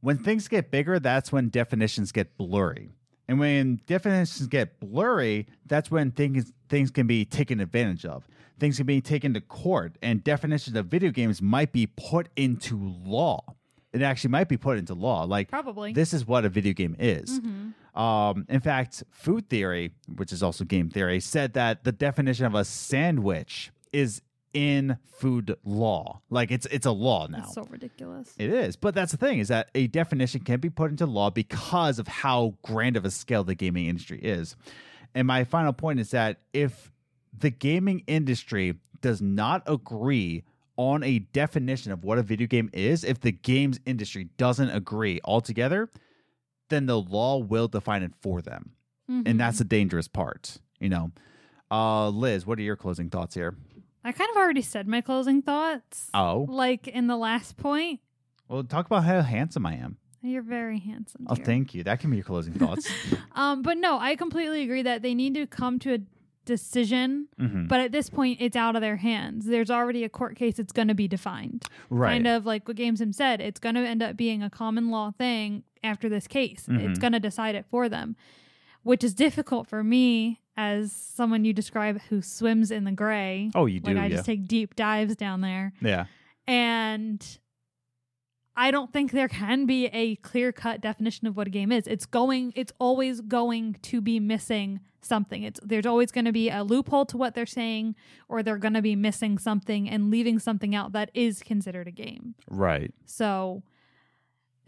[0.00, 2.90] when things get bigger, that's when definitions get blurry.
[3.32, 8.28] And when definitions get blurry, that's when things things can be taken advantage of.
[8.60, 12.76] Things can be taken to court, and definitions of video games might be put into
[12.76, 13.42] law.
[13.94, 15.24] It actually might be put into law.
[15.24, 15.94] Like Probably.
[15.94, 17.40] this is what a video game is.
[17.40, 17.72] Mhm.
[17.98, 22.54] Um, in fact, food theory, which is also game theory, said that the definition of
[22.54, 24.20] a sandwich is
[24.54, 26.20] in food law.
[26.30, 27.38] Like it's it's a law now.
[27.38, 28.34] That's so ridiculous.
[28.38, 31.30] It is, but that's the thing is that a definition can be put into law
[31.30, 34.56] because of how grand of a scale the gaming industry is.
[35.14, 36.90] And my final point is that if
[37.36, 40.44] the gaming industry does not agree
[40.76, 45.20] on a definition of what a video game is, if the games industry doesn't agree
[45.24, 45.90] altogether,
[46.70, 48.72] then the law will define it for them.
[49.10, 49.28] Mhm.
[49.28, 51.10] And that's the dangerous part, you know.
[51.70, 53.56] Uh Liz, what are your closing thoughts here?
[54.04, 56.10] I kind of already said my closing thoughts.
[56.14, 56.46] Oh.
[56.48, 58.00] Like in the last point.
[58.48, 59.96] Well, talk about how handsome I am.
[60.24, 61.26] You're very handsome.
[61.28, 61.82] Oh, thank you.
[61.82, 62.88] That can be your closing thoughts.
[63.34, 65.98] Um, but no, I completely agree that they need to come to a
[66.44, 67.28] decision.
[67.40, 67.66] Mhm.
[67.66, 69.46] But at this point, it's out of their hands.
[69.46, 70.58] There's already a court case.
[70.58, 71.64] It's going to be defined.
[71.88, 72.12] Right.
[72.12, 73.40] Kind of like what GameSimp said.
[73.40, 76.66] It's going to end up being a common law thing after this case.
[76.68, 76.90] Mhm.
[76.90, 78.16] It's going to decide it for them,
[78.82, 83.50] which is difficult for me as someone you describe who swims in the gray.
[83.54, 84.16] Oh, you do, Like I yeah.
[84.16, 85.72] just take deep dives down there.
[85.80, 86.06] yeah.
[86.46, 87.24] And
[88.54, 91.86] I don't think there can be a clear cut definition of what a game is.
[91.86, 95.42] It's going it's always going to be missing something.
[95.42, 97.94] It's there's always going to be a loophole to what they're saying
[98.28, 101.92] or they're going to be missing something and leaving something out that is considered a
[101.92, 102.34] game.
[102.50, 102.92] Right.
[103.06, 103.62] So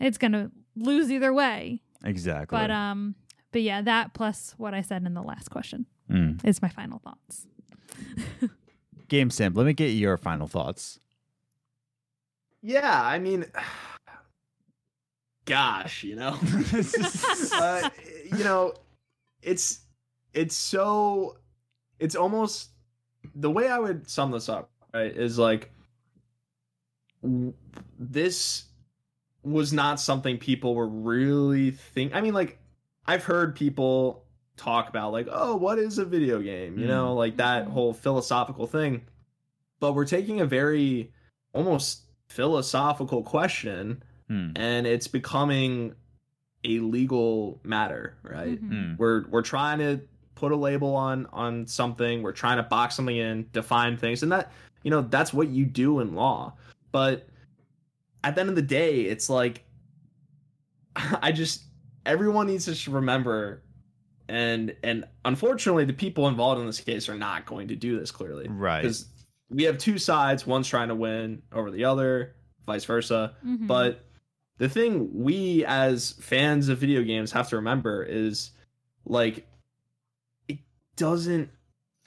[0.00, 1.82] it's going to lose either way.
[2.04, 2.56] Exactly.
[2.58, 3.16] But um
[3.54, 6.44] but yeah, that plus what I said in the last question Mm.
[6.44, 7.46] is my final thoughts.
[9.08, 10.98] Game Simp, let me get your final thoughts.
[12.62, 13.46] Yeah, I mean,
[15.44, 16.38] gosh, you know,
[17.54, 17.88] uh,
[18.36, 18.74] you know,
[19.42, 19.80] it's
[20.32, 21.36] it's so
[21.98, 22.70] it's almost
[23.34, 25.10] the way I would sum this up, right?
[25.16, 25.70] Is like
[27.22, 27.54] w-
[27.98, 28.64] this
[29.42, 32.14] was not something people were really think.
[32.14, 32.58] I mean, like
[33.06, 34.24] I've heard people
[34.56, 36.78] talk about like, oh, what is a video game?
[36.78, 37.70] You know, like that Mhm.
[37.72, 39.02] whole philosophical thing.
[39.80, 41.12] But we're taking a very
[41.52, 44.50] almost philosophical question Hmm.
[44.56, 45.94] and it's becoming
[46.64, 48.58] a legal matter, right?
[48.62, 48.68] Mhm.
[48.92, 48.94] Hmm.
[48.96, 50.00] We're we're trying to
[50.34, 54.32] put a label on on something, we're trying to box something in, define things, and
[54.32, 54.50] that
[54.82, 56.54] you know, that's what you do in law.
[56.92, 57.26] But
[58.22, 59.64] at the end of the day, it's like
[60.96, 61.64] I just
[62.06, 63.62] everyone needs to remember
[64.28, 68.10] and and unfortunately the people involved in this case are not going to do this
[68.10, 68.82] clearly Right.
[68.82, 69.06] because
[69.50, 72.34] we have two sides one's trying to win over the other
[72.66, 73.66] vice versa Mhm.
[73.66, 74.04] but
[74.58, 78.52] the thing we as fans of video games have to remember is
[79.04, 79.46] like
[80.48, 80.58] it
[80.96, 81.50] doesn't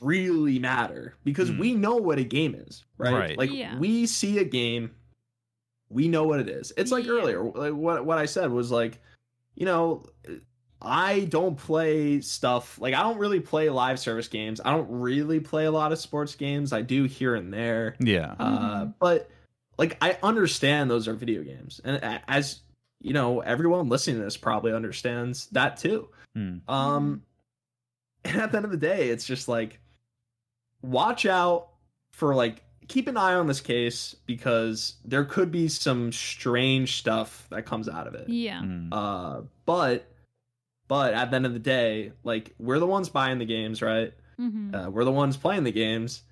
[0.01, 1.59] really matter because Hmm.
[1.59, 3.13] we know what a game is, right?
[3.13, 3.37] Right.
[3.37, 3.77] Like Yeah.
[3.79, 4.91] we see a game,
[5.89, 6.71] we know what it is.
[6.77, 7.11] It's like Yeah.
[7.13, 8.99] earlier, like what what I said was like,
[9.57, 10.05] you know,
[10.79, 14.61] I don't play stuff like I don't really play live service games.
[14.63, 16.71] I don't really play a lot of sports games.
[16.71, 17.95] I do here and there.
[17.99, 18.35] Yeah.
[18.39, 19.31] Uh, but
[19.79, 22.59] like I understand those are video games, and as
[23.01, 26.09] you know, everyone listening to this probably understands that too.
[26.35, 26.57] Hmm.
[26.67, 27.23] Um,
[28.23, 29.79] and at the end of the day, it's just like
[30.83, 31.69] watch out
[32.11, 37.47] for like keep an eye on this case because there could be some strange stuff
[37.49, 38.29] that comes out of it.
[38.29, 38.61] Yeah.
[38.61, 38.93] Hmm.
[38.93, 40.07] Uh, but
[40.87, 44.13] but at the end of the day, like we're the ones buying the games, right?
[44.37, 46.23] hmm Uh, we're the ones playing the games.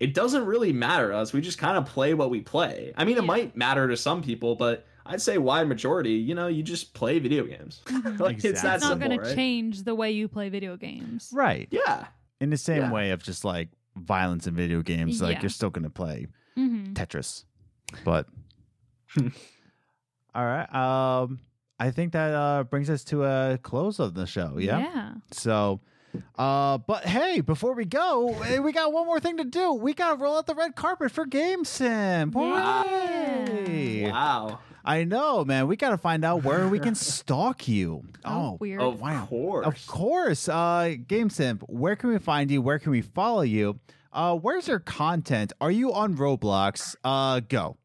[0.00, 1.32] It doesn't really matter to us.
[1.32, 2.92] We just kind of play what we play.
[2.96, 3.26] I mean, it Yeah.
[3.26, 7.18] might matter to some people, but I'd say wide majority, you know, you just play
[7.20, 7.80] video games.
[7.86, 8.18] Mhm.
[8.20, 11.30] like it's that it's not simple, going to change the way you play video games.
[11.32, 11.68] Right.
[11.70, 12.08] Yeah.
[12.40, 12.92] In the same Yeah.
[12.92, 15.42] way of just like violence in video games, like Yeah.
[15.42, 17.44] you're still gonna play hmm Tetris.
[18.04, 18.26] But
[20.34, 20.72] all right.
[20.74, 21.40] Um
[21.78, 24.58] I think that uh brings us to a close of the show.
[24.58, 24.78] Yeah.
[24.78, 25.12] Yeah.
[25.32, 25.80] So
[26.38, 29.72] uh but hey, before we go, eh, we got one more thing to do.
[29.74, 32.34] We gotta roll out the red carpet for Game Simp.
[32.34, 34.10] Hooray!
[34.10, 34.60] Wow.
[34.86, 35.66] I know, man.
[35.66, 38.04] We gotta find out where we can stalk you.
[38.24, 38.80] Oh, weird.
[38.80, 39.26] Of wow.
[39.26, 39.66] course.
[39.66, 40.48] Of course.
[40.48, 42.62] Uh Game Simp, where can we find you?
[42.62, 43.80] Where can we follow you?
[44.12, 45.52] Uh where's your content?
[45.60, 46.94] Are you on Roblox?
[47.04, 47.76] Uh go.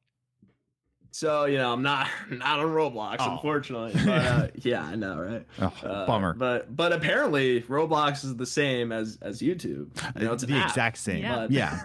[1.14, 3.34] So you know, I'm not not on Roblox, Oh.
[3.34, 3.92] unfortunately.
[4.06, 5.46] But uh, yeah, I know, right?
[5.60, 6.34] Oh, Uh, bummer.
[6.34, 9.90] But but apparently, Roblox is the same as as YouTube.
[10.18, 10.70] You know, it's the app.
[10.70, 11.24] exact same.
[11.24, 11.36] Yeah.
[11.36, 11.82] But- Yeah.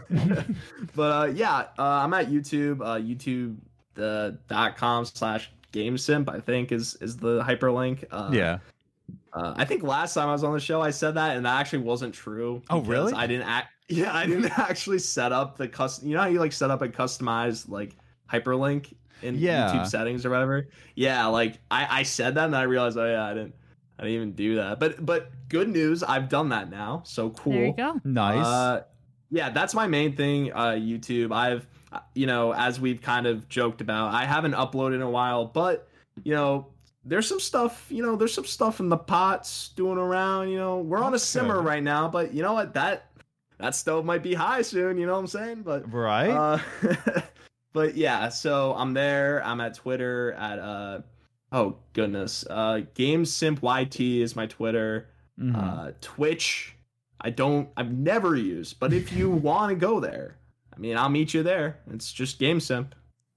[0.95, 2.81] but uh, yeah, uh, I'm at YouTube.
[2.83, 3.57] Uh, YouTube
[3.97, 6.29] the dot com slash GameSimp.
[6.29, 8.05] I think is is the hyperlink.
[8.11, 8.59] Uh, yeah.
[9.33, 11.61] Uh, I think last time I was on the show, I said that, and that
[11.61, 12.63] actually wasn't true.
[12.71, 13.13] Oh, really?
[13.13, 13.69] I didn't act.
[13.89, 16.09] Yeah, I didn't actually set up the custom.
[16.09, 17.95] You know how you like set up a customized like
[18.33, 19.73] hyperlink in Yeah.
[19.73, 20.69] YouTube settings or whatever.
[20.95, 23.55] Yeah, like I I said that, and I realized, oh yeah, I didn't.
[23.99, 24.79] I didn't even do that.
[24.79, 27.03] But but good news, I've done that now.
[27.05, 27.53] So cool.
[27.55, 28.01] There you go.
[28.05, 28.45] Nice.
[28.45, 28.83] Uh,
[29.31, 30.53] yeah, that's my main thing.
[30.53, 31.33] Uh, YouTube.
[31.33, 31.67] I've,
[32.15, 35.89] you know, as we've kind of joked about, I haven't uploaded in a while, but
[36.25, 36.67] you know,
[37.05, 37.87] there's some stuff.
[37.89, 40.49] You know, there's some stuff in the pots doing around.
[40.51, 42.75] You know, we're on a simmer right now, but you know what?
[42.75, 43.11] That
[43.59, 44.99] that stove might be high soon.
[44.99, 45.63] You know what I'm saying?
[45.63, 46.31] But right?
[46.31, 46.59] uh,
[47.73, 49.43] but yeah, so I'm there.
[49.45, 51.01] I'm at Twitter at uh
[51.53, 52.45] oh goodness.
[52.49, 55.09] Uh GameSimpYT is my Twitter.
[55.41, 55.57] Mhm.
[55.57, 56.75] Uh Twitch.
[57.21, 60.36] I don't I've never used, but if you want to go there,
[60.77, 61.79] I mean I'll meet you there.
[61.91, 62.93] It's just GameSimp.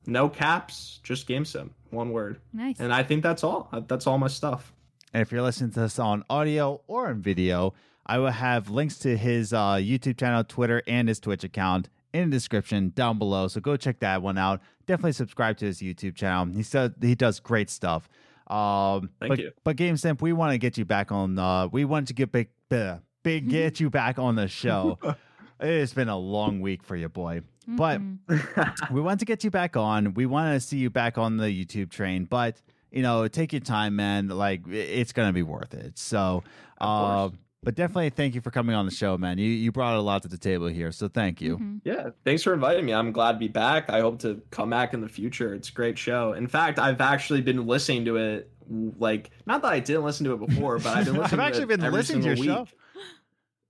[0.06, 1.70] No caps, just GameSimp.
[1.92, 2.40] One word.
[2.54, 2.80] Nice.
[2.80, 3.70] And I think that's all.
[3.88, 4.74] That's all my stuff.
[5.14, 7.74] And if you're listening to this on audio or on video,
[8.06, 12.30] I will have links to his uh, YouTube channel, Twitter, and his Twitch account in
[12.30, 13.48] the description down below.
[13.48, 14.62] So go check that one out.
[14.86, 16.54] Definitely subscribe to his YouTube channel.
[16.54, 18.10] He said he does great stuff.
[18.48, 19.52] Um, Thank but, you.
[19.64, 21.38] But GameSimp, we want to get you back on.
[21.38, 24.98] Uh, we want to get big, big, big get you back on the show.
[25.60, 27.42] it's been a long week for you, boy.
[27.68, 28.20] But Mhm.
[28.92, 30.14] we want to get you back on.
[30.16, 32.62] We want to see you back on the YouTube train, but
[32.92, 34.30] you know, take your time, man.
[34.30, 36.00] Like it's gonna be worth it.
[36.00, 36.44] So,
[36.82, 37.30] uh,
[37.62, 39.38] but definitely thank you for coming on the show, man.
[39.38, 41.58] You you brought a lot to the table here, so thank you.
[41.60, 41.82] Mhm.
[41.84, 42.94] Yeah, thanks for inviting me.
[42.94, 43.90] I'm glad to be back.
[43.92, 45.54] I hope to come back in the future.
[45.54, 46.34] It's a great show.
[46.34, 48.52] In fact, I've actually been listening to it.
[48.98, 51.42] Like, not that I didn't listen to it before, but I've been I've listening.
[51.42, 52.72] actually to it been every listening to your single show.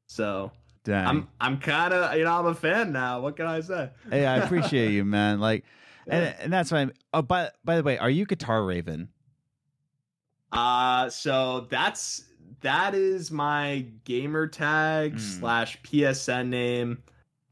[0.07, 0.51] So
[0.89, 1.05] Dang.
[1.07, 3.21] I'm I'm kind of you know I'm a fan now.
[3.21, 3.91] What can I say?
[4.09, 5.39] hey, I appreciate you, man.
[5.49, 5.63] Like,
[6.07, 6.79] and and that's why.
[6.79, 9.09] I'm, oh, by by the way, are you Guitar Raven?
[10.51, 12.25] Uh so that's
[12.61, 15.19] that is my gamer tag Mm.
[15.19, 17.03] slash PSN name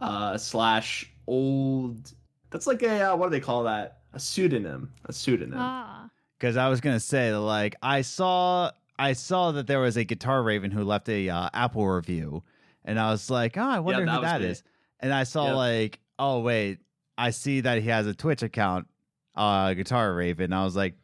[0.01, 2.13] uh slash old.
[2.49, 3.99] That's like a uh, what do they call that?
[4.13, 4.91] A pseudonym.
[5.05, 5.59] A pseudonym.
[5.59, 6.09] Ah.
[6.39, 10.41] Because I was gonna say, like, I saw I saw that there was a Guitar
[10.41, 12.41] Raven who left a uh, Apple review,
[12.87, 14.47] and I was like, oh, I wonder that who was that me.
[14.47, 14.63] is.
[14.99, 15.55] And I saw Yep.
[15.55, 16.79] like, oh wait,
[17.19, 18.87] I see that he has a Twitch account,
[19.35, 20.51] uh, Guitar Raven.
[20.53, 20.95] I was like,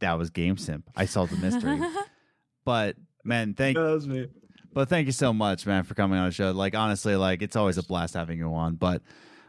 [0.00, 0.88] that was Game Simp.
[0.96, 1.80] I solved the mystery.
[2.64, 4.28] but man, thank that was me.
[4.72, 6.50] but thank you so much, man, for coming on the show.
[6.52, 8.76] Like honestly, like it's always a blast having you on.
[8.76, 9.02] But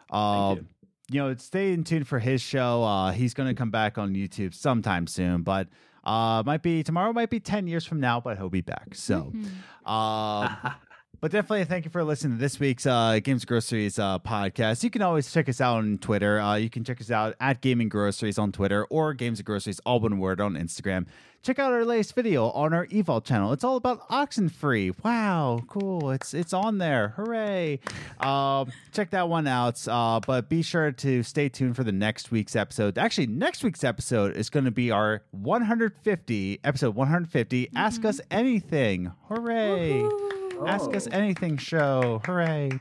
[0.10, 0.68] uh, Thank
[1.10, 1.20] you.
[1.22, 2.84] know, stay in tune for his show.
[2.84, 5.68] Uh, he's gonna come back on YouTube sometime soon, but
[6.04, 8.94] uh, might be tomorrow, might be ten years from now, but he'll be back.
[8.94, 9.48] So, Mhm.
[9.86, 10.72] uh,
[11.22, 14.84] But definitely thank you for listening to this week's uh, Games Groceries uh, podcast.
[14.84, 16.40] You can always check us out on Twitter.
[16.40, 19.80] Uh, you can check us out at Gaming Groceries on Twitter or Games and Groceries,
[19.86, 21.06] all one word, on Instagram.
[21.42, 23.54] Check out our latest video on our Evolve channel.
[23.54, 24.96] It's all about Oxenfree.
[25.04, 26.10] Wow, cool.
[26.10, 27.10] It's it's on there.
[27.10, 27.82] Hooray.
[28.20, 29.88] Um, check that one out.
[29.88, 32.98] Uh, but be sure to stay tuned for the next week's episode.
[32.98, 39.12] Actually, next week's episode is going to be our 150, episode 150, Ask Us Anything.
[39.28, 40.45] Hooray.
[40.66, 41.12] Ask Us Oh.
[41.16, 42.22] Anything show.
[42.26, 42.72] Hooray.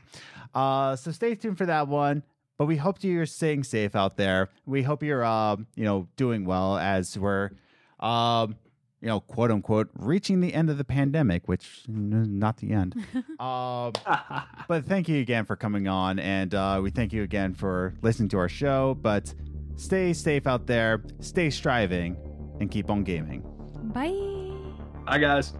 [0.53, 2.23] Uh, so stay tuned for that one.
[2.57, 4.49] But we hope you're staying safe out there.
[4.65, 7.49] We hope you're, um, you know, doing well as we're,
[7.99, 8.55] um,
[9.01, 12.95] you know, quote unquote, reaching the end of the pandemic, which n- not the end.
[13.41, 13.91] um,
[14.69, 18.29] but thank you again for coming on, and uh, we thank you again for listening
[18.29, 18.97] to our show.
[19.01, 19.33] But
[19.75, 22.15] stay safe out there, stay striving,
[22.61, 23.41] and keep on gaming.
[23.93, 24.15] Bye.
[25.05, 25.53] Bye, guys.